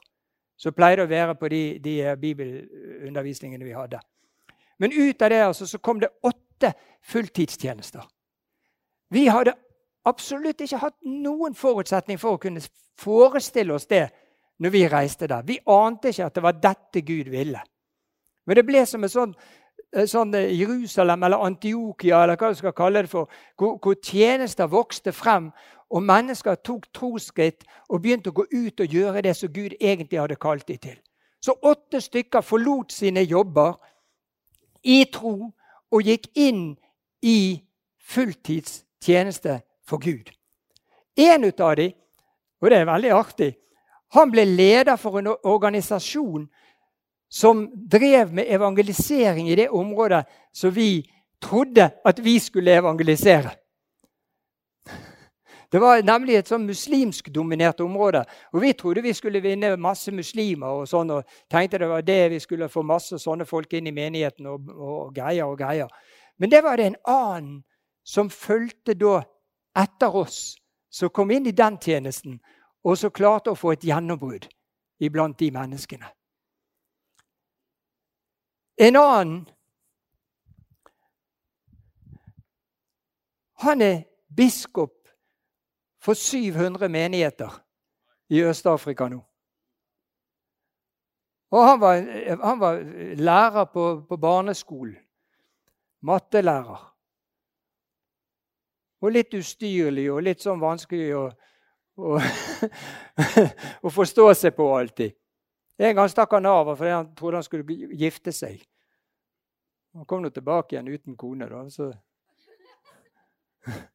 som 0.58 0.74
pleide 0.74 1.06
å 1.06 1.10
være 1.10 1.36
på 1.36 1.50
de, 1.50 1.62
de 1.82 2.02
eh, 2.02 2.18
bibelundervisningene 2.20 3.66
vi 3.66 3.74
hadde. 3.74 4.00
Men 4.80 4.94
ut 4.94 5.22
av 5.22 5.30
det 5.30 5.42
altså, 5.46 5.68
så 5.68 5.78
kom 5.78 6.00
det 6.00 6.10
åtte 6.24 6.74
fulltidstjenester. 7.02 8.04
Vi 9.10 9.26
hadde 9.28 9.56
absolutt 10.06 10.62
ikke 10.62 10.82
hatt 10.82 10.98
noen 11.06 11.56
forutsetning 11.58 12.20
for 12.22 12.38
å 12.38 12.42
kunne 12.42 12.62
forestille 13.00 13.74
oss 13.74 13.90
det 13.90 14.08
når 14.62 14.74
vi 14.74 14.88
reiste 14.90 15.28
der. 15.30 15.46
Vi 15.46 15.60
ante 15.66 16.14
ikke 16.14 16.30
at 16.30 16.38
det 16.38 16.46
var 16.46 16.62
dette 16.62 17.02
Gud 17.02 17.30
ville. 17.34 17.62
Men 18.46 18.58
det 18.58 18.66
ble 18.66 18.86
som 18.90 19.04
et 19.06 19.14
sånn 19.14 19.34
sånn 19.92 20.34
eh, 20.38 20.52
Jerusalem 20.56 21.24
eller 21.24 21.44
Antiokia, 21.46 22.24
eller 22.24 22.40
hva 22.40 22.52
du 22.52 22.60
skal 22.60 22.76
kalle 22.76 23.04
det 23.04 23.12
for, 23.12 23.30
hvor, 23.60 23.78
hvor 23.84 23.98
tjenester 24.00 24.70
vokste 24.72 25.14
frem, 25.16 25.52
og 25.92 26.04
mennesker 26.08 26.56
tok 26.64 26.88
trosskritt 26.96 27.66
og 27.90 28.02
begynte 28.04 28.32
å 28.32 28.36
gå 28.36 28.46
ut 28.52 28.80
og 28.80 28.94
gjøre 28.96 29.24
det 29.26 29.36
som 29.36 29.52
Gud 29.52 29.76
egentlig 29.80 30.22
hadde 30.22 30.40
kalt 30.40 30.68
dem 30.68 30.80
til. 30.80 31.00
Så 31.42 31.58
åtte 31.68 32.00
stykker 32.02 32.46
forlot 32.46 32.94
sine 32.94 33.26
jobber 33.26 33.76
i 34.84 35.04
tro 35.12 35.52
og 35.92 36.08
gikk 36.08 36.30
inn 36.40 36.78
i 37.22 37.62
fulltidstjeneste 38.14 39.60
for 39.84 40.00
Gud. 40.00 40.32
En 41.18 41.44
av 41.44 41.76
dem, 41.76 41.92
og 42.62 42.70
det 42.70 42.78
er 42.78 42.88
veldig 42.88 43.12
artig, 43.12 43.52
han 44.16 44.32
ble 44.32 44.46
leder 44.46 44.98
for 45.00 45.20
en 45.20 45.28
organisasjon 45.28 46.48
som 47.32 47.70
drev 47.92 48.34
med 48.34 48.46
evangelisering 48.48 49.50
i 49.50 49.56
det 49.56 49.70
området 49.70 50.26
som 50.54 50.74
vi 50.76 51.12
trodde 51.42 51.90
at 52.06 52.20
vi 52.24 52.40
skulle 52.40 52.78
evangelisere. 52.78 53.52
Det 55.72 55.80
var 55.80 56.02
nemlig 56.04 56.36
et 56.36 56.50
sånn 56.52 56.66
muslimsk-dominert 56.68 57.80
område. 57.80 58.26
og 58.52 58.62
Vi 58.62 58.74
trodde 58.74 59.02
vi 59.02 59.14
skulle 59.16 59.40
vinne 59.40 59.78
masse 59.80 60.12
muslimer 60.12 60.82
og 60.82 60.88
sånn, 60.88 61.12
og 61.16 61.24
tenkte 61.50 61.80
det 61.80 61.88
var 61.88 62.02
det 62.04 62.30
vi 62.34 62.40
skulle 62.40 62.68
få 62.70 62.84
masse 62.84 63.20
sånne 63.20 63.48
folk 63.48 63.74
inn 63.74 63.88
i 63.88 63.96
menigheten 63.96 64.48
og, 64.52 64.68
og 64.68 65.16
greier 65.16 65.48
og 65.48 65.58
greier. 65.58 65.88
Men 66.38 66.52
det 66.52 66.64
var 66.64 66.76
det 66.76 66.90
en 66.92 67.00
annen 67.08 67.64
som 68.04 68.30
fulgte 68.30 68.98
da 69.00 69.22
etter 69.80 70.16
oss, 70.16 70.58
som 70.92 71.10
kom 71.10 71.32
inn 71.32 71.48
i 71.48 71.56
den 71.56 71.80
tjenesten, 71.80 72.42
og 72.84 72.98
som 72.98 73.12
klarte 73.12 73.54
å 73.54 73.56
få 73.56 73.72
et 73.72 73.88
gjennombrudd 73.88 74.50
iblant 75.00 75.40
de 75.40 75.54
menneskene. 75.56 76.12
En 78.82 78.96
annen 78.96 79.42
Han 83.62 83.82
er 83.82 84.04
biskop 84.36 85.08
for 86.02 86.14
700 86.14 86.90
menigheter 86.90 87.66
i 88.30 88.42
Øst-Afrika 88.42 89.08
nå. 89.08 89.20
Og 91.52 91.68
han 91.68 91.82
var, 91.82 91.96
han 92.46 92.60
var 92.60 92.80
lærer 93.16 93.66
på, 93.66 94.06
på 94.10 94.18
barneskolen. 94.18 94.98
Mattelærer. 96.02 96.88
Og 99.02 99.12
litt 99.12 99.34
ustyrlig 99.34 100.08
og 100.12 100.24
litt 100.26 100.42
sånn 100.42 100.62
vanskelig 100.62 101.14
å, 101.20 101.28
å, 102.02 102.18
å 103.86 103.94
forstå 103.94 104.28
seg 104.42 104.58
på 104.58 104.72
alltid. 104.74 105.14
En 105.80 105.96
gang 105.96 106.10
stakk 106.10 106.32
han 106.36 106.46
av 106.46 106.76
fordi 106.76 106.92
han 106.92 107.16
trodde 107.16 107.38
han 107.40 107.44
skulle 107.48 107.96
gifte 107.98 108.32
seg. 108.36 108.62
Han 109.94 110.06
kom 110.06 110.22
nå 110.24 110.30
tilbake 110.30 110.76
igjen 110.76 110.92
uten 110.92 111.18
kone. 111.18 111.50
da, 111.50 111.70
så... 111.70 111.92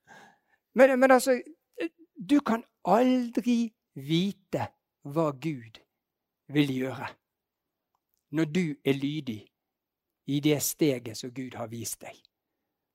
Men, 0.76 1.00
men 1.00 1.10
altså 1.10 1.40
Du 2.16 2.40
kan 2.40 2.64
aldri 2.84 3.72
vite 3.94 4.66
hva 5.02 5.30
Gud 5.32 5.80
vil 6.52 6.72
gjøre 6.72 7.08
når 8.36 8.44
du 8.44 8.74
er 8.84 8.92
lydig 8.92 9.40
i 10.26 10.40
det 10.40 10.58
steget 10.62 11.16
som 11.16 11.30
Gud 11.30 11.54
har 11.54 11.66
vist 11.66 12.00
deg. 12.00 12.16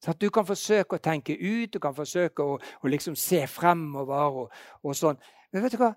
Så 0.04 0.12
at 0.12 0.22
Du 0.22 0.30
kan 0.30 0.46
forsøke 0.46 0.96
å 0.96 1.02
tenke 1.02 1.34
ut, 1.34 1.74
du 1.74 1.80
kan 1.80 1.96
forsøke 1.96 2.44
å, 2.44 2.58
å 2.58 2.88
liksom 2.88 3.16
se 3.16 3.48
fremover. 3.48 4.38
og, 4.44 4.52
og 4.84 4.96
sånn. 4.96 5.18
Men 5.52 5.64
vet 5.64 5.72
du 5.72 5.78
hva? 5.78 5.94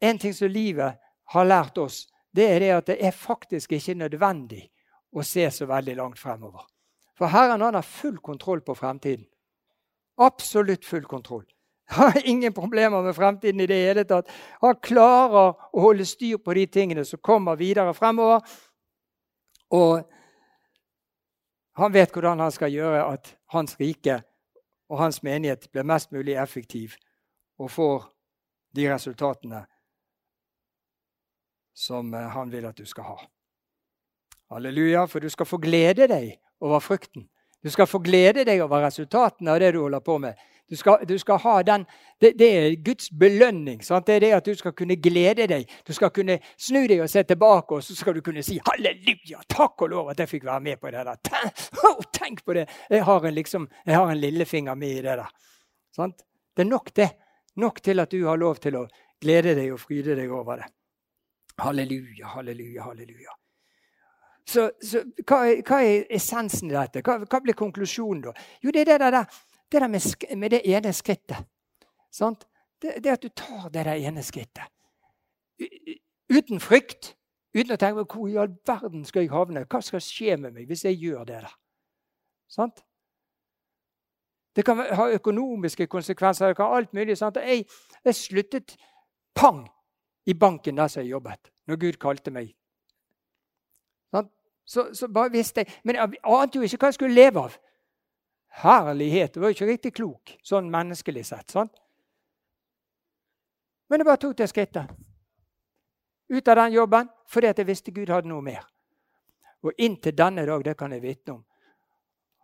En 0.00 0.18
ting 0.18 0.34
som 0.34 0.50
livet 0.50 0.98
har 1.34 1.44
lært 1.48 1.78
oss, 1.78 2.06
det 2.32 2.46
er 2.52 2.60
det 2.60 2.72
at 2.74 2.90
det 2.90 2.98
er 3.04 3.14
faktisk 3.14 3.72
ikke 3.76 3.96
nødvendig 3.98 4.64
å 5.12 5.24
se 5.24 5.46
så 5.50 5.66
veldig 5.68 5.96
langt 5.98 6.20
fremover. 6.20 6.64
For 7.18 7.32
Herren 7.32 7.62
han 7.64 7.74
har 7.74 7.86
full 7.86 8.18
kontroll 8.22 8.60
på 8.62 8.76
fremtiden. 8.78 9.26
Absolutt 10.18 10.84
full 10.84 11.04
kontroll. 11.04 11.44
Har 11.88 12.20
ingen 12.24 12.52
problemer 12.52 13.02
med 13.02 13.16
fremtiden 13.16 13.60
i 13.60 13.66
det 13.66 13.78
hele 13.80 14.04
tatt. 14.04 14.28
Han 14.60 14.76
klarer 14.82 15.54
å 15.72 15.82
holde 15.82 16.04
styr 16.06 16.36
på 16.36 16.54
de 16.54 16.66
tingene 16.68 17.04
som 17.08 17.20
kommer 17.24 17.56
videre 17.56 17.94
fremover. 17.96 18.44
Og 19.72 20.04
han 21.78 21.94
vet 21.94 22.12
hvordan 22.12 22.42
han 22.44 22.52
skal 22.52 22.74
gjøre 22.74 23.06
at 23.06 23.32
hans 23.54 23.76
rike 23.80 24.20
og 24.88 25.00
hans 25.00 25.22
menighet 25.22 25.68
blir 25.72 25.86
mest 25.86 26.12
mulig 26.12 26.36
effektiv 26.40 26.96
og 27.58 27.70
får 27.70 28.08
de 28.76 28.88
resultatene 28.90 29.64
som 31.78 32.14
eh, 32.14 32.20
han 32.20 32.50
vil 32.50 32.66
at 32.66 32.76
du 32.76 32.86
skal 32.86 33.04
ha. 33.04 33.18
Halleluja, 34.50 35.06
for 35.06 35.20
du 35.20 35.30
skal 35.30 35.46
få 35.46 35.60
glede 35.62 36.08
deg 36.10 36.38
over 36.64 36.80
frukten. 36.80 37.28
Du 37.62 37.70
skal 37.70 37.86
få 37.86 38.00
glede 38.02 38.44
deg 38.46 38.62
over 38.64 38.82
resultatene 38.86 39.52
av 39.52 39.60
det 39.60 39.72
du 39.74 39.82
holder 39.82 40.02
på 40.02 40.16
med. 40.22 40.38
Du 40.68 40.76
skal, 40.76 41.04
du 41.08 41.14
skal 41.18 41.38
ha 41.40 41.54
den, 41.64 41.84
det, 42.20 42.34
det, 42.38 42.48
er 42.56 42.74
Guds 42.84 43.08
belønning. 43.10 43.80
Sant? 43.84 44.06
Det 44.06 44.18
er 44.18 44.20
det 44.20 44.32
at 44.36 44.46
du 44.46 44.58
skal 44.58 44.74
kunne 44.76 44.98
glede 45.00 45.46
deg. 45.48 45.70
Du 45.86 45.94
skal 45.96 46.10
kunne 46.12 46.38
snu 46.60 46.82
deg 46.90 47.00
og 47.00 47.10
se 47.10 47.22
tilbake, 47.24 47.78
og 47.78 47.84
så 47.84 47.96
skal 47.96 48.18
du 48.18 48.20
kunne 48.20 48.42
si 48.44 48.58
'halleluja', 48.60 49.46
takk 49.48 49.82
og 49.82 49.90
lov 49.90 50.10
at 50.10 50.20
jeg 50.20 50.28
fikk 50.28 50.44
være 50.44 50.60
med 50.60 50.76
på 50.80 50.90
det 50.90 51.06
der. 51.06 51.16
Tenk 52.18 52.44
på 52.44 52.54
det! 52.54 52.68
Jeg 52.90 53.04
har 53.04 53.24
en, 53.24 53.34
liksom, 53.34 53.68
en 53.86 54.18
lillefinger 54.18 54.74
med 54.74 54.90
i 54.90 55.02
det 55.02 55.18
der. 55.22 55.30
Sant? 55.96 56.22
Det 56.56 56.66
er 56.66 56.70
nok 56.70 56.96
det. 56.96 57.10
Nok 57.56 57.82
til 57.82 58.00
at 58.00 58.10
du 58.10 58.26
har 58.26 58.36
lov 58.36 58.56
til 58.56 58.76
å 58.76 58.86
glede 59.20 59.54
deg 59.54 59.72
og 59.72 59.80
fryde 59.80 60.16
deg 60.16 60.30
over 60.30 60.56
det. 60.56 60.68
Halleluja, 61.58 62.26
halleluja, 62.26 62.82
halleluja. 62.82 63.30
Så, 64.48 64.70
så 64.80 65.02
hva, 65.26 65.42
er, 65.44 65.62
hva, 65.66 65.80
er, 65.82 66.06
essensen 66.14 66.70
i 66.70 66.76
dette? 66.76 67.02
Hva, 67.04 67.18
hva, 67.26 67.40
blir 67.44 67.56
konklusjonen 67.58 68.22
da? 68.28 68.32
Jo, 68.62 68.72
det 68.72 68.84
er 68.84 68.92
det 68.94 68.98
der, 69.02 69.40
det 69.72 69.82
der 69.82 69.90
med, 69.90 70.06
med, 70.36 70.50
det 70.54 70.60
ene 70.64 70.92
skrittet. 70.96 71.48
Det, 72.80 72.94
det, 73.04 73.10
at 73.10 73.22
du 73.22 73.28
tar 73.28 73.68
det 73.74 73.84
der 73.84 73.98
ene 73.98 74.22
skrittet. 74.22 74.70
Uten 76.30 76.62
frykt. 76.62 77.14
Uten 77.56 77.74
å 77.74 77.80
tenke 77.80 78.04
hvor 78.06 78.28
i 78.30 78.36
all 78.38 78.54
verden 78.68 79.02
skal 79.08 79.24
jeg 79.24 79.32
havne? 79.32 79.64
Hva 79.66 79.80
skal 79.82 80.04
skje 80.04 80.36
med 80.38 80.54
meg 80.54 80.68
hvis 80.70 80.86
jeg 80.86 81.00
gjør 81.00 81.26
det 81.26 81.40
der? 81.42 81.56
Sant? 82.48 82.84
Det 84.56 84.64
kan 84.64 84.78
ha 84.78 85.08
økonomiske 85.14 85.86
konsekvenser. 85.86 86.48
det 86.48 86.56
kan 86.56 86.70
ha 86.70 86.78
alt 86.78 86.94
mulig. 86.94 87.18
Sant? 87.18 87.36
Jeg, 87.36 87.66
jeg 88.04 88.14
sluttet 88.14 88.76
pang 89.34 89.66
i 90.28 90.34
banken 90.36 90.76
der 90.76 90.92
som 90.92 91.02
jeg 91.02 91.14
jobbet, 91.16 91.50
når 91.66 91.80
Gud 91.80 92.00
kalte 92.02 92.32
meg. 92.34 92.52
Så, 94.68 94.94
så, 94.94 95.08
bare 95.08 95.30
visste 95.32 95.60
jeg, 95.60 95.80
Men 95.84 95.96
jeg 95.96 96.18
ante 96.24 96.58
jo 96.58 96.62
ikke 96.62 96.76
hva 96.76 96.88
jeg 96.90 96.94
skulle 96.98 97.16
leve 97.16 97.40
av. 97.40 97.54
Herlighet. 98.60 99.36
Jeg 99.36 99.40
var 99.40 99.48
jo 99.48 99.56
ikke 99.56 99.68
riktig 99.70 99.92
klok 99.96 100.34
sånn 100.44 100.68
menneskelig 100.68 101.22
sett. 101.24 101.48
sant? 101.50 101.72
Men 103.88 104.02
jeg 104.02 104.08
bare 104.10 104.20
tok 104.20 104.34
det 104.36 104.48
skrittet. 104.50 104.90
Ut 106.28 106.48
av 106.52 106.60
den 106.60 106.76
jobben 106.76 107.08
fordi 107.32 107.48
at 107.48 107.62
jeg 107.62 107.68
visste 107.70 107.94
Gud 107.96 108.12
hadde 108.12 108.28
noe 108.28 108.44
mer. 108.44 108.66
Og 109.64 109.72
inntil 109.78 110.12
denne 110.12 110.44
dag, 110.44 110.64
det 110.64 110.76
kan 110.76 110.92
jeg 110.92 111.02
vitne 111.02 111.38
om, 111.38 111.44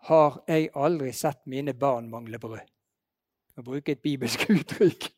har 0.08 0.40
jeg 0.48 0.72
aldri 0.74 1.12
sett 1.12 1.44
mine 1.44 1.76
barn 1.76 2.08
mangle 2.08 2.40
brød. 2.40 2.64
Å 3.60 3.62
bruke 3.68 3.92
et 3.92 4.02
bibelsk 4.02 4.48
uttrykk. 4.56 5.10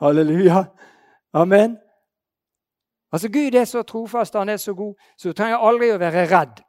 Halleluja. 0.00 0.64
Amen. 1.36 1.76
Altså 3.12 3.28
Gud 3.28 3.54
er 3.54 3.64
så 3.64 3.82
trofast, 3.82 4.34
han 4.34 4.48
er 4.48 4.56
så 4.56 4.74
god, 4.74 4.94
så 5.16 5.28
du 5.28 5.34
trenger 5.34 5.58
aldri 5.58 5.90
å 5.90 5.98
være 5.98 6.26
redd. 6.30 6.60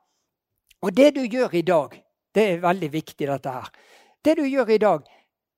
Og 0.81 0.97
det 0.97 1.15
du 1.15 1.21
gjør 1.21 1.53
i 1.53 1.61
dag, 1.61 1.93
det 2.35 2.47
er 2.51 2.63
veldig 2.63 2.93
viktig, 2.93 3.27
dette 3.27 3.49
her. 3.49 3.69
Det 4.25 4.37
du 4.37 4.43
gjør 4.43 4.69
i 4.69 4.77
dag, 4.77 5.05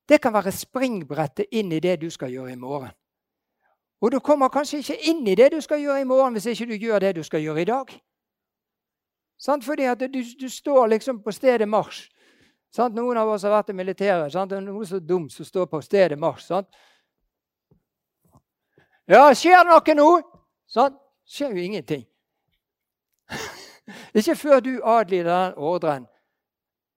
det 0.10 0.20
kan 0.22 0.34
være 0.34 0.52
springbrettet 0.52 1.46
inn 1.52 1.72
i 1.72 1.80
det 1.80 2.02
du 2.02 2.10
skal 2.12 2.32
gjøre 2.32 2.52
i 2.52 2.60
morgen. 2.60 2.92
Og 4.04 4.12
du 4.12 4.20
kommer 4.20 4.52
kanskje 4.52 4.82
ikke 4.82 4.98
inn 5.08 5.28
i 5.28 5.36
det 5.36 5.52
du 5.54 5.62
skal 5.62 5.80
gjøre 5.80 6.02
i 6.02 6.08
morgen, 6.08 6.34
hvis 6.36 6.46
ikke 6.52 6.66
du 6.74 6.76
gjør 6.76 7.00
det 7.00 7.16
du 7.16 7.24
skal 7.24 7.40
gjøre 7.40 7.62
i 7.62 7.70
dag. 7.70 7.94
Sant? 9.40 9.64
Fordi 9.64 9.88
at 9.88 10.00
du, 10.00 10.20
du 10.40 10.50
står 10.50 10.88
liksom 10.88 11.22
på 11.24 11.32
stedet 11.32 11.68
marsj. 11.70 12.10
Sant? 12.74 12.96
Noen 12.96 13.18
av 13.18 13.30
oss 13.30 13.46
har 13.48 13.54
vært 13.54 13.72
i 13.72 13.78
militæret. 13.78 14.34
Sant? 14.34 14.52
Det 14.52 14.58
er 14.58 14.66
noe 14.66 14.86
så 14.88 15.00
dumt 15.00 15.32
som 15.32 15.48
står 15.48 15.70
på 15.72 15.82
stedet 15.82 16.20
marsj. 16.20 16.46
Sant? 16.48 16.68
Ja, 19.08 19.30
skjer 19.36 19.64
det 19.64 19.72
noe 19.72 19.96
nå? 20.00 20.10
Sånn 20.74 20.96
skjer 21.30 21.54
jo 21.54 21.64
ingenting. 21.68 22.06
Ikke 24.18 24.36
før 24.36 24.64
du 24.64 24.74
adlyder 24.82 25.30
den 25.30 25.60
ordren. 25.62 26.08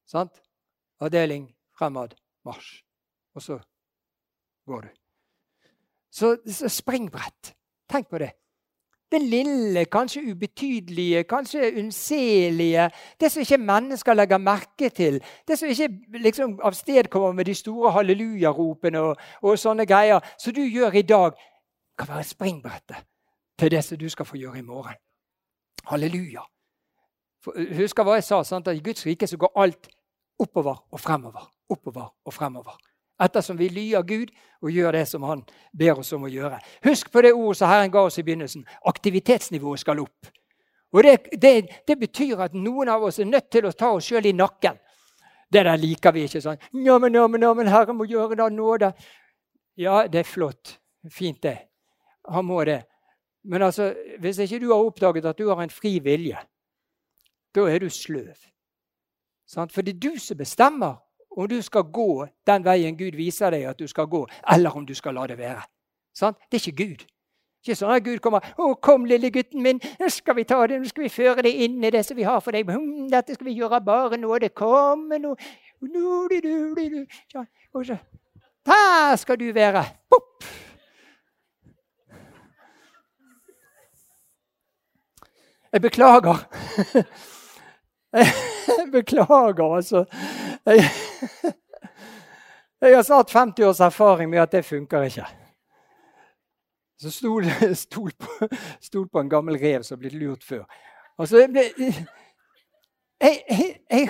Sant? 0.08 0.32
Avdeling 1.02 1.50
fremad, 1.76 2.14
marsj. 2.46 2.80
Og 3.36 3.42
så 3.42 3.58
går 4.66 4.86
du. 4.86 4.90
Så, 6.10 6.36
så 6.48 6.70
springbrett. 6.72 7.52
Tenk 7.90 8.08
på 8.08 8.20
det. 8.22 8.30
Den 9.12 9.26
lille, 9.30 9.84
kanskje 9.84 10.24
ubetydelige, 10.32 11.22
kanskje 11.30 11.68
unnselige, 11.78 12.88
det 13.20 13.28
som 13.30 13.44
ikke 13.44 13.58
mennesker 13.62 14.16
legger 14.16 14.40
merke 14.42 14.88
til, 14.90 15.20
det 15.46 15.58
som 15.58 15.68
ikke 15.70 16.18
liksom 16.24 16.56
avstedkommer 16.64 17.36
med 17.36 17.46
de 17.46 17.54
store 17.54 17.92
hallelujaropene 17.94 19.04
og, 19.04 19.20
og 19.42 19.60
sånne 19.62 19.86
greier, 19.86 20.24
som 20.42 20.56
du 20.56 20.64
gjør 20.64 20.98
i 20.98 21.04
dag, 21.06 21.38
kan 21.98 22.08
være 22.08 22.24
springbrettet 22.24 23.04
til 23.58 23.70
det 23.70 23.84
som 23.84 23.98
du 23.98 24.08
skal 24.08 24.26
få 24.28 24.36
gjøre 24.36 24.58
i 24.58 24.66
morgen. 24.66 24.98
Halleluja. 25.86 26.42
Husker 27.78 28.04
hva 28.04 28.18
jeg 28.18 28.26
sa? 28.26 28.42
Sant? 28.42 28.68
at 28.68 28.76
I 28.76 28.82
Guds 28.82 29.06
rike 29.06 29.26
så 29.26 29.38
går 29.38 29.52
alt 29.56 29.88
oppover 30.38 30.82
og 30.90 31.00
fremover. 31.00 31.46
Oppover 31.70 32.10
og 32.24 32.34
fremover. 32.34 32.76
Ettersom 33.22 33.56
vi 33.56 33.68
lyer 33.72 34.02
Gud 34.04 34.32
og 34.62 34.70
gjør 34.70 34.92
det 34.92 35.06
som 35.08 35.22
Han 35.22 35.44
ber 35.72 36.00
oss 36.00 36.12
om 36.12 36.26
å 36.26 36.30
gjøre. 36.30 36.58
Husk 36.84 37.10
på 37.12 37.22
det 37.24 37.32
ordet 37.32 37.60
som 37.60 37.70
Herren 37.70 37.92
ga 37.92 38.02
oss 38.04 38.18
i 38.18 38.24
begynnelsen. 38.26 38.66
Aktivitetsnivået 38.84 39.80
skal 39.80 40.02
opp. 40.02 40.28
Og 40.92 41.02
det, 41.02 41.16
det, 41.42 41.54
det, 41.88 41.96
betyr 41.98 42.40
at 42.44 42.54
noen 42.54 42.88
av 42.88 43.02
oss 43.04 43.18
er 43.18 43.28
nødt 43.28 43.48
til 43.50 43.66
å 43.66 43.72
ta 43.72 43.90
oss 43.96 44.06
sjøl 44.06 44.28
i 44.28 44.34
nakken. 44.36 44.76
Det 45.52 45.62
der 45.64 45.78
liker 45.80 46.12
vi 46.12 46.26
ikke 46.26 46.42
sånn. 46.42 46.60
Ja, 46.84 46.98
men, 46.98 47.14
ja, 47.14 47.26
men, 47.30 47.42
ja, 47.42 47.52
men 47.54 47.70
Herren 47.70 47.98
må 47.98 48.06
gjøre 48.08 48.36
det 48.38 48.50
nåde. 48.52 48.92
Ja, 49.80 50.04
det 50.08 50.22
er 50.22 50.28
flott. 50.28 50.76
Fint, 51.12 51.42
det. 51.42 51.56
Han 52.28 52.46
må 52.48 52.62
det. 52.66 52.82
Men 53.46 53.62
altså, 53.62 53.94
hvis 54.18 54.38
ikke 54.38 54.60
du 54.60 54.72
har 54.72 54.82
oppdaget 54.82 55.24
at 55.24 55.38
du 55.38 55.48
har 55.48 55.62
en 55.62 55.70
fri 55.70 55.98
vilje, 56.02 56.38
da 57.54 57.66
er 57.70 57.78
du 57.78 57.88
sløv. 57.90 58.34
For 59.54 59.82
det 59.82 59.94
er 59.94 60.00
du 60.00 60.18
som 60.18 60.38
bestemmer 60.38 60.96
om 61.36 61.48
du 61.48 61.62
skal 61.62 61.82
gå 61.92 62.26
den 62.46 62.64
veien 62.64 62.96
Gud 62.98 63.16
viser 63.16 63.50
deg 63.50 63.68
at 63.70 63.78
du 63.78 63.86
skal 63.86 64.08
gå, 64.10 64.26
eller 64.52 64.76
om 64.76 64.86
du 64.86 64.94
skal 64.94 65.14
la 65.14 65.26
det 65.26 65.38
være. 65.38 65.62
Det 66.20 66.58
er 66.58 66.66
ikke 66.66 66.84
Gud. 66.84 67.04
Det 67.66 67.72
er 67.72 67.74
Ikke 67.74 67.78
sånn 67.80 67.96
at 67.96 68.04
Gud 68.04 68.18
kommer 68.22 68.40
'Å, 68.40 68.74
kom, 68.80 69.04
lille 69.04 69.30
gutten 69.30 69.62
min, 69.62 69.80
nå 69.98 70.08
skal 70.08 70.36
vi 70.36 70.44
ta 70.44 70.66
det, 70.66 70.78
nå 70.78 70.86
skal 70.86 71.02
vi 71.02 71.08
føre 71.08 71.42
det 71.42 71.50
inn 71.64 71.82
i 71.84 71.90
det 71.90 72.04
som 72.06 72.16
vi 72.16 72.22
har 72.22 72.40
for 72.40 72.52
deg.' 72.52 72.70
Hm, 72.70 73.08
'Dette 73.10 73.34
skal 73.34 73.46
vi 73.46 73.58
gjøre 73.58 73.80
bare 73.84 74.16
nå. 74.16 74.38
Det 74.38 74.54
kommer 74.54 75.18
nå.' 75.18 75.36
Der 78.66 79.16
skal 79.16 79.40
du 79.40 79.52
være. 79.52 79.84
Pop! 80.10 80.65
Jeg 85.76 85.82
beklager. 85.82 86.36
Jeg 88.12 88.86
beklager, 88.92 89.74
altså. 89.76 90.04
Jeg 92.80 92.96
har 92.96 93.02
snart 93.02 93.30
50 93.30 93.64
års 93.64 93.80
erfaring 93.80 94.30
med 94.30 94.38
at 94.38 94.52
det 94.52 94.64
funker 94.64 95.02
ikke. 95.02 95.26
Så 96.98 97.10
stol, 97.10 97.44
stol, 97.74 98.12
på, 98.18 98.48
stol 98.80 99.08
på 99.08 99.20
en 99.20 99.28
gammel 99.28 99.58
rev 99.60 99.82
som 99.82 99.98
har 99.98 100.00
blitt 100.00 100.16
lurt 100.16 100.44
før. 100.44 100.64
Altså, 101.18 101.38
jeg, 101.38 101.72
jeg, 103.90 104.08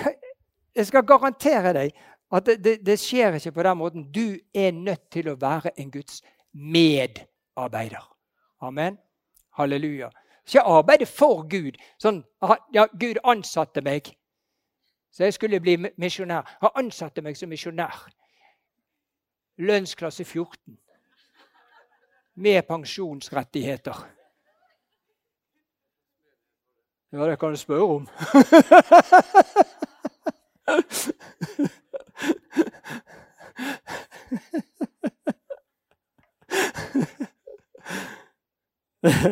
jeg, 0.75 0.85
skal 0.87 1.03
garantere 1.03 1.73
deg 1.73 1.91
at 2.31 2.45
det, 2.45 2.63
det, 2.63 2.77
det, 2.85 2.99
skjer 2.99 3.35
ikke 3.35 3.51
på 3.51 3.63
den 3.67 3.77
måten. 3.77 4.07
Du 4.11 4.37
er 4.55 4.71
nødt 4.71 5.11
til 5.11 5.27
å 5.33 5.35
være 5.35 5.75
en 5.75 5.91
Guds 5.91 6.21
medarbeider. 6.53 8.07
Amen. 8.61 8.97
Halleluja. 9.59 10.09
Ikke 10.47 10.61
arbeide 10.61 11.05
for 11.05 11.41
Gud. 11.49 11.75
Sånn, 11.99 12.21
ja, 12.73 12.85
Gud 12.99 13.17
ansatte 13.27 13.81
meg, 13.83 14.07
så 15.11 15.23
jeg 15.27 15.33
skulle 15.35 15.59
bli 15.59 15.75
misjonær. 15.99 16.47
Han 16.61 16.85
ansatte 16.85 17.21
meg 17.21 17.35
som 17.35 17.49
misjonær. 17.51 18.05
Lønnsklasse 19.59 20.23
14. 20.23 20.77
Med 22.35 22.61
pensjonsrettigheter. 22.69 24.05
Ja, 27.11 27.25
det 27.27 27.39
kan 27.39 27.49
du 27.49 27.55
spørre 27.59 27.83
om. 27.83 28.07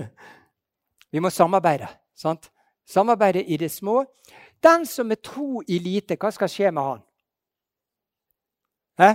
Vi 1.16 1.20
må 1.20 1.30
samarbeide. 1.30 1.88
sant? 2.16 2.52
Samarbeide 2.86 3.44
i 3.44 3.58
det 3.58 3.72
små. 3.72 4.06
Den 4.64 4.86
som 4.86 5.12
er 5.12 5.16
tro 5.16 5.62
i 5.68 5.78
lite, 5.80 6.18
hva 6.20 6.32
skal 6.32 6.50
skje 6.52 6.72
med 6.76 6.84
han? 6.84 7.04
Hæ? 9.00 9.14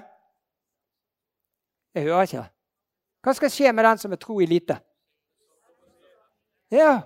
Jeg 1.95 2.03
hører 2.03 2.23
ikke. 2.23 2.47
Hva 3.21 3.35
skal 3.37 3.53
skje 3.53 3.73
med 3.73 3.85
den 3.85 4.01
som 4.01 4.17
er 4.17 4.17
tro 4.17 4.41
i 4.41 4.47
lite? 4.47 4.79
Ja, 6.71 7.01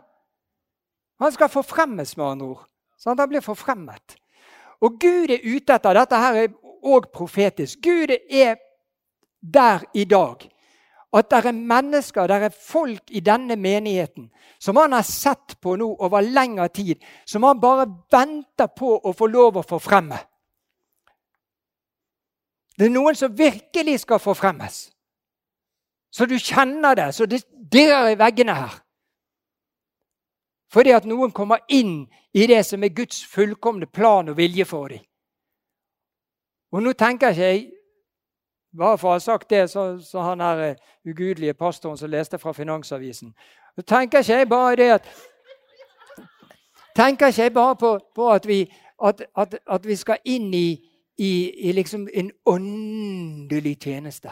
Han 1.20 1.32
skal 1.32 1.48
forfremmes, 1.48 2.16
med 2.16 2.26
andre 2.26 2.46
ord. 2.46 2.68
Sant? 2.98 3.20
Han 3.20 3.28
blir 3.28 3.40
forfremmet. 3.40 4.16
Og 4.80 5.00
Gud 5.00 5.30
er 5.30 5.42
ute 5.42 5.74
etter 5.74 5.94
Dette 5.94 6.16
her 6.16 6.34
er 6.34 6.54
òg 6.84 7.10
profetisk. 7.12 7.82
Gud 7.82 8.14
er 8.30 8.56
der 9.42 9.82
i 9.94 10.04
dag 10.04 10.53
at 11.14 11.30
det 11.30 11.46
er 11.46 11.52
mennesker, 11.52 12.26
det 12.26 12.36
er 12.42 12.50
folk 12.50 13.10
i 13.10 13.20
denne 13.20 13.56
menigheten 13.56 14.30
som 14.58 14.76
han 14.76 14.92
har 14.92 15.02
sett 15.02 15.60
på 15.60 15.76
nå 15.76 15.90
over 16.02 16.24
lengre 16.24 16.68
tid, 16.68 17.02
som 17.26 17.42
han 17.42 17.60
bare 17.60 17.86
venter 18.12 18.66
på 18.66 18.96
å 18.98 19.12
få 19.12 19.28
lov 19.30 19.60
å 19.60 19.66
forfremme. 19.66 20.18
Det 22.78 22.88
er 22.88 22.94
noen 22.94 23.14
som 23.14 23.36
virkelig 23.38 24.00
skal 24.02 24.18
forfremmes. 24.18 24.88
Så 26.10 26.26
du 26.26 26.38
kjenner 26.38 26.94
det, 26.94 27.12
så 27.14 27.26
det 27.26 27.44
dirrer 27.72 28.12
i 28.12 28.18
veggene 28.18 28.54
her. 28.54 28.74
Fordi 30.72 30.90
at 30.90 31.06
noen 31.06 31.30
kommer 31.30 31.62
inn 31.68 32.06
i 32.34 32.46
det 32.50 32.64
som 32.66 32.82
er 32.82 32.94
Guds 32.94 33.22
fullkomne 33.30 33.86
plan 33.86 34.28
og 34.28 34.36
vilje 34.38 34.66
for 34.66 34.90
dem. 34.90 35.04
Og 36.74 36.82
nå 36.82 36.92
tenker 36.98 37.30
ikke 37.30 37.46
jeg 37.46 37.60
bare 38.78 38.98
for 38.98 39.08
å 39.08 39.12
ha 39.12 39.18
sagt 39.18 39.50
det, 39.50 39.70
så, 39.70 39.98
så 40.02 40.22
han 40.22 40.40
er 40.40 40.70
uh, 40.70 40.80
ugudelige 41.06 41.54
pastoren 41.54 41.98
som 41.98 42.10
leste 42.10 42.38
fra 42.38 42.52
Finansavisen. 42.52 43.34
Så 43.76 43.82
tenker 43.82 44.18
ikke 44.18 44.38
jeg 44.38 44.48
bare 44.48 44.76
det 44.76 44.90
at 44.98 45.14
Tenker 46.94 47.26
ikke 47.26 47.42
jeg 47.42 47.52
bare 47.52 47.76
på, 47.76 47.98
på 48.14 48.30
at, 48.30 48.46
vi, 48.46 48.72
at, 49.02 49.22
at, 49.36 49.54
at, 49.66 49.86
vi, 49.86 49.96
skal 49.96 50.18
inn 50.24 50.54
i, 50.54 50.78
i, 51.18 51.50
i 51.68 51.72
liksom 51.72 52.08
en 52.14 52.30
åndelig 52.46 53.80
tjeneste. 53.82 54.30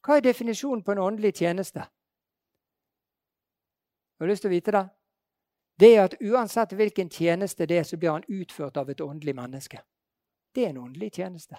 Hva 0.00 0.16
er 0.16 0.24
definisjonen 0.24 0.80
på 0.82 0.92
en 0.92 1.02
åndelig 1.04 1.34
tjeneste? 1.36 1.84
Har 4.18 4.26
du 4.26 4.32
lyst 4.32 4.42
til 4.42 4.48
å 4.48 4.56
vite 4.56 4.72
det? 4.72 4.86
Det 5.80 5.94
er 5.96 6.02
at 6.04 6.16
uansett 6.20 6.72
hvilken 6.72 7.12
tjeneste 7.12 7.66
det 7.66 7.78
er, 7.78 7.84
så 7.84 7.96
blir 7.96 8.16
han 8.16 8.24
utført 8.28 8.76
av 8.76 8.88
et 8.90 9.00
åndelig 9.00 9.36
menneske. 9.36 9.84
Det 10.54 10.64
er 10.64 10.70
en 10.70 10.82
åndelig 10.84 11.12
tjeneste. 11.12 11.56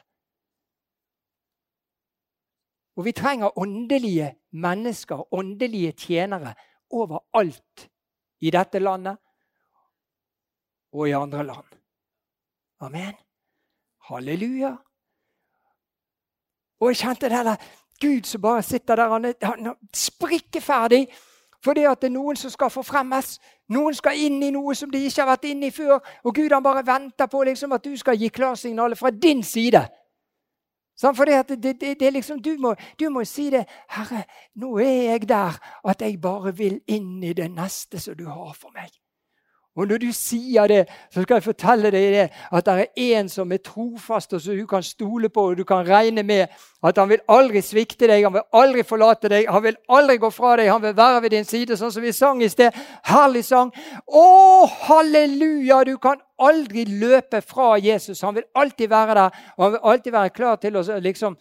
Og 2.96 3.06
vi 3.06 3.12
trenger 3.12 3.58
åndelige 3.60 4.36
mennesker, 4.52 5.34
åndelige 5.34 5.92
tjenere, 5.92 6.54
overalt 6.90 7.90
i 8.40 8.52
dette 8.52 8.80
landet 8.80 9.18
og 10.92 11.08
i 11.08 11.16
andre 11.16 11.44
land. 11.44 11.78
Amen. 12.80 13.14
Halleluja. 14.10 14.76
Og 16.82 16.90
jeg 16.90 16.98
kjente 16.98 17.30
det 17.30 17.46
der 17.46 17.68
Gud 18.02 18.26
som 18.26 18.42
bare 18.42 18.64
sitter 18.64 18.96
der, 18.96 19.10
han 19.10 19.26
er, 19.26 19.34
han 19.46 19.68
er 19.68 19.74
sprikkeferdig. 19.94 21.08
Fordi 21.64 21.84
at 21.86 22.02
det 22.02 22.10
er 22.10 22.16
noen 22.16 22.38
som 22.40 22.50
skal 22.50 22.72
forfremmes. 22.74 23.36
Noen 23.70 23.94
skal 23.94 24.18
inn 24.18 24.42
i 24.44 24.52
noe 24.54 24.76
som 24.76 24.90
de 24.92 25.04
ikke 25.06 25.22
har 25.22 25.30
vært 25.30 25.50
inne 25.52 25.70
i 25.70 25.74
før. 25.76 26.00
Og 26.24 26.36
Gud 26.36 26.54
han 26.54 26.64
bare 26.64 26.86
venter 26.86 27.30
på 27.30 27.44
liksom 27.46 27.76
at 27.78 27.86
du 27.86 27.94
skal 27.98 28.18
gi 28.18 28.32
klarsignalet 28.34 28.98
fra 28.98 29.12
din 29.14 29.44
side. 29.44 29.84
Sånn, 30.98 31.16
for 31.18 31.26
det, 31.26 31.56
det, 31.62 31.76
det, 31.82 31.94
det 32.00 32.12
liksom, 32.14 32.42
du, 32.42 32.56
må, 32.62 32.74
du 33.00 33.08
må 33.10 33.24
si 33.26 33.50
det. 33.54 33.64
'Herre, 33.90 34.26
nå 34.62 34.76
er 34.80 35.14
jeg 35.14 35.30
der 35.30 35.58
at 35.90 36.02
jeg 36.02 36.20
bare 36.22 36.54
vil 36.58 36.82
inn 36.88 37.24
i 37.24 37.34
det 37.34 37.50
neste 37.52 38.00
som 38.00 38.18
du 38.18 38.28
har 38.30 38.54
for 38.54 38.74
meg.' 38.76 38.98
Og 39.80 39.88
når 39.88 40.02
du 40.04 40.10
sier 40.12 40.68
det, 40.68 40.82
så 41.14 41.22
skal 41.24 41.38
jeg 41.38 41.46
fortelle 41.46 41.92
deg 41.94 42.08
det, 42.12 42.24
at 42.52 42.66
det 42.68 42.74
er 42.82 43.20
en 43.22 43.30
som 43.32 43.52
er 43.56 43.62
trofast, 43.64 44.34
og 44.36 44.42
som 44.44 44.58
du 44.58 44.66
kan 44.68 44.84
stole 44.84 45.30
på 45.32 45.46
og 45.48 45.58
du 45.58 45.64
kan 45.64 45.88
regne 45.88 46.26
med 46.28 46.52
at 46.84 46.98
han 47.00 47.08
vil 47.08 47.24
aldri 47.32 47.62
svikte 47.64 48.10
deg, 48.10 48.26
han 48.26 48.36
vil 48.36 48.44
aldri 48.52 48.84
forlate 48.84 49.32
deg, 49.32 49.48
han 49.48 49.64
vil 49.64 49.78
aldri 49.88 50.18
gå 50.20 50.32
fra 50.36 50.58
deg, 50.60 50.72
han 50.74 50.84
vil 50.84 50.98
være 50.98 51.22
ved 51.24 51.36
din 51.38 51.48
side, 51.48 51.78
sånn 51.80 51.94
som 51.96 52.04
vi 52.04 52.12
sang 52.12 52.44
i 52.44 52.52
sted. 52.52 52.76
Herlig 53.08 53.46
sang. 53.48 53.72
Å, 54.08 54.26
halleluja! 54.90 55.86
Du 55.88 55.96
kan 56.04 56.20
aldri 56.42 56.84
løpe 56.90 57.40
fra 57.40 57.78
Jesus. 57.80 58.26
Han 58.28 58.36
vil 58.42 58.50
alltid 58.52 58.92
være 58.92 59.18
der, 59.22 59.42
og 59.56 59.66
han 59.66 59.74
vil 59.78 59.90
alltid 59.94 60.18
være 60.20 60.36
klar 60.36 60.60
til 60.60 60.82
å 60.82 60.86
liksom 61.00 61.40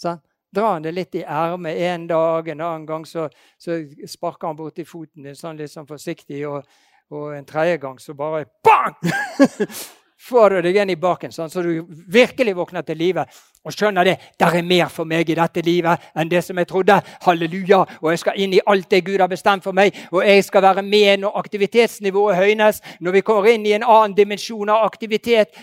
sånn, 0.00 0.24
dra 0.54 0.72
han 0.78 0.84
det 0.86 0.96
litt 0.96 1.18
i 1.18 1.26
ermet 1.28 1.76
en 1.90 2.06
dag, 2.08 2.48
en 2.48 2.60
annen 2.60 2.88
gang 2.88 3.04
så, 3.04 3.28
så 3.60 3.82
sparker 4.08 4.48
han 4.48 4.56
borti 4.56 4.88
foten 4.88 5.28
din 5.28 5.36
sånn 5.36 5.60
litt 5.60 5.74
sånn 5.74 5.88
forsiktig. 5.88 6.46
og 6.48 6.64
og 7.10 7.36
en 7.36 7.46
tredje 7.46 7.76
gang 7.76 8.00
så 8.00 8.14
bare 8.14 8.44
bang! 8.64 8.94
får 10.28 10.50
du 10.50 10.62
deg 10.66 10.76
inn 10.82 10.90
i 10.92 10.98
baken, 10.98 11.32
sånn, 11.32 11.50
så 11.50 11.62
du 11.62 11.86
virkelig 12.10 12.56
våkner 12.58 12.84
til 12.86 12.98
live 12.98 13.24
og 13.64 13.74
skjønner 13.74 14.06
det. 14.08 14.16
Der 14.40 14.56
er 14.58 14.66
mer 14.66 14.90
for 14.92 15.08
meg 15.08 15.30
i 15.30 15.36
dette 15.38 15.62
livet 15.64 16.08
enn 16.18 16.30
det 16.30 16.42
som 16.44 16.58
jeg 16.58 16.68
trodde. 16.68 16.98
Halleluja! 17.24 17.80
Og 18.02 18.10
jeg 18.12 18.22
skal 18.22 18.40
inn 18.42 18.56
i 18.56 18.62
alt 18.66 18.90
det 18.90 19.04
Gud 19.06 19.22
har 19.22 19.30
bestemt 19.30 19.64
for 19.64 19.76
meg. 19.76 19.96
Og 20.12 20.26
jeg 20.26 20.44
skal 20.44 20.64
være 20.64 20.82
med 20.82 21.22
når 21.22 21.38
aktivitetsnivået 21.42 22.38
høynes, 22.38 22.82
når 23.00 23.18
vi 23.18 23.24
kommer 23.30 23.50
inn 23.52 23.66
i 23.66 23.76
en 23.76 23.86
annen 23.86 24.16
dimensjon 24.16 24.74
av 24.74 24.84
aktivitet 24.88 25.54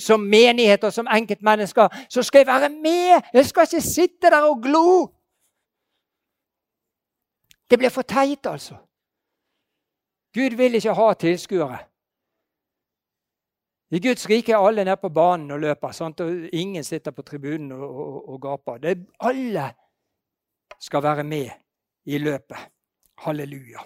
som 0.00 0.22
menighet 0.22 0.86
og 0.86 0.94
som 0.94 1.10
enkeltmennesker. 1.10 1.92
Så 2.08 2.22
skal 2.22 2.44
jeg 2.44 2.52
være 2.52 2.72
med! 2.72 3.30
Jeg 3.34 3.50
skal 3.50 3.68
ikke 3.68 3.84
sitte 3.84 4.32
der 4.32 4.48
og 4.48 4.62
glo! 4.62 4.86
Det 7.70 7.80
blir 7.80 7.90
for 7.90 8.06
teit, 8.06 8.46
altså. 8.46 8.76
Gud 10.34 10.56
vil 10.58 10.74
ikke 10.74 10.94
ha 10.94 11.12
tilskuere. 11.14 11.78
I 13.94 14.00
Guds 14.02 14.26
rike 14.30 14.52
er 14.52 14.58
alle 14.58 14.84
nede 14.84 14.96
på 14.96 15.08
banen 15.08 15.50
og 15.54 15.60
løper. 15.60 15.92
Sant? 15.94 16.20
og 16.20 16.48
Ingen 16.52 16.84
sitter 16.84 17.10
på 17.10 17.22
tribunen 17.22 17.72
og, 17.72 17.84
og, 17.84 18.28
og 18.28 18.40
gaper. 18.42 18.78
Det, 18.78 19.06
alle 19.20 19.68
skal 20.80 21.02
være 21.02 21.24
med 21.24 21.50
i 22.04 22.18
løpet. 22.18 22.58
Halleluja. 23.18 23.84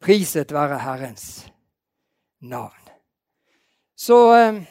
Priset 0.00 0.52
være 0.52 0.78
Herrens 0.78 1.52
navn. 2.40 2.88
Så 3.96 4.16
eh, 4.34 4.62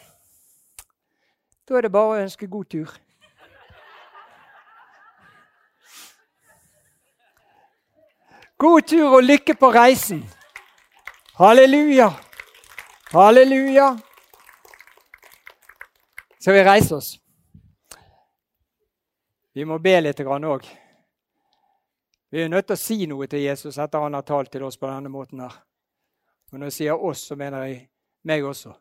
da 1.70 1.78
er 1.78 1.86
det 1.86 1.92
bare 1.94 2.16
å 2.16 2.22
ønske 2.24 2.50
god 2.50 2.66
tur. 2.66 2.96
God 8.60 8.82
tur 8.82 9.14
og 9.16 9.24
lykke 9.24 9.54
på 9.56 9.72
reisen. 9.72 10.24
Halleluja. 11.40 12.10
Halleluja. 13.12 13.98
Skal 16.40 16.54
vi 16.54 16.64
reise 16.64 16.96
oss? 16.96 17.14
Vi 19.54 19.64
må 19.66 19.78
be 19.80 19.94
litt 20.02 20.20
òg. 20.20 20.68
Vi 22.30 22.42
er 22.44 22.52
nødt 22.52 22.68
til 22.68 22.76
å 22.76 22.82
si 22.82 22.98
noe 23.08 23.28
til 23.32 23.46
Jesus 23.46 23.78
etter 23.80 24.04
han 24.04 24.14
har 24.14 24.28
talt 24.28 24.52
til 24.52 24.64
oss 24.68 24.78
på 24.78 24.92
denne 24.92 25.10
måten. 25.10 25.40
her. 25.40 25.56
Og 26.52 26.60
når 26.60 26.66
jeg 26.66 26.74
sier 26.74 27.00
oss, 27.00 27.28
så 27.28 27.36
mener 27.36 27.64
jeg 27.64 27.90
meg 28.24 28.44
også. 28.44 28.74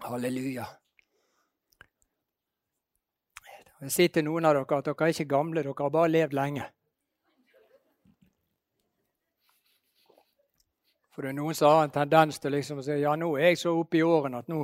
Halleluja. 0.00 0.64
Jeg 3.84 3.92
sier 3.92 4.12
til 4.14 4.24
noen 4.24 4.46
av 4.48 4.54
dere 4.56 4.78
at 4.78 4.86
dere 4.86 5.04
er 5.04 5.12
ikke 5.12 5.28
gamle, 5.28 5.60
dere 5.60 5.74
har 5.76 5.90
bare 5.92 6.08
levd 6.08 6.34
lenge. 6.38 6.64
For 11.12 11.22
det 11.22 11.34
er 11.34 11.36
noen 11.36 11.54
som 11.54 11.68
har 11.68 11.84
en 11.84 11.92
tendens 11.92 12.40
til 12.40 12.56
liksom 12.56 12.80
å 12.80 12.84
si 12.86 12.96
ja, 13.02 13.12
nå 13.20 13.28
er 13.36 13.52
jeg 13.52 13.60
så 13.60 13.74
oppe 13.76 14.00
i 14.00 14.02
årene 14.02 14.40
at 14.40 14.48
nå, 14.48 14.62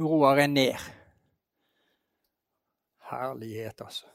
nå 0.00 0.08
roer 0.08 0.40
jeg 0.40 0.50
ned. 0.54 0.86
Herlighet, 3.10 3.84
altså. 3.84 4.08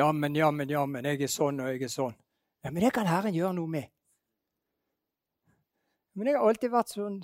Jammen, 0.00 0.38
jammen, 0.40 0.72
jammen, 0.72 1.10
jeg 1.12 1.26
er 1.26 1.30
sånn 1.34 1.60
og 1.60 1.68
jeg 1.68 1.84
er 1.84 1.92
sånn. 1.92 2.16
Ja, 2.64 2.72
Men 2.72 2.86
det 2.86 2.94
kan 2.96 3.10
Herren 3.10 3.36
gjøre 3.36 3.58
noe 3.58 3.68
med. 3.68 3.92
Men 6.16 6.32
jeg 6.32 6.40
har 6.40 6.48
alltid 6.48 6.72
vært 6.72 6.96
sånn 6.96 7.20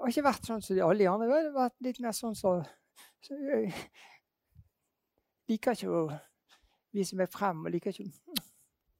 har 0.00 0.08
ikke 0.08 0.24
vært 0.24 0.48
sånn 0.48 0.62
som 0.64 0.76
de 0.76 0.84
alle 0.84 1.04
de 1.04 1.08
andre. 1.10 1.28
Jeg 1.28 1.48
har 1.50 1.56
vært 1.56 1.84
litt 1.86 2.00
mer 2.00 2.16
sånn 2.16 2.36
som 2.38 2.62
så, 2.64 3.28
så 3.28 3.38
liker 5.50 5.76
ikke 5.76 5.90
å 5.90 6.06
vise 6.92 7.18
meg 7.18 7.32
frem. 7.32 7.64
og 7.66 7.74
liker 7.74 7.92
ikke 7.92 8.08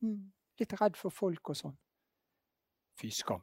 mm, 0.02 0.20
Litt 0.60 0.76
redd 0.80 0.98
for 1.00 1.14
folk 1.14 1.48
og 1.50 1.58
sånn. 1.58 1.78
Fy 3.00 3.08
skam. 3.10 3.40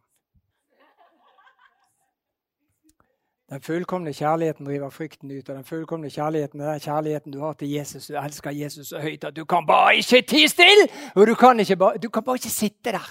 Den 3.50 3.62
fullkomne 3.66 4.12
kjærligheten 4.14 4.66
driver 4.66 4.92
frykten 4.94 5.32
ut. 5.32 5.50
Og 5.50 5.56
den 5.56 5.66
fullkomne 5.66 6.10
kjærligheten 6.14 6.62
er 6.62 6.76
den 6.76 6.84
kjærligheten 6.86 7.34
du 7.34 7.40
har 7.42 7.54
til 7.58 7.72
Jesus. 7.72 8.08
Du 8.08 8.18
elsker 8.22 8.54
Jesus 8.54 8.92
så 8.94 9.02
høyt 9.02 9.26
at 9.26 9.36
du 9.36 9.42
kan 9.50 9.66
bare 9.66 9.96
ikke 9.98 10.22
tie 10.22 10.50
stille! 10.50 10.86
Og 11.16 11.28
du 11.28 11.34
kan, 11.36 11.58
bare, 11.80 11.98
du 11.98 12.10
kan 12.14 12.24
bare 12.24 12.38
ikke 12.38 12.54
sitte 12.54 12.94
der. 12.94 13.10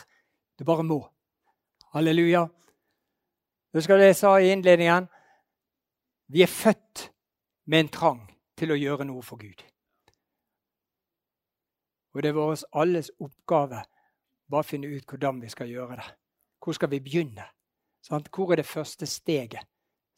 Du 0.58 0.64
bare 0.64 0.84
må. 0.86 1.00
Halleluja. 1.94 2.46
Husker 3.78 3.94
du 3.94 4.00
det 4.02 4.06
jeg 4.06 4.16
sa 4.18 4.30
i 4.42 4.48
innledningen? 4.50 5.04
Vi 6.34 6.42
er 6.42 6.50
født 6.50 7.12
med 7.70 7.80
en 7.80 7.88
trang 7.94 8.22
til 8.58 8.72
å 8.74 8.76
gjøre 8.78 9.04
noe 9.06 9.22
for 9.22 9.38
Gud. 9.38 9.60
Og 12.10 12.24
det 12.24 12.32
er 12.32 12.34
vår 12.34 12.64
alles 12.82 13.12
oppgave 13.22 13.84
bare 14.50 14.64
å 14.64 14.66
finne 14.66 14.90
ut 14.90 15.06
hvordan 15.06 15.38
vi 15.38 15.50
skal 15.52 15.70
gjøre 15.70 15.98
det. 16.00 16.06
Hvor 16.58 16.74
skal 16.74 16.90
vi 16.90 16.98
begynne? 17.04 17.44
Hvor 18.08 18.50
er 18.50 18.58
det 18.58 18.66
første 18.66 19.06
steget 19.06 19.62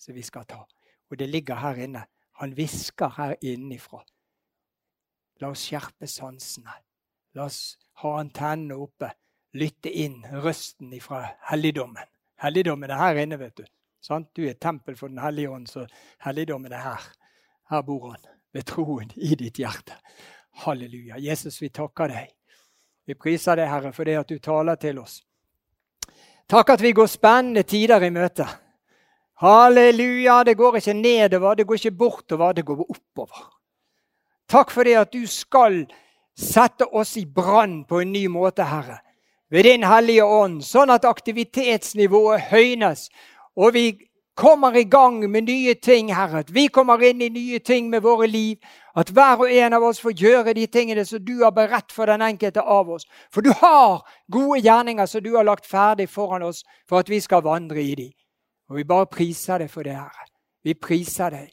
som 0.00 0.16
vi 0.16 0.24
skal 0.24 0.46
ta? 0.48 0.62
Og 1.10 1.18
det 1.20 1.28
ligger 1.28 1.60
her 1.60 1.82
inne. 1.84 2.06
Han 2.40 2.54
hvisker 2.56 3.12
her 3.18 3.34
innenfra. 3.42 4.00
La 5.44 5.50
oss 5.52 5.66
skjerpe 5.66 6.08
sansene. 6.08 6.78
La 7.36 7.44
oss 7.44 7.76
ha 8.00 8.14
antennene 8.22 8.80
oppe. 8.80 9.12
Lytte 9.52 9.92
inn 9.92 10.24
røsten 10.32 10.96
ifra 10.96 11.26
helligdommen. 11.50 12.08
Helligdommen 12.40 12.90
er 12.90 13.00
her 13.00 13.20
inne, 13.22 13.38
vet 13.40 13.60
du. 13.60 13.64
Du 14.34 14.44
er 14.48 14.56
tempel 14.56 14.96
for 14.96 15.08
Den 15.08 15.18
hellige 15.20 15.50
ånd, 15.50 15.66
så 15.68 15.86
helligdommen 16.24 16.72
er 16.72 16.84
her. 16.84 17.08
Her 17.70 17.82
bor 17.82 18.10
han 18.10 18.22
ved 18.52 18.66
troen 18.66 19.10
i 19.16 19.34
ditt 19.36 19.60
hjerte. 19.60 19.96
Halleluja. 20.64 21.18
Jesus, 21.18 21.60
vi 21.62 21.68
takker 21.68 22.08
deg. 22.08 22.32
Vi 23.06 23.14
priser 23.14 23.60
deg, 23.60 23.68
Herre, 23.68 23.92
for 23.92 24.08
det 24.08 24.16
at 24.18 24.28
du 24.28 24.38
taler 24.38 24.80
til 24.80 24.98
oss. 25.02 25.20
Takk 26.50 26.74
at 26.74 26.82
vi 26.82 26.92
går 26.96 27.06
spennende 27.06 27.62
tider 27.62 28.02
i 28.02 28.10
møte. 28.10 28.46
Halleluja. 29.40 30.42
Det 30.44 30.56
går 30.56 30.80
ikke 30.80 30.94
nedover, 30.96 31.54
det 31.54 31.66
går 31.66 31.78
ikke 31.78 31.96
bortover, 31.96 32.52
det 32.52 32.64
går 32.64 32.82
oppover. 32.88 33.44
Takk 34.50 34.72
for 34.74 34.84
det 34.84 34.96
at 34.98 35.12
du 35.12 35.22
skal 35.30 35.84
sette 36.34 36.88
oss 36.88 37.16
i 37.20 37.26
brann 37.26 37.84
på 37.84 38.00
en 38.00 38.12
ny 38.12 38.26
måte, 38.32 38.64
Herre. 38.66 38.98
Ved 39.50 39.66
Din 39.66 39.82
Hellige 39.82 40.24
Ånd, 40.24 40.60
sånn 40.62 40.92
at 40.94 41.04
aktivitetsnivået 41.08 42.50
høynes, 42.52 43.08
og 43.58 43.74
vi 43.74 43.86
kommer 44.40 44.76
i 44.76 44.84
gang 44.84 45.30
med 45.30 45.42
nye 45.42 45.74
ting, 45.74 46.14
Herre. 46.14 46.40
At 46.44 46.54
vi 46.54 46.68
kommer 46.72 47.02
inn 47.04 47.20
i 47.22 47.28
nye 47.28 47.58
ting 47.58 47.90
med 47.90 48.02
våre 48.02 48.26
liv. 48.26 48.56
At 48.96 49.10
hver 49.12 49.44
og 49.44 49.52
en 49.52 49.76
av 49.76 49.84
oss 49.84 50.00
får 50.00 50.16
gjøre 50.16 50.54
de 50.56 50.66
tingene 50.66 51.04
som 51.04 51.20
du 51.24 51.42
har 51.42 51.52
beredt 51.52 51.92
for 51.92 52.08
den 52.08 52.22
enkelte 52.24 52.62
av 52.62 52.90
oss. 52.90 53.06
For 53.34 53.44
du 53.44 53.52
har 53.60 54.00
gode 54.32 54.62
gjerninger 54.64 55.06
som 55.06 55.22
du 55.24 55.34
har 55.36 55.44
lagt 55.44 55.68
ferdig 55.68 56.08
foran 56.08 56.46
oss 56.46 56.64
for 56.88 57.02
at 57.02 57.10
vi 57.12 57.20
skal 57.20 57.44
vandre 57.44 57.82
i 57.82 57.94
dem. 57.98 58.12
Og 58.70 58.80
vi 58.80 58.86
bare 58.88 59.10
priser 59.10 59.60
deg 59.60 59.70
for 59.70 59.84
det, 59.84 59.98
Herre. 59.98 60.28
Vi 60.64 60.74
priser 60.74 61.34
deg. 61.34 61.50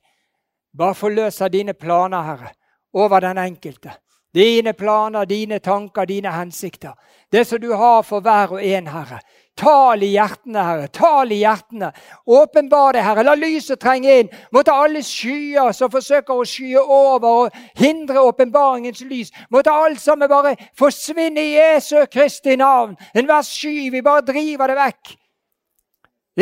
Bare 0.77 0.95
forløser 0.95 1.51
dine 1.51 1.73
planer, 1.73 2.23
Herre, 2.23 2.53
over 2.93 3.19
den 3.25 3.39
enkelte. 3.41 3.97
Dine 4.37 4.73
planer, 4.73 5.25
dine 5.25 5.57
tanker, 5.59 6.05
dine 6.05 6.29
hensikter. 6.29 6.93
Det 7.31 7.45
som 7.47 7.61
du 7.61 7.71
har 7.73 8.03
for 8.05 8.21
hver 8.21 8.51
og 8.53 8.63
en, 8.63 8.87
Herre. 8.87 9.17
Tal 9.57 10.03
i 10.05 10.11
hjertene, 10.13 10.61
Herre. 10.61 10.87
Tal 10.93 11.31
i 11.33 11.39
hjertene. 11.39 11.89
Åpenbar 12.25 12.93
det, 12.93 13.01
Herre. 13.01 13.23
La 13.25 13.33
lyset 13.33 13.79
trenge 13.81 14.19
inn. 14.19 14.29
Måtte 14.53 14.75
alle 14.77 15.01
skyer 15.01 15.71
som 15.73 15.89
forsøker 15.89 16.37
å 16.37 16.45
skye 16.45 16.83
over 16.83 17.47
og 17.47 17.57
hindre 17.81 18.21
åpenbaringens 18.29 19.01
lys, 19.09 19.33
måtte 19.49 19.73
alt 19.73 20.01
sammen 20.01 20.29
bare 20.29 20.53
forsvinne 20.77 21.41
i 21.41 21.55
Jesu 21.55 21.97
Kristi 22.05 22.59
navn. 22.61 22.93
Enhver 23.17 23.41
sky, 23.41 23.89
vi 23.89 24.03
bare 24.05 24.25
driver 24.27 24.69
det 24.69 24.77
vekk. 24.77 25.15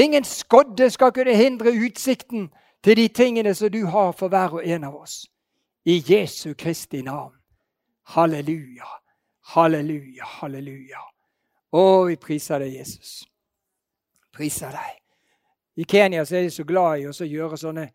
Ingen 0.04 0.28
skodde 0.28 0.90
skal 0.92 1.16
kunne 1.16 1.38
hindre 1.40 1.72
utsikten 1.72 2.50
til 2.84 3.00
de 3.00 3.08
tingene 3.08 3.56
som 3.56 3.72
du 3.72 3.86
har 3.88 4.12
for 4.12 4.28
hver 4.28 4.60
og 4.60 4.68
en 4.68 4.84
av 4.92 5.00
oss. 5.00 5.24
I 5.86 6.02
Jesu 6.04 6.52
Kristi 6.60 7.00
navn. 7.02 7.32
Halleluja, 8.14 8.88
halleluja, 9.56 10.26
halleluja. 10.40 11.02
Å, 11.74 11.82
vi 12.06 12.18
priser 12.22 12.62
deg, 12.62 12.76
Jesus. 12.78 13.24
Priser 14.36 14.76
deg. 14.76 15.00
I 15.82 15.88
Kenya 15.90 16.22
er 16.22 16.46
de 16.46 16.52
så 16.54 16.64
glad 16.64 17.02
i 17.02 17.08
å 17.10 17.28
gjøre 17.28 17.58
sånne 17.60 17.88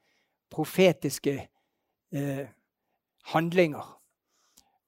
profetiske 0.51 1.37
eh, 1.39 2.47
handlinger. 3.33 3.87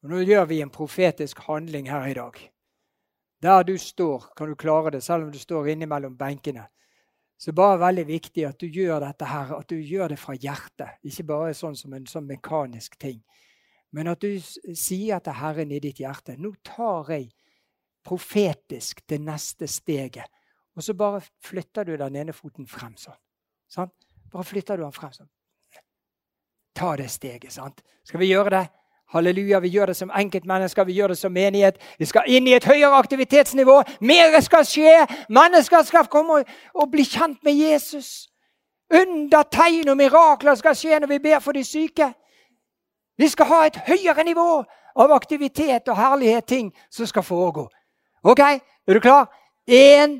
Og 0.02 0.10
Nå 0.10 0.24
gjør 0.26 0.48
vi 0.50 0.58
en 0.64 0.74
profetisk 0.74 1.44
handling 1.46 1.86
her 1.88 2.08
i 2.10 2.16
dag. 2.18 2.38
Der 3.42 3.62
du 3.66 3.76
står, 3.78 4.32
kan 4.36 4.50
du 4.50 4.58
klare 4.58 4.90
det, 4.90 5.04
selv 5.06 5.28
om 5.28 5.32
du 5.32 5.38
står 5.38 5.70
innimellom 5.72 6.18
benkene. 6.18 6.66
Så 7.38 7.50
det 7.50 7.54
er 7.54 7.62
bare 7.62 7.80
veldig 7.86 8.04
viktig 8.06 8.44
at 8.46 8.58
du 8.60 8.66
gjør 8.66 9.00
dette 9.06 9.26
her, 9.26 9.54
at 9.54 9.70
du 9.70 9.78
gjør 9.78 10.12
det 10.12 10.18
fra 10.18 10.34
hjertet. 10.34 10.98
Ikke 11.02 11.24
bare 11.30 11.54
sånn 11.54 11.78
som 11.78 11.94
en 11.94 12.06
sånn 12.06 12.26
mekanisk 12.28 12.98
ting. 13.02 13.22
Men 13.92 14.08
at 14.08 14.22
du 14.24 14.40
sier 14.40 15.20
til 15.20 15.36
Herren 15.36 15.72
i 15.72 15.80
ditt 15.82 16.00
hjerte 16.00 16.38
Nå 16.40 16.54
tar 16.64 17.10
jeg 17.12 17.28
profetisk 18.02 19.02
det 19.08 19.20
neste 19.22 19.68
steget. 19.70 20.26
Og 20.76 20.82
så 20.82 20.94
bare 20.96 21.20
flytter 21.44 21.84
du 21.84 21.96
den 21.96 22.16
ene 22.16 22.32
foten 22.32 22.66
frem 22.66 22.96
sånn. 22.96 23.18
Sant? 23.70 23.92
Bare 24.32 24.44
flytter 24.48 24.80
du 24.80 24.86
den 24.86 24.96
frem 24.96 25.12
sånn. 25.12 25.30
Ta 26.74 26.94
det 26.96 27.10
steget. 27.12 27.52
sant? 27.52 27.82
Skal 28.04 28.20
vi 28.20 28.32
gjøre 28.32 28.50
det? 28.50 28.64
Halleluja, 29.12 29.60
vi 29.60 29.68
gjør 29.68 29.92
det 29.92 29.96
som 29.96 30.10
enkeltmennesker, 30.10 30.84
vi 30.88 30.94
gjør 30.96 31.12
det 31.12 31.18
som 31.20 31.32
menighet. 31.32 31.76
Vi 31.98 32.08
skal 32.08 32.28
inn 32.32 32.46
i 32.48 32.54
et 32.56 32.64
høyere 32.64 32.96
aktivitetsnivå. 32.96 33.82
Mer 34.00 34.38
skal 34.40 34.64
skje. 34.64 34.94
Mennesker 35.28 35.84
skal 35.84 36.08
komme 36.08 36.40
og, 36.40 36.54
og 36.74 36.88
bli 36.90 37.04
kjent 37.04 37.42
med 37.44 37.60
Jesus. 37.60 38.30
Under, 38.92 39.44
tegn 39.52 39.92
og 39.92 39.98
mirakler 40.00 40.56
skal 40.56 40.76
skje 40.76 41.02
når 41.02 41.12
vi 41.12 41.20
ber 41.28 41.44
for 41.44 41.52
de 41.52 41.64
syke. 41.64 42.08
Vi 43.22 43.28
skal 43.28 43.46
ha 43.46 43.60
et 43.66 43.76
høyere 43.86 44.24
nivå 44.26 44.64
av 44.98 45.12
aktivitet 45.14 45.86
og 45.92 45.96
herlighet, 45.96 46.44
ting 46.44 46.72
som 46.90 47.06
skal 47.06 47.22
foregå. 47.22 47.68
OK, 48.26 48.40
er 48.42 48.94
du 48.96 49.00
klar? 49.00 49.28
Én, 49.70 50.16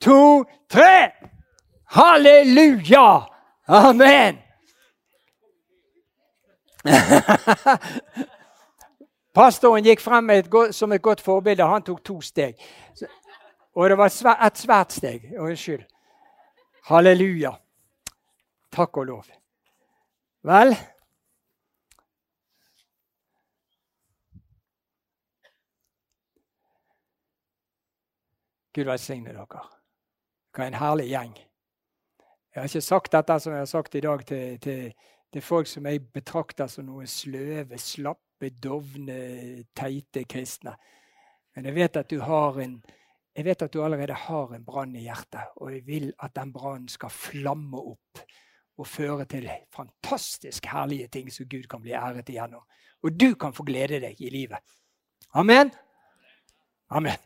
to, 0.00 0.44
tre! 0.72 1.10
Halleluja! 1.92 3.26
Amen! 3.68 4.38
Pastoren 9.36 9.84
gikk 9.84 10.00
frem 10.00 10.30
et 10.32 10.48
godt, 10.50 10.74
som 10.74 10.92
et 10.96 11.02
godt 11.02 11.20
forbilde. 11.20 11.68
Han 11.68 11.84
tok 11.84 12.00
to 12.04 12.20
steg. 12.24 12.56
Og 13.76 13.90
det 13.90 13.98
var 14.00 14.08
et 14.08 14.58
svært 14.64 14.92
steg. 14.96 15.28
Unnskyld. 15.36 15.84
Halleluja. 16.88 17.52
Takk 18.72 18.96
og 18.96 19.06
lov. 19.12 19.24
Vel 20.46 20.72
Gud 28.76 28.90
velsigne 28.90 29.32
dere. 29.32 29.62
Hva 30.52 30.66
en 30.66 30.76
herlig 30.76 31.08
gjeng. 31.10 31.34
Jeg 32.52 32.62
har 32.62 32.68
ikke 32.70 32.84
sagt 32.84 33.12
dette 33.12 33.38
som 33.40 33.52
jeg 33.52 33.64
har 33.64 33.70
sagt 33.70 33.96
i 33.96 34.04
dag 34.04 34.22
til, 34.28 34.60
til, 34.60 34.92
til 35.32 35.44
folk 35.44 35.68
som 35.68 35.88
jeg 35.88 36.04
betrakter 36.12 36.70
som 36.72 36.86
noen 36.88 37.08
sløve, 37.08 37.78
slappe, 37.80 38.50
dovne, 38.62 39.18
teite 39.76 40.24
kristne. 40.28 40.76
Men 41.56 41.68
jeg 41.68 41.76
vet 41.76 42.00
at 42.00 42.12
du 42.12 42.20
en 42.20 43.44
vet 43.44 43.62
at 43.62 43.72
du 43.72 43.82
allerede 43.84 44.16
har 44.16 44.54
en 44.54 44.64
brann 44.64 44.96
i 44.96 45.04
hjertet, 45.04 45.52
og 45.56 45.72
jeg 45.72 45.86
vil 45.86 46.12
at 46.24 46.36
den 46.36 46.52
brannen 46.52 46.88
skal 46.88 47.12
flamme 47.12 47.76
opp 47.76 48.24
og 48.76 48.88
føre 48.88 49.24
til 49.28 49.48
fantastisk 49.72 50.66
herlige 50.72 51.08
ting 51.08 51.32
som 51.32 51.48
Gud 51.48 51.68
kan 51.68 51.84
bli 51.84 51.92
æret 51.96 52.28
igjennom. 52.28 52.64
Og 53.04 53.20
du 53.20 53.34
kan 53.34 53.52
få 53.52 53.64
glede 53.64 54.00
deg 54.00 54.20
i 54.20 54.32
livet. 54.32 54.60
Amen. 55.34 55.72
Amen. 56.90 57.25